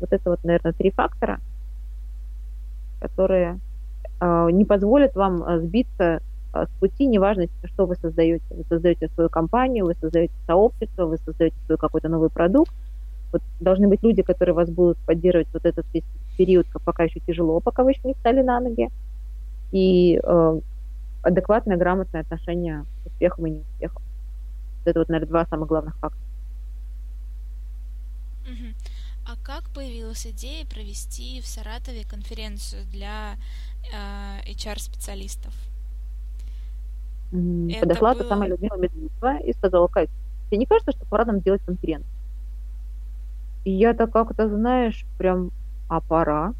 Вот 0.00 0.12
это 0.12 0.30
вот, 0.30 0.42
наверное, 0.44 0.72
три 0.72 0.90
фактора, 0.90 1.40
которые 3.00 3.58
не 4.20 4.64
позволят 4.64 5.14
вам 5.14 5.60
сбиться 5.60 6.20
а, 6.56 6.66
с 6.66 6.70
пути, 6.80 7.06
неважно, 7.06 7.46
что 7.64 7.86
вы 7.86 7.96
создаете. 7.96 8.44
Вы 8.50 8.64
создаете 8.68 9.08
свою 9.08 9.28
компанию, 9.28 9.84
вы 9.84 9.94
создаете 9.94 10.32
сообщество, 10.46 11.06
вы 11.06 11.18
создаете 11.18 11.56
свой 11.66 11.76
какой-то 11.76 12.08
новый 12.08 12.30
продукт. 12.30 12.72
Вот 13.32 13.42
должны 13.60 13.88
быть 13.88 14.02
люди, 14.02 14.22
которые 14.22 14.54
вас 14.54 14.70
будут 14.70 14.96
поддерживать 14.98 15.48
вот 15.52 15.66
этот 15.66 15.84
весь 15.92 16.04
период, 16.38 16.66
пока 16.84 17.04
еще 17.04 17.20
тяжело, 17.20 17.60
пока 17.60 17.84
вы 17.84 17.90
еще 17.90 18.00
не 18.04 18.14
встали 18.14 18.42
на 18.42 18.60
ноги. 18.60 18.88
И 19.72 20.20
э, 20.22 20.60
адекватное, 21.22 21.76
грамотное 21.76 22.22
отношение 22.22 22.84
к 23.02 23.06
успехам 23.08 23.46
и 23.46 23.50
неуспехам. 23.50 24.02
Это 24.86 25.00
вот, 25.00 25.08
наверное, 25.08 25.28
два 25.28 25.46
самых 25.46 25.68
главных 25.68 25.96
фактора. 25.96 26.22
А 29.28 29.34
как 29.44 29.68
появилась 29.74 30.24
идея 30.26 30.64
провести 30.64 31.40
в 31.40 31.46
Саратове 31.46 32.04
конференцию 32.08 32.84
для 32.92 33.34
э, 33.92 34.52
HR-специалистов? 34.52 35.52
Это 37.32 37.80
Подошла 37.80 38.14
было... 38.14 38.22
та 38.22 38.28
самая 38.28 38.48
Людмила 38.50 38.76
Медведева 38.76 39.38
и 39.38 39.52
сказала, 39.52 39.88
Кать, 39.88 40.10
тебе 40.46 40.58
не 40.58 40.66
кажется, 40.66 40.92
что 40.92 41.04
пора 41.06 41.24
нам 41.24 41.40
делать 41.40 41.60
конференцию? 41.66 42.08
И 43.64 43.72
я 43.72 43.94
так 43.94 44.12
как-то, 44.12 44.48
знаешь, 44.48 45.04
прям, 45.18 45.50
а 45.88 46.00
пора? 46.00 46.54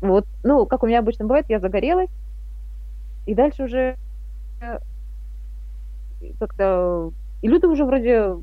Вот, 0.00 0.26
ну, 0.42 0.66
как 0.66 0.82
у 0.82 0.88
меня 0.88 0.98
обычно 0.98 1.24
бывает, 1.24 1.46
я 1.48 1.60
загорелась, 1.60 2.10
и 3.26 3.34
дальше 3.34 3.62
уже 3.62 3.96
э, 4.60 4.78
как-то... 6.38 7.12
И 7.42 7.48
Люда 7.48 7.68
уже 7.68 7.84
вроде, 7.84 8.36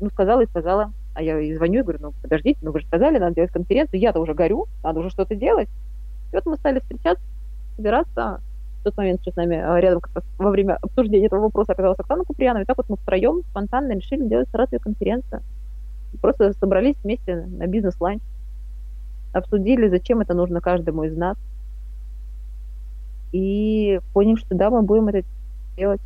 ну, 0.00 0.10
сказала 0.10 0.42
и 0.42 0.46
сказала. 0.46 0.92
А 1.14 1.22
я 1.22 1.38
и 1.38 1.54
звоню 1.54 1.80
и 1.80 1.82
говорю, 1.82 1.98
ну, 2.00 2.12
подождите, 2.22 2.58
ну, 2.62 2.72
вы 2.72 2.80
же 2.80 2.86
сказали, 2.86 3.18
надо 3.18 3.34
делать 3.34 3.50
конференцию, 3.50 4.00
я-то 4.00 4.20
уже 4.20 4.34
горю, 4.34 4.66
надо 4.82 5.00
уже 5.00 5.10
что-то 5.10 5.34
делать. 5.34 5.68
И 6.32 6.36
вот 6.36 6.46
мы 6.46 6.56
стали 6.56 6.78
встречаться, 6.80 7.24
собираться, 7.76 8.40
в 8.80 8.84
тот 8.84 8.96
момент 8.96 9.20
что 9.22 9.32
с 9.32 9.36
нами 9.36 9.56
а, 9.56 9.78
рядом 9.78 10.00
как 10.00 10.14
раз 10.14 10.24
во 10.38 10.50
время 10.50 10.78
обсуждения 10.80 11.26
этого 11.26 11.40
вопроса 11.40 11.72
оказалась 11.72 11.98
Оксана 11.98 12.24
Куприянова. 12.24 12.62
И 12.62 12.66
так 12.66 12.76
вот 12.76 12.88
мы 12.88 12.96
втроем 12.96 13.42
спонтанно 13.50 13.92
решили 13.92 14.26
делать 14.26 14.48
Саратове 14.50 14.78
конференцию. 14.78 15.42
Просто 16.20 16.52
собрались 16.54 16.96
вместе 17.04 17.46
на 17.46 17.66
бизнес-ланч, 17.66 18.22
обсудили, 19.32 19.88
зачем 19.88 20.20
это 20.20 20.34
нужно 20.34 20.60
каждому 20.60 21.04
из 21.04 21.16
нас. 21.16 21.36
И 23.32 24.00
поняли, 24.12 24.36
что 24.36 24.54
да, 24.54 24.70
мы 24.70 24.82
будем 24.82 25.08
это 25.08 25.26
делать. 25.76 26.00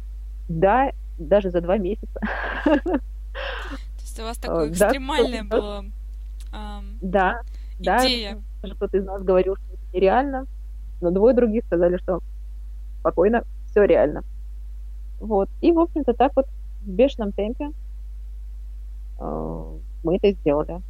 Да, 0.48 0.90
даже 1.18 1.50
за 1.50 1.60
два 1.60 1.78
месяца. 1.78 2.20
То 2.64 3.00
есть 4.00 4.20
у 4.20 4.22
вас 4.22 4.36
такое 4.38 4.70
экстремальное 4.70 5.44
было 5.44 5.84
Да, 7.00 7.40
да. 7.78 7.98
Кто-то 8.62 8.96
из 8.96 9.04
нас 9.04 9.22
говорил, 9.22 9.56
что 9.56 9.74
это 9.74 9.82
нереально, 9.92 10.46
но 11.00 11.10
двое 11.10 11.34
других 11.34 11.64
сказали, 11.66 11.98
что 11.98 12.20
спокойно, 13.00 13.44
все 13.70 13.84
реально. 13.84 14.22
Вот. 15.20 15.48
И, 15.60 15.72
в 15.72 15.78
общем-то, 15.78 16.14
так 16.14 16.32
вот 16.36 16.46
в 16.82 16.88
бешеном 16.88 17.32
темпе 17.32 17.70
э, 19.18 19.78
мы 20.02 20.16
это 20.16 20.32
сделали. 20.32 20.80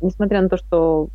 Несмотря 0.00 0.42
на 0.42 0.48
то, 0.48 0.56
что, 0.56 1.08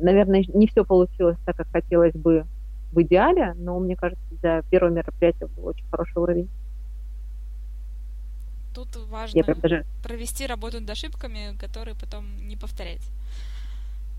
наверное, 0.00 0.44
не 0.54 0.66
все 0.66 0.84
получилось 0.84 1.38
так, 1.44 1.56
как 1.56 1.68
хотелось 1.72 2.14
бы 2.14 2.46
в 2.92 3.02
идеале, 3.02 3.54
но 3.56 3.78
мне 3.78 3.96
кажется, 3.96 4.24
для 4.42 4.62
первого 4.62 4.90
мероприятия 4.92 5.46
был 5.46 5.66
очень 5.66 5.86
хороший 5.90 6.18
уровень. 6.18 6.48
Тут 8.74 8.88
важно 9.08 9.42
даже... 9.42 9.84
провести 10.02 10.46
работу 10.46 10.80
над 10.80 10.90
ошибками, 10.90 11.56
которые 11.58 11.94
потом 11.96 12.24
не 12.46 12.56
повторять. 12.56 13.02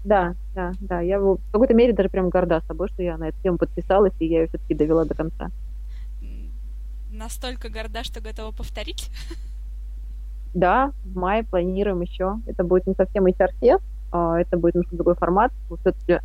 Да, 0.03 0.35
да, 0.55 0.73
да. 0.81 0.99
Я 1.01 1.19
в 1.19 1.39
какой-то 1.51 1.73
мере 1.73 1.93
даже 1.93 2.09
прям 2.09 2.29
горда 2.29 2.61
собой, 2.67 2.87
что 2.89 3.03
я 3.03 3.17
на 3.17 3.29
эту 3.29 3.41
тему 3.41 3.57
подписалась, 3.57 4.13
и 4.19 4.25
я 4.25 4.41
ее 4.41 4.47
все-таки 4.47 4.73
довела 4.73 5.05
до 5.05 5.13
конца. 5.13 5.51
Настолько 7.11 7.69
горда, 7.69 8.03
что 8.03 8.21
готова 8.21 8.51
повторить? 8.51 9.09
Да, 10.53 10.91
в 11.05 11.15
мае 11.15 11.43
планируем 11.43 12.01
еще. 12.01 12.37
Это 12.45 12.63
будет 12.63 12.87
не 12.87 12.95
совсем 12.95 13.25
HR-фест, 13.25 13.83
а 14.11 14.39
это 14.39 14.57
будет 14.57 14.75
немножко 14.75 14.95
другой 14.95 15.15
формат. 15.15 15.53
Все-таки 15.81 16.19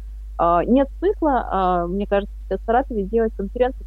нет 0.65 0.89
смысла, 0.99 1.49
а, 1.51 1.87
мне 1.87 2.07
кажется, 2.07 2.35
в 2.49 2.61
Саратове 2.67 3.05
делать 3.05 3.33
конференцию 3.37 3.87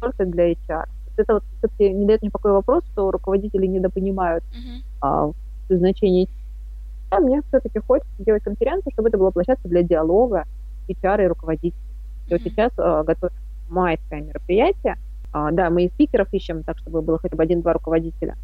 только 0.00 0.24
для 0.24 0.52
HR. 0.52 0.86
Это 1.16 1.34
вот 1.34 1.44
все-таки 1.58 1.90
не 1.90 2.06
дает 2.06 2.22
мне 2.22 2.30
покоя 2.30 2.54
вопрос, 2.54 2.84
что 2.92 3.10
руководители 3.10 3.66
недопонимают 3.66 4.42
uh-huh. 5.02 5.34
значение 5.68 6.28
а 7.10 7.18
мне 7.18 7.42
все-таки 7.48 7.80
хочется 7.80 8.24
делать 8.24 8.42
конференцию, 8.42 8.92
чтобы 8.92 9.08
это 9.08 9.18
была 9.18 9.32
площадка 9.32 9.68
для 9.68 9.82
диалога 9.82 10.44
HR 10.88 11.24
и 11.24 11.26
руководителей. 11.26 11.82
И 12.28 12.32
вот 12.32 12.42
сейчас 12.42 12.72
э, 12.78 13.02
готовим 13.04 13.34
майское 13.68 14.20
мероприятие. 14.20 14.96
А, 15.32 15.50
да, 15.50 15.70
мы 15.70 15.84
и 15.84 15.88
спикеров 15.90 16.32
ищем, 16.32 16.62
так 16.62 16.78
чтобы 16.78 17.02
было 17.02 17.18
хотя 17.18 17.36
бы 17.36 17.42
один-два 17.42 17.72
руководителя. 17.72 18.36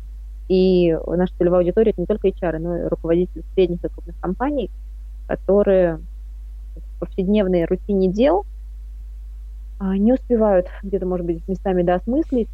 И 0.49 0.97
наша 1.07 1.35
целевая 1.39 1.61
аудитория 1.61 1.93
это 1.93 2.01
не 2.01 2.07
только 2.07 2.29
HR, 2.29 2.59
но 2.59 2.77
и 2.77 2.83
руководители 2.89 3.45
средних 3.55 3.85
и 3.85 3.89
крупных 3.89 4.19
компаний, 4.21 4.71
которые 5.29 6.01
повседневной 6.99 7.65
рутине 7.65 8.09
дел 8.13 8.45
а, 9.79 9.97
не 9.97 10.13
успевают 10.13 10.67
где-то, 10.83 11.07
может 11.07 11.27
быть, 11.27 11.47
местами 11.49 11.83
доосмыслить, 11.83 12.49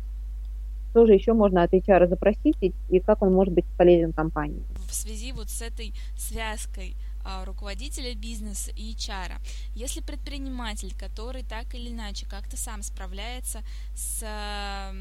что 0.91 1.07
же 1.07 1.15
еще 1.15 1.33
можно 1.33 1.63
от 1.63 1.73
HR 1.73 2.09
запросить 2.09 2.57
и, 2.61 3.01
как 3.01 3.23
он 3.23 3.33
может 3.33 3.55
быть 3.55 3.65
полезен 3.79 4.13
компании. 4.13 4.63
В 4.89 4.95
связи 4.95 5.33
вот 5.33 5.49
с 5.49 5.63
этой 5.63 5.95
связкой 6.17 6.97
а, 7.25 7.45
руководителя 7.45 8.15
бизнеса 8.15 8.73
и 8.73 8.93
HR. 8.95 9.41
Если 9.75 10.01
предприниматель, 10.01 10.95
который 10.99 11.45
так 11.45 11.75
или 11.75 11.91
иначе 11.91 12.27
как-то 12.27 12.57
сам 12.57 12.83
справляется 12.83 13.61
с 13.95 14.23
а, 14.25 14.93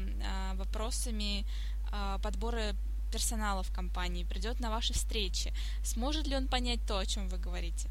вопросами 0.54 1.44
подбора 2.22 2.74
персонала 3.12 3.62
в 3.62 3.70
компании, 3.70 4.24
придет 4.24 4.60
на 4.60 4.70
ваши 4.70 4.94
встречи, 4.94 5.52
сможет 5.84 6.26
ли 6.26 6.34
он 6.34 6.48
понять 6.48 6.80
то, 6.88 6.98
о 6.98 7.04
чем 7.04 7.28
вы 7.28 7.36
говорите? 7.36 7.90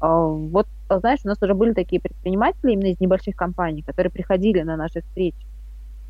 Вот, 0.00 0.66
знаешь, 0.88 1.20
у 1.24 1.28
нас 1.28 1.42
уже 1.42 1.54
были 1.54 1.74
такие 1.74 2.00
предприниматели 2.00 2.72
именно 2.72 2.86
из 2.86 3.00
небольших 3.00 3.36
компаний, 3.36 3.82
которые 3.82 4.10
приходили 4.10 4.62
на 4.62 4.76
наши 4.76 5.02
встречи 5.02 5.46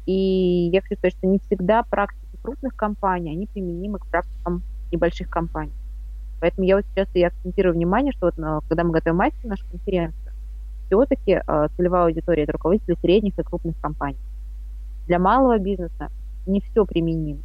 и 0.07 0.71
я 0.73 0.81
хочу 0.81 0.97
сказать, 0.97 1.17
что 1.17 1.27
не 1.27 1.39
всегда 1.39 1.83
практики 1.83 2.37
крупных 2.43 2.75
компаний, 2.75 3.33
они 3.33 3.47
применимы 3.47 3.99
к 3.99 4.07
практикам 4.07 4.63
небольших 4.91 5.29
компаний. 5.29 5.73
Поэтому 6.41 6.67
я 6.67 6.77
вот 6.77 6.87
сейчас 6.87 7.09
и 7.15 7.23
акцентирую 7.23 7.75
внимание, 7.75 8.13
что 8.13 8.27
вот 8.27 8.39
э, 8.39 8.61
когда 8.69 8.83
мы 8.83 8.93
готовим 8.93 9.19
мастер 9.19 9.47
нашу 9.47 9.67
конференцию, 9.71 10.33
все-таки 10.87 11.41
целевая 11.77 12.07
аудитория– 12.07 12.43
это 12.45 12.53
руководители 12.53 12.97
средних 13.01 13.39
и 13.39 13.43
крупных 13.45 13.81
компаний. 13.81 14.19
Для 15.07 15.21
малого 15.21 15.57
бизнеса 15.59 16.09
не 16.47 16.61
все 16.61 16.85
применимо 16.85 17.39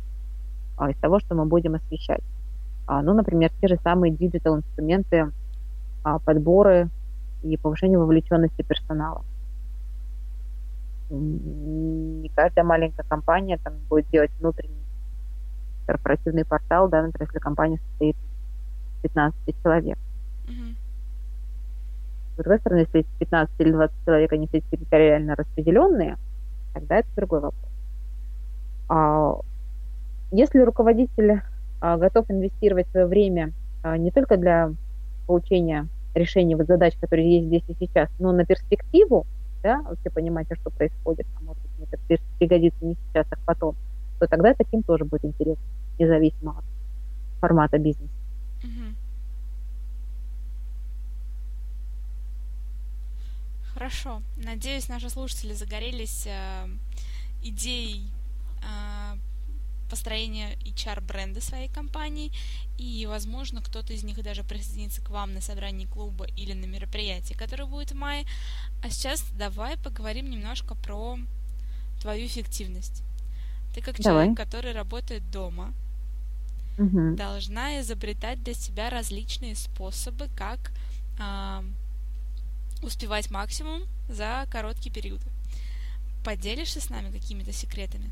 а, 0.78 0.90
из 0.90 0.98
того, 0.98 1.20
что 1.20 1.36
мы 1.36 1.46
будем 1.46 1.76
освещать. 1.76 2.24
А, 2.88 3.04
ну, 3.04 3.14
например, 3.14 3.52
те 3.62 3.68
же 3.68 3.78
самые 3.84 4.12
digital-инструменты, 4.12 5.18
а, 5.18 5.32
подборы 6.24 6.90
и 7.44 7.58
повышение 7.58 8.00
вовлеченности 8.00 8.62
персонала 8.62 9.24
не 11.10 12.30
каждая 12.30 12.66
маленькая 12.66 13.04
компания 13.04 13.60
там 13.64 13.74
будет 13.90 14.10
делать 14.10 14.32
внутренний 14.40 14.84
корпоративный 15.86 16.46
портал, 16.46 16.90
да, 16.90 17.04
например, 17.04 17.28
если 17.30 17.40
компания 17.40 17.80
состоит 17.90 18.16
из 18.16 19.02
15 19.04 19.56
человек. 19.62 20.00
Mm-hmm. 20.48 20.76
С 22.34 22.38
другой 22.38 22.60
стороны, 22.60 22.80
если 22.80 23.06
15 23.20 23.56
или 23.60 23.72
20 23.72 23.96
человек, 24.04 24.34
они 24.34 24.48
все 24.48 24.62
территориально 24.62 25.36
распределенные, 25.36 26.18
тогда 26.74 26.98
это 26.98 27.08
другой 27.16 27.40
вопрос. 27.42 27.72
А 28.90 29.36
если 30.32 30.60
руководитель 30.60 31.42
а, 31.82 31.98
готов 31.98 32.26
инвестировать 32.30 32.90
свое 32.90 33.06
время 33.06 33.54
а, 33.84 33.98
не 33.98 34.10
только 34.10 34.38
для 34.38 34.72
получения 35.28 35.88
решения 36.16 36.56
вот 36.56 36.68
задач, 36.68 36.96
которые 37.00 37.38
есть 37.38 37.48
здесь 37.48 37.64
и 37.68 37.86
сейчас, 37.86 38.10
но 38.20 38.32
на 38.32 38.46
перспективу, 38.46 39.26
да, 39.64 39.82
вообще 39.82 40.10
понимать, 40.10 40.48
что 40.60 40.70
происходит, 40.70 41.28
а 41.38 41.44
может 41.44 41.62
быть, 41.78 41.90
это 41.92 42.22
пригодится 42.40 42.86
не 42.86 42.96
сейчас, 43.08 43.26
а 43.30 43.36
потом, 43.46 43.76
то 44.20 44.28
тогда 44.28 44.54
таким 44.54 44.84
тоже 44.84 45.06
будет 45.06 45.26
интересно, 45.26 45.64
независимо 46.00 46.60
от 46.60 46.66
формата 47.40 47.78
бизнеса. 47.78 48.12
Хорошо. 53.76 54.22
Надеюсь, 54.38 54.88
наши 54.88 55.10
слушатели 55.10 55.52
загорелись 55.52 56.26
э, 56.28 56.68
идеей 57.44 58.10
э, 58.62 59.18
построения 59.90 60.56
HR-бренда 60.66 61.42
своей 61.42 61.70
компании, 61.70 62.32
и, 62.78 63.06
возможно, 63.06 63.62
кто-то 63.62 63.94
из 63.94 64.04
них 64.04 64.22
даже 64.24 64.44
присоединится 64.44 65.02
к 65.02 65.10
вам 65.10 65.34
на 65.34 65.42
собрании 65.42 65.86
клуба 65.86 66.26
или 66.36 66.54
на 66.54 66.66
мероприятии, 66.66 67.34
которое 67.34 67.66
будет 67.66 67.92
в 67.92 67.96
мае. 67.96 68.26
А 68.84 68.90
сейчас 68.90 69.24
давай 69.38 69.78
поговорим 69.78 70.30
немножко 70.30 70.76
про 70.76 71.18
твою 72.02 72.26
эффективность. 72.26 73.04
Ты 73.74 73.82
как 73.82 73.98
давай. 74.00 74.26
человек, 74.26 74.38
который 74.38 74.74
работает 74.74 75.30
дома, 75.32 75.74
угу. 76.78 77.16
должна 77.16 77.80
изобретать 77.82 78.44
для 78.44 78.54
себя 78.54 78.90
различные 78.90 79.56
способы, 79.56 80.28
как 80.36 80.72
э, 81.20 81.64
успевать 82.82 83.32
максимум 83.32 83.84
за 84.10 84.46
короткий 84.50 84.90
период. 84.90 85.22
Поделишься 86.24 86.82
с 86.82 86.90
нами 86.90 87.12
какими-то 87.12 87.52
секретами? 87.52 88.12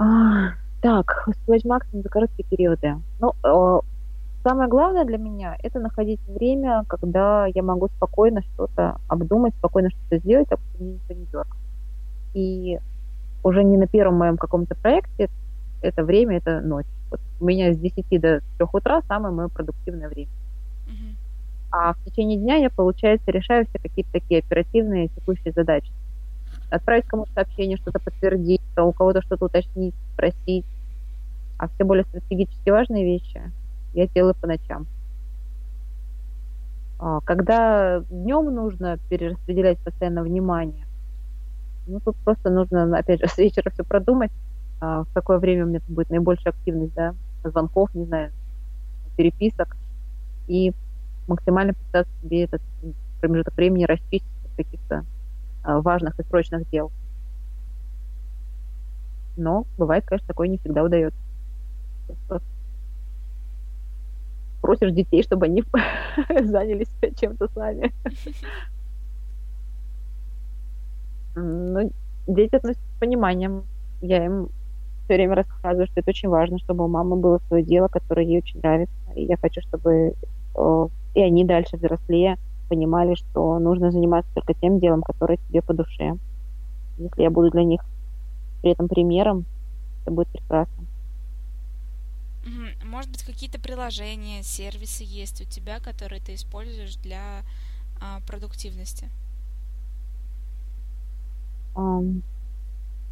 А, 0.00 0.54
так, 0.80 1.24
успевать 1.26 1.64
максимум 1.66 2.02
за 2.02 2.08
короткие 2.08 2.48
периоды. 2.48 2.96
Ну, 3.20 3.34
э, 3.44 3.80
самое 4.42 4.66
главное 4.66 5.04
для 5.04 5.18
меня– 5.18 5.58
это 5.62 5.78
находить 5.78 6.20
время, 6.26 6.84
когда 6.88 7.44
я 7.44 7.62
могу 7.62 7.88
спокойно 7.88 8.40
что-то 8.40 8.96
обдумать, 9.08 9.54
спокойно 9.56 9.90
что-то 9.90 10.16
сделать, 10.16 10.48
так 10.48 10.58
что 10.58 10.82
мне 10.82 10.94
никто 10.94 11.12
не 11.12 11.26
дергает. 11.26 11.54
И 12.32 12.78
уже 13.44 13.62
не 13.62 13.76
на 13.76 13.86
первом 13.86 14.14
моем 14.14 14.38
каком-то 14.38 14.74
проекте 14.74 15.28
это 15.82 16.02
время, 16.02 16.38
это 16.38 16.62
ночь. 16.62 16.86
Вот 17.10 17.20
у 17.38 17.44
меня 17.44 17.74
с 17.74 17.76
10 17.76 18.20
до 18.22 18.40
3 18.56 18.66
утра 18.72 19.02
самое 19.06 19.34
мое 19.34 19.48
продуктивное 19.48 20.08
время. 20.08 20.30
Uh-huh. 20.86 21.14
А 21.72 21.92
в 21.92 22.04
течение 22.04 22.38
дня 22.38 22.56
я, 22.56 22.70
получается, 22.70 23.30
решаю 23.30 23.66
все 23.66 23.78
какие-то 23.78 24.12
такие 24.12 24.40
оперативные 24.40 25.08
текущие 25.08 25.52
задачи 25.52 25.92
отправить 26.70 27.06
кому-то 27.06 27.32
сообщение, 27.32 27.76
что-то 27.76 27.98
подтвердить, 27.98 28.62
у 28.76 28.92
кого-то 28.92 29.22
что-то 29.22 29.46
уточнить, 29.46 29.94
спросить. 30.14 30.66
А 31.58 31.68
все 31.68 31.84
более 31.84 32.04
стратегически 32.04 32.70
важные 32.70 33.04
вещи 33.04 33.42
я 33.92 34.06
делаю 34.08 34.34
по 34.34 34.46
ночам. 34.46 34.86
А, 36.98 37.20
когда 37.20 38.00
днем 38.10 38.54
нужно 38.54 38.98
перераспределять 39.08 39.78
постоянно 39.78 40.22
внимание, 40.22 40.86
ну 41.86 42.00
тут 42.00 42.16
просто 42.24 42.50
нужно, 42.50 42.96
опять 42.96 43.20
же, 43.20 43.26
с 43.28 43.38
вечера 43.38 43.70
все 43.70 43.84
продумать, 43.84 44.30
а, 44.80 45.04
в 45.04 45.12
какое 45.12 45.38
время 45.38 45.64
у 45.64 45.68
меня 45.68 45.80
будет 45.88 46.10
наибольшая 46.10 46.52
активность, 46.52 46.94
да, 46.94 47.14
звонков, 47.44 47.94
не 47.94 48.04
знаю, 48.04 48.32
переписок, 49.16 49.76
и 50.46 50.72
максимально 51.26 51.74
пытаться 51.74 52.12
себе 52.22 52.44
этот 52.44 52.62
промежуток 53.20 53.54
времени 53.54 53.84
расчистить 53.84 54.24
от 54.44 54.56
каких-то 54.56 55.04
важных 55.64 56.18
и 56.18 56.22
срочных 56.24 56.68
дел. 56.70 56.90
Но 59.36 59.64
бывает, 59.78 60.04
конечно, 60.04 60.26
такое 60.28 60.48
не 60.48 60.58
всегда 60.58 60.84
удается. 60.84 61.18
Просишь 64.60 64.92
детей, 64.92 65.22
чтобы 65.22 65.46
они 65.46 65.64
занялись 66.28 66.90
чем-то 67.18 67.48
сами. 67.54 67.92
Ну, 71.34 71.90
дети 72.26 72.54
относятся 72.54 72.84
с 72.96 73.00
пониманием. 73.00 73.64
Я 74.02 74.24
им 74.24 74.48
все 75.04 75.14
время 75.14 75.36
рассказываю, 75.36 75.86
что 75.86 76.00
это 76.00 76.10
очень 76.10 76.28
важно, 76.28 76.58
чтобы 76.58 76.84
у 76.84 76.88
мамы 76.88 77.16
было 77.16 77.40
свое 77.48 77.64
дело, 77.64 77.88
которое 77.88 78.26
ей 78.26 78.38
очень 78.38 78.60
нравится. 78.60 78.94
И 79.14 79.24
я 79.24 79.36
хочу, 79.36 79.60
чтобы 79.62 80.14
и 81.14 81.22
они 81.22 81.44
дальше 81.44 81.76
взрослее 81.76 82.36
понимали, 82.70 83.14
что 83.16 83.58
нужно 83.58 83.90
заниматься 83.90 84.30
только 84.34 84.54
тем 84.54 84.78
делом, 84.78 85.02
которое 85.02 85.38
тебе 85.48 85.60
по 85.60 85.74
душе. 85.74 86.14
Если 86.98 87.22
я 87.22 87.30
буду 87.30 87.50
для 87.50 87.64
них 87.64 87.82
при 88.62 88.70
этом 88.70 88.88
примером, 88.88 89.44
это 90.02 90.12
будет 90.12 90.28
прекрасно. 90.28 90.86
Может 92.84 93.10
быть, 93.10 93.22
какие-то 93.22 93.60
приложения, 93.60 94.42
сервисы 94.42 95.04
есть 95.04 95.40
у 95.40 95.44
тебя, 95.44 95.78
которые 95.80 96.20
ты 96.20 96.34
используешь 96.34 96.96
для 96.96 97.42
а, 98.00 98.20
продуктивности? 98.26 99.08
Um, 101.74 102.22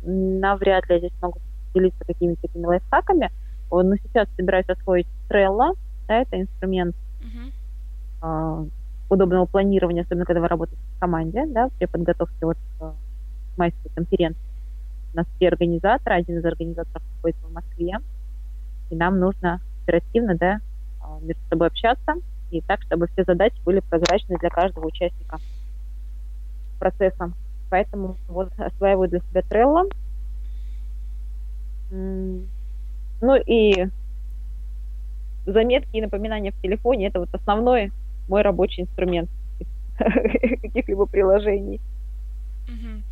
навряд 0.03 0.89
ли 0.89 0.95
я 0.95 0.99
здесь 0.99 1.23
могу 1.23 1.39
делиться 1.75 2.05
какими-то 2.05 2.43
такими 2.43 2.65
лайфхаками. 2.65 3.31
Но 3.71 3.97
сейчас 3.97 4.29
собираюсь 4.37 4.69
освоить 4.69 5.07
Trello. 5.29 5.77
Да, 6.09 6.23
это 6.23 6.41
инструмент 6.41 6.97
uh-huh. 8.23 8.71
Удобного 9.09 9.47
планирования, 9.47 10.03
особенно 10.03 10.25
когда 10.25 10.41
вы 10.41 10.49
работаете 10.49 10.83
в 10.97 11.01
команде, 11.01 11.47
да, 11.47 11.71
при 11.79 11.87
подготовке 11.87 12.47
вот 12.47 12.59
э, 12.81 12.93
майской 13.57 13.91
конференции. 13.95 14.41
У 15.15 15.17
нас 15.17 15.27
три 15.39 15.49
организатора, 15.49 16.15
один 16.15 16.39
из 16.39 16.45
организаторов 16.45 17.03
находится 17.17 17.47
в 17.47 17.53
Москве, 17.53 17.99
и 18.91 18.97
нам 18.97 19.19
нужно 19.19 19.61
оперативно, 19.83 20.37
да, 20.37 20.61
э, 21.03 21.25
между 21.25 21.43
собой 21.49 21.69
общаться, 21.69 22.15
и 22.51 22.61
так, 22.61 22.83
чтобы 22.83 23.09
все 23.09 23.25
задачи 23.25 23.57
были 23.65 23.81
прозрачны 23.81 24.37
для 24.39 24.51
каждого 24.51 24.87
участника 24.87 25.39
процесса. 26.79 27.33
Поэтому 27.71 28.17
вот 28.29 28.51
осваиваю 28.59 29.09
для 29.09 29.21
себя 29.21 29.43
Trello. 29.43 29.91
Ну 31.91 33.37
и 33.47 33.89
заметки 35.47 35.97
и 35.97 36.01
напоминания 36.01 36.53
в 36.53 36.61
телефоне 36.61 37.09
это 37.09 37.21
вот 37.21 37.35
основной 37.35 37.93
мой 38.29 38.43
рабочий 38.43 38.83
инструмент 38.83 39.31
каких-либо 39.99 41.07
приложений. 41.07 41.81
Угу. 42.69 43.03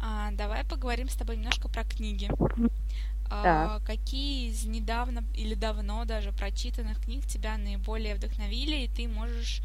А, 0.00 0.30
давай 0.32 0.64
поговорим 0.64 1.08
с 1.08 1.14
тобой 1.14 1.36
немножко 1.36 1.68
про 1.68 1.84
книги. 1.84 2.28
А, 3.34 3.80
какие 3.86 4.50
из 4.50 4.66
недавно 4.66 5.24
или 5.34 5.54
давно 5.54 6.04
даже 6.04 6.32
прочитанных 6.32 7.00
книг 7.02 7.24
тебя 7.26 7.56
наиболее 7.56 8.14
вдохновили, 8.14 8.84
и 8.84 8.88
ты 8.88 9.08
можешь 9.08 9.62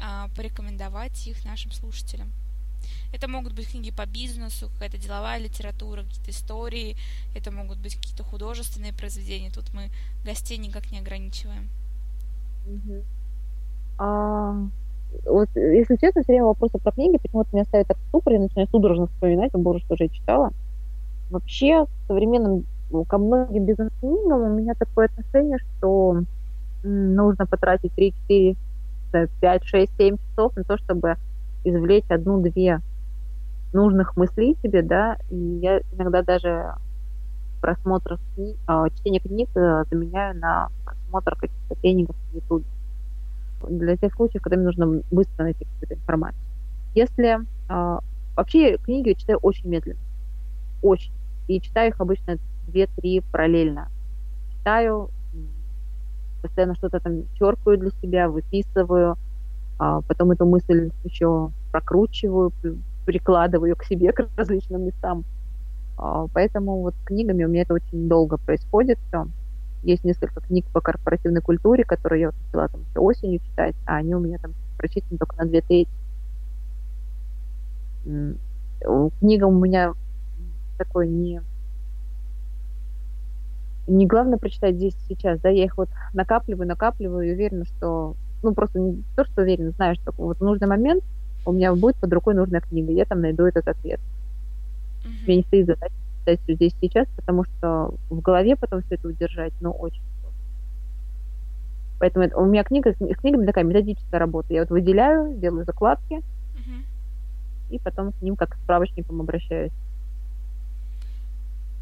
а, 0.00 0.28
порекомендовать 0.36 1.26
их 1.26 1.44
нашим 1.44 1.72
слушателям? 1.72 2.30
Это 3.12 3.26
могут 3.26 3.54
быть 3.54 3.70
книги 3.70 3.90
по 3.90 4.06
бизнесу, 4.06 4.68
какая-то 4.68 4.98
деловая 4.98 5.38
литература, 5.38 6.04
какие-то 6.04 6.30
истории, 6.30 6.96
это 7.34 7.50
могут 7.50 7.78
быть 7.78 7.96
какие-то 7.96 8.22
художественные 8.22 8.92
произведения. 8.92 9.50
Тут 9.50 9.72
мы 9.74 9.90
гостей 10.24 10.58
никак 10.58 10.90
не 10.92 10.98
ограничиваем. 11.00 11.68
Угу. 12.66 13.04
А, 13.98 14.54
вот, 15.26 15.48
если 15.54 15.96
честно, 15.96 16.22
все 16.22 16.32
время 16.32 16.46
вопросы 16.46 16.78
про 16.78 16.92
книги 16.92 17.18
почему-то 17.18 17.48
меня 17.52 17.64
ставят 17.64 17.88
так 17.88 17.98
в 17.98 18.08
ступор, 18.08 18.34
я 18.34 18.40
начинаю 18.40 18.68
судорожно 18.68 19.06
вспоминать, 19.08 19.54
о 19.54 19.58
боже, 19.58 19.80
что 19.80 19.96
же 19.96 20.04
я 20.04 20.08
читала. 20.08 20.52
Вообще, 21.30 21.86
современным, 22.06 22.64
ко 23.08 23.18
многим 23.18 23.64
бизнес-книгам 23.64 24.40
у 24.40 24.54
меня 24.54 24.74
такое 24.74 25.06
отношение, 25.06 25.58
что 25.58 26.22
нужно 26.82 27.46
потратить 27.46 27.92
3, 27.94 28.14
4, 28.28 28.56
5, 29.40 29.64
6, 29.64 29.92
7 29.96 30.16
часов 30.16 30.56
на 30.56 30.64
то, 30.64 30.78
чтобы 30.78 31.16
извлечь 31.64 32.08
одну-две 32.08 32.80
нужных 33.72 34.16
мыслей 34.16 34.56
себе, 34.62 34.82
да, 34.82 35.18
и 35.30 35.36
я 35.36 35.80
иногда 35.92 36.22
даже 36.22 36.74
просмотр 37.60 38.18
книг, 38.34 38.56
а, 38.66 38.88
чтение 38.90 39.20
книг 39.20 39.50
э, 39.56 39.84
заменяю 39.90 40.38
на 40.38 40.68
просмотр 40.84 41.34
каких-то 41.34 41.74
тренингов 41.74 42.16
в 42.30 42.34
YouTube 42.36 42.64
для 43.68 43.96
тех 43.96 44.14
случаев, 44.14 44.42
когда 44.42 44.56
мне 44.56 44.66
нужно 44.66 45.02
быстро 45.10 45.44
найти 45.44 45.64
какую-то 45.64 45.94
информацию. 45.94 46.42
Если 46.94 47.38
э, 47.68 47.98
вообще 48.36 48.76
книги 48.78 49.10
я 49.10 49.14
читаю 49.14 49.38
очень 49.38 49.68
медленно, 49.68 50.00
очень, 50.82 51.12
и 51.48 51.60
читаю 51.60 51.90
их 51.90 52.00
обычно 52.00 52.38
две-три 52.66 53.22
параллельно. 53.32 53.88
Читаю, 54.52 55.10
постоянно 56.42 56.74
что-то 56.74 57.00
там 57.00 57.24
черкаю 57.38 57.78
для 57.78 57.90
себя, 58.02 58.28
выписываю, 58.28 59.16
а 59.78 60.00
потом 60.02 60.30
эту 60.32 60.46
мысль 60.46 60.90
еще 61.04 61.50
прокручиваю, 61.72 62.52
прикладываю 63.04 63.76
к 63.76 63.84
себе 63.84 64.12
к 64.12 64.28
различным 64.36 64.86
местам. 64.86 65.24
А, 65.96 66.26
поэтому 66.32 66.82
вот 66.82 66.94
с 66.94 67.04
книгами 67.04 67.44
у 67.44 67.48
меня 67.48 67.62
это 67.62 67.74
очень 67.74 68.08
долго 68.08 68.38
происходит 68.38 68.98
все. 69.08 69.26
Есть 69.82 70.04
несколько 70.04 70.40
книг 70.40 70.66
по 70.72 70.80
корпоративной 70.80 71.40
культуре, 71.40 71.84
которые 71.84 72.20
я 72.22 72.26
вот 72.28 72.36
начала 72.46 72.68
там 72.68 72.80
еще 72.82 72.98
осенью 72.98 73.40
читать, 73.40 73.76
а 73.86 73.96
они 73.96 74.14
у 74.14 74.20
меня 74.20 74.38
там 74.38 74.54
прочитаны 74.76 75.18
только 75.18 75.36
на 75.36 75.46
две 75.46 75.60
трети. 75.60 75.90
Книга 79.20 79.44
у 79.44 79.52
меня 79.52 79.92
такой 80.78 81.08
не 81.08 81.42
не 83.88 84.06
главное 84.06 84.38
прочитать 84.38 84.76
здесь 84.76 84.94
сейчас, 85.08 85.40
да, 85.40 85.48
я 85.48 85.64
их 85.64 85.78
вот 85.78 85.88
накапливаю, 86.12 86.68
накапливаю 86.68 87.26
и 87.26 87.32
уверена, 87.32 87.64
что, 87.64 88.16
ну, 88.42 88.52
просто 88.52 88.78
не 88.78 89.02
то, 89.16 89.24
что 89.24 89.42
уверена, 89.42 89.70
знаю, 89.70 89.94
что 89.94 90.12
вот 90.18 90.38
в 90.38 90.44
нужный 90.44 90.68
момент 90.68 91.02
у 91.46 91.52
меня 91.52 91.74
будет 91.74 91.96
под 91.96 92.12
рукой 92.12 92.34
нужная 92.34 92.60
книга, 92.60 92.92
я 92.92 93.06
там 93.06 93.22
найду 93.22 93.44
этот 93.44 93.66
ответ. 93.66 93.98
Mm-hmm. 95.04 95.24
Мне 95.26 95.36
не 95.36 95.42
стоит 95.42 95.66
задача 95.66 95.94
все 96.36 96.54
здесь 96.54 96.74
сейчас, 96.80 97.06
потому 97.16 97.44
что 97.44 97.94
в 98.10 98.20
голове 98.20 98.56
потом 98.56 98.82
все 98.82 98.96
это 98.96 99.08
удержать, 99.08 99.52
ну, 99.60 99.70
очень 99.70 100.02
сложно. 100.20 100.40
Поэтому 101.98 102.24
это, 102.24 102.36
у 102.36 102.46
меня 102.46 102.64
книга, 102.64 102.92
с 102.92 103.16
книгами 103.16 103.46
такая 103.46 103.64
методическая 103.64 104.20
работа. 104.20 104.52
Я 104.52 104.60
вот 104.60 104.70
выделяю, 104.70 105.38
делаю 105.38 105.64
закладки, 105.64 106.14
mm-hmm. 106.14 106.84
и 107.70 107.78
потом 107.78 108.12
к 108.12 108.22
ним 108.22 108.36
как 108.36 108.50
к 108.50 108.56
справочникам 108.62 109.20
обращаюсь. 109.20 109.72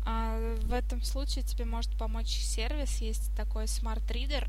А 0.06 0.38
в 0.62 0.72
этом 0.72 1.02
случае 1.02 1.42
тебе 1.44 1.64
может 1.64 1.90
помочь 1.98 2.28
сервис, 2.28 2.98
есть 2.98 3.34
такой 3.36 3.64
Smart 3.64 4.06
Reader, 4.08 4.46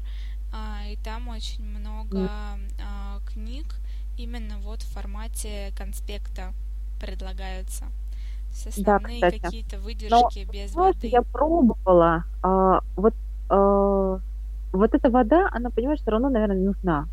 а, 0.53 0.85
и 0.87 0.95
там 0.97 1.27
очень 1.29 1.65
много 1.65 2.17
mm. 2.17 2.29
а, 2.79 3.19
книг 3.25 3.65
именно 4.17 4.57
вот 4.59 4.81
в 4.81 4.93
формате 4.93 5.71
конспекта 5.75 6.53
предлагаются. 6.99 7.85
Все 8.51 8.69
основные 8.69 9.21
да, 9.21 9.31
какие-то 9.31 9.77
выдержки 9.79 10.45
Но, 10.45 10.51
без 10.51 10.75
воды. 10.75 11.07
Я 11.07 11.21
пробовала. 11.21 12.23
А, 12.41 12.81
вот, 12.95 13.13
а, 13.49 14.19
вот 14.73 14.93
эта 14.93 15.09
вода, 15.09 15.49
она, 15.51 15.69
понимаешь, 15.69 15.99
все 15.99 16.11
равно, 16.11 16.29
наверное, 16.29 16.57
нужна. 16.57 17.07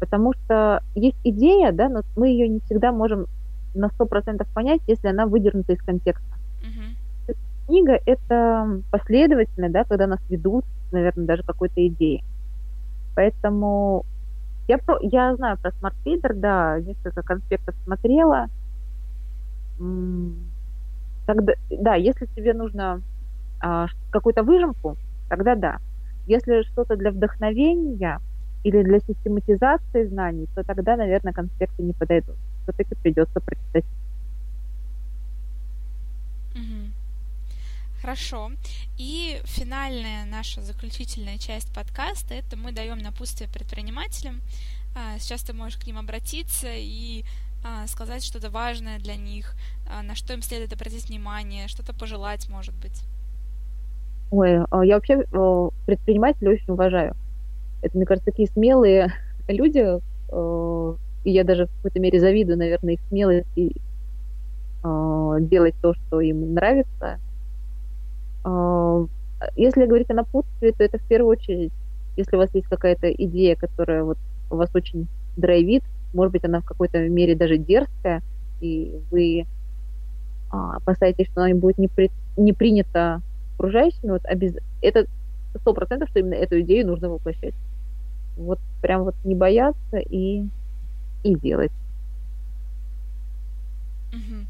Потому 0.00 0.32
что 0.34 0.82
есть 0.94 1.18
идея, 1.24 1.72
да, 1.72 1.88
но 1.88 2.02
мы 2.16 2.28
ее 2.28 2.48
не 2.48 2.60
всегда 2.60 2.92
можем 2.92 3.26
на 3.74 3.88
сто 3.90 4.06
процентов 4.06 4.48
понять, 4.48 4.80
если 4.86 5.08
она 5.08 5.26
выдернута 5.26 5.72
из 5.72 5.82
контекста. 5.82 6.34
Угу. 6.60 7.34
Книга— 7.66 7.98
это 8.06 8.82
последовательно, 8.90 9.70
да, 9.70 9.84
когда 9.84 10.06
нас 10.06 10.20
ведут, 10.28 10.64
наверное, 10.92 11.26
даже 11.26 11.42
какой-то 11.42 11.86
идеи. 11.86 12.22
Поэтому 13.14 14.04
я, 14.68 14.78
про, 14.78 14.98
я 15.00 15.34
знаю 15.36 15.58
про 15.58 15.70
Smart 15.70 15.94
Reader, 16.04 16.34
да, 16.34 16.80
несколько 16.80 17.22
конспектов 17.22 17.74
смотрела. 17.84 18.46
Тогда, 21.26 21.52
да, 21.70 21.94
если 21.94 22.26
тебе 22.26 22.52
нужно 22.52 23.02
а, 23.60 23.86
какую-то 24.10 24.42
выжимку, 24.42 24.96
тогда 25.28 25.54
да. 25.54 25.78
Если 26.26 26.62
что-то 26.62 26.96
для 26.96 27.10
вдохновения 27.10 28.20
или 28.62 28.82
для 28.82 29.00
систематизации 29.00 30.06
знаний, 30.06 30.46
то 30.54 30.64
тогда, 30.64 30.96
наверное, 30.96 31.32
конспекты 31.32 31.82
не 31.82 31.92
подойдут. 31.92 32.36
Все-таки 32.64 32.94
придется 32.94 33.40
прочитать. 33.40 33.84
Хорошо. 38.04 38.50
И 38.98 39.40
финальная 39.44 40.26
наша 40.26 40.60
заключительная 40.60 41.38
часть 41.38 41.72
подкаста– 41.74 42.34
это 42.34 42.54
мы 42.54 42.70
даем 42.70 42.98
напутствие 42.98 43.48
предпринимателям. 43.48 44.42
А, 44.94 45.18
сейчас 45.18 45.42
ты 45.42 45.54
можешь 45.54 45.78
к 45.78 45.86
ним 45.86 45.96
обратиться 45.96 46.68
и 46.70 47.24
сказать 47.86 48.24
что-то 48.24 48.50
важное 48.50 48.98
для 48.98 49.16
них, 49.16 49.54
а, 49.88 50.02
на 50.02 50.14
что 50.14 50.32
им 50.32 50.42
следует 50.42 50.72
обратить 50.72 51.08
внимание, 51.08 51.68
что-то 51.68 51.94
пожелать, 51.94 52.48
может 52.48 52.74
быть. 52.74 53.02
Ой, 54.30 54.52
я 54.86 54.94
вообще 54.94 55.22
предпринимателей 55.86 56.48
очень 56.48 56.72
уважаю. 56.72 57.14
Это, 57.82 57.96
мне 57.96 58.06
кажется, 58.06 58.30
такие 58.30 58.48
смелые 58.48 59.12
люди, 59.48 60.00
и 61.24 61.30
я 61.30 61.44
даже 61.44 61.66
в 61.66 61.76
какой-то 61.76 62.00
мере 62.00 62.20
завидую, 62.20 62.58
наверное, 62.58 62.94
их 62.94 63.00
смелости 63.08 63.74
делать 65.48 65.74
то, 65.80 65.94
что 65.94 66.20
им 66.20 66.52
нравится, 66.52 67.18
а, 68.44 69.06
если 69.56 69.86
говорить 69.86 70.10
о 70.10 70.14
напутствии, 70.14 70.70
то 70.70 70.84
это 70.84 70.98
в 70.98 71.02
первую 71.02 71.30
очередь, 71.30 71.72
если 72.16 72.36
у 72.36 72.38
вас 72.38 72.54
есть 72.54 72.68
какая-то 72.68 73.10
идея, 73.10 73.56
которая 73.56 74.04
вот 74.04 74.18
вас 74.50 74.70
очень 74.74 75.08
драйвит, 75.36 75.82
может 76.14 76.32
быть, 76.32 76.44
она 76.44 76.60
в 76.60 76.64
какой-то 76.64 77.08
мере 77.08 77.34
даже 77.34 77.58
дерзкая, 77.58 78.22
и 78.60 79.00
вы 79.10 79.46
а, 80.50 80.76
опасаетесь, 80.76 81.26
что 81.26 81.42
она 81.42 81.54
будет 81.54 81.78
не, 81.78 81.88
при, 81.88 82.10
не 82.36 82.52
принята 82.52 83.20
окружающими, 83.54 84.10
вот 84.12 84.24
обез... 84.24 84.54
это 84.80 85.06
сто 85.60 85.74
процентов, 85.74 86.08
что 86.10 86.20
именно 86.20 86.34
эту 86.34 86.60
идею 86.60 86.86
нужно 86.86 87.08
воплощать. 87.08 87.54
Вот 88.36 88.58
прям 88.80 89.04
вот 89.04 89.14
не 89.24 89.34
бояться 89.34 89.98
и, 89.98 90.44
и 91.22 91.34
делать. 91.36 91.72
Угу. 94.12 94.46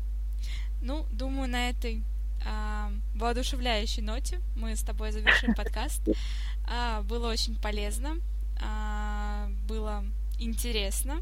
Ну, 0.83 1.05
думаю, 1.13 1.51
на 1.51 1.71
этой 1.71 2.03
а, 2.47 2.91
воодушевляющей 3.15 4.03
ноте 4.03 4.41
мы 4.57 4.77
с 4.77 4.83
тобой 4.83 5.13
завершим 5.13 5.55
подкаст. 5.57 6.03
А, 6.67 7.03
было 7.03 7.31
очень 7.31 7.57
полезно, 7.61 8.17
а, 8.63 9.49
было 9.69 10.05
интересно. 10.39 11.17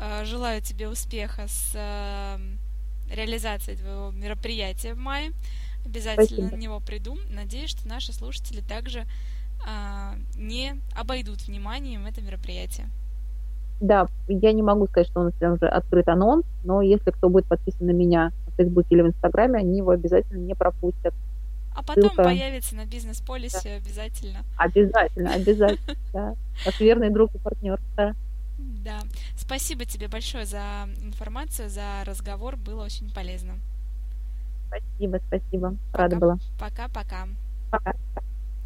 А, 0.00 0.24
желаю 0.24 0.60
тебе 0.62 0.88
успеха 0.88 1.46
с 1.46 1.72
а, 1.74 2.38
реализацией 3.10 3.76
твоего 3.76 4.10
мероприятия 4.10 4.94
в 4.94 4.98
мае. 4.98 5.32
Обязательно 5.84 6.26
Спасибо. 6.26 6.50
на 6.50 6.56
него 6.56 6.80
приду. 6.80 7.16
Надеюсь, 7.30 7.70
что 7.70 7.86
наши 7.88 8.12
слушатели 8.12 8.60
также 8.60 9.06
а, 9.66 10.14
не 10.36 10.74
обойдут 10.94 11.46
вниманием 11.46 12.06
это 12.06 12.20
мероприятие. 12.20 12.88
Да, 13.80 14.08
я 14.28 14.52
не 14.52 14.62
могу 14.62 14.86
сказать, 14.86 15.08
что 15.08 15.20
у 15.20 15.24
нас 15.24 15.34
прям 15.34 15.54
уже 15.54 15.66
открыт 15.66 16.08
анонс, 16.08 16.46
но 16.64 16.80
если 16.80 17.10
кто 17.10 17.28
будет 17.28 17.46
подписан 17.46 17.86
на 17.86 17.90
меня 17.90 18.32
Фейсбуке 18.56 18.88
или 18.90 19.02
в 19.02 19.08
Инстаграме, 19.08 19.58
они 19.58 19.78
его 19.78 19.90
обязательно 19.90 20.38
не 20.38 20.54
пропустят. 20.54 21.14
А 21.76 21.82
потом 21.82 22.04
Ссылка... 22.04 22.24
появится 22.24 22.74
на 22.74 22.86
бизнес-полисе 22.86 23.68
да. 23.68 23.76
обязательно. 23.76 24.44
Обязательно, 24.56 25.34
обязательно, 25.34 25.96
да. 26.12 26.34
Как 26.64 26.80
верный 26.80 27.10
друг 27.10 27.34
и 27.34 27.38
партнер, 27.38 27.78
да. 27.96 28.14
Да. 28.58 29.00
Спасибо 29.36 29.84
тебе 29.84 30.08
большое 30.08 30.46
за 30.46 30.88
информацию, 31.02 31.68
за 31.68 32.02
разговор. 32.06 32.56
Было 32.56 32.84
очень 32.84 33.12
полезно. 33.12 33.56
Спасибо, 34.68 35.20
спасибо. 35.26 35.76
Рада 35.92 36.16
была. 36.16 36.38
Пока-пока. 36.58 37.28
Пока. 37.70 37.90
-пока. 37.90 37.96
Пока. 38.14 38.35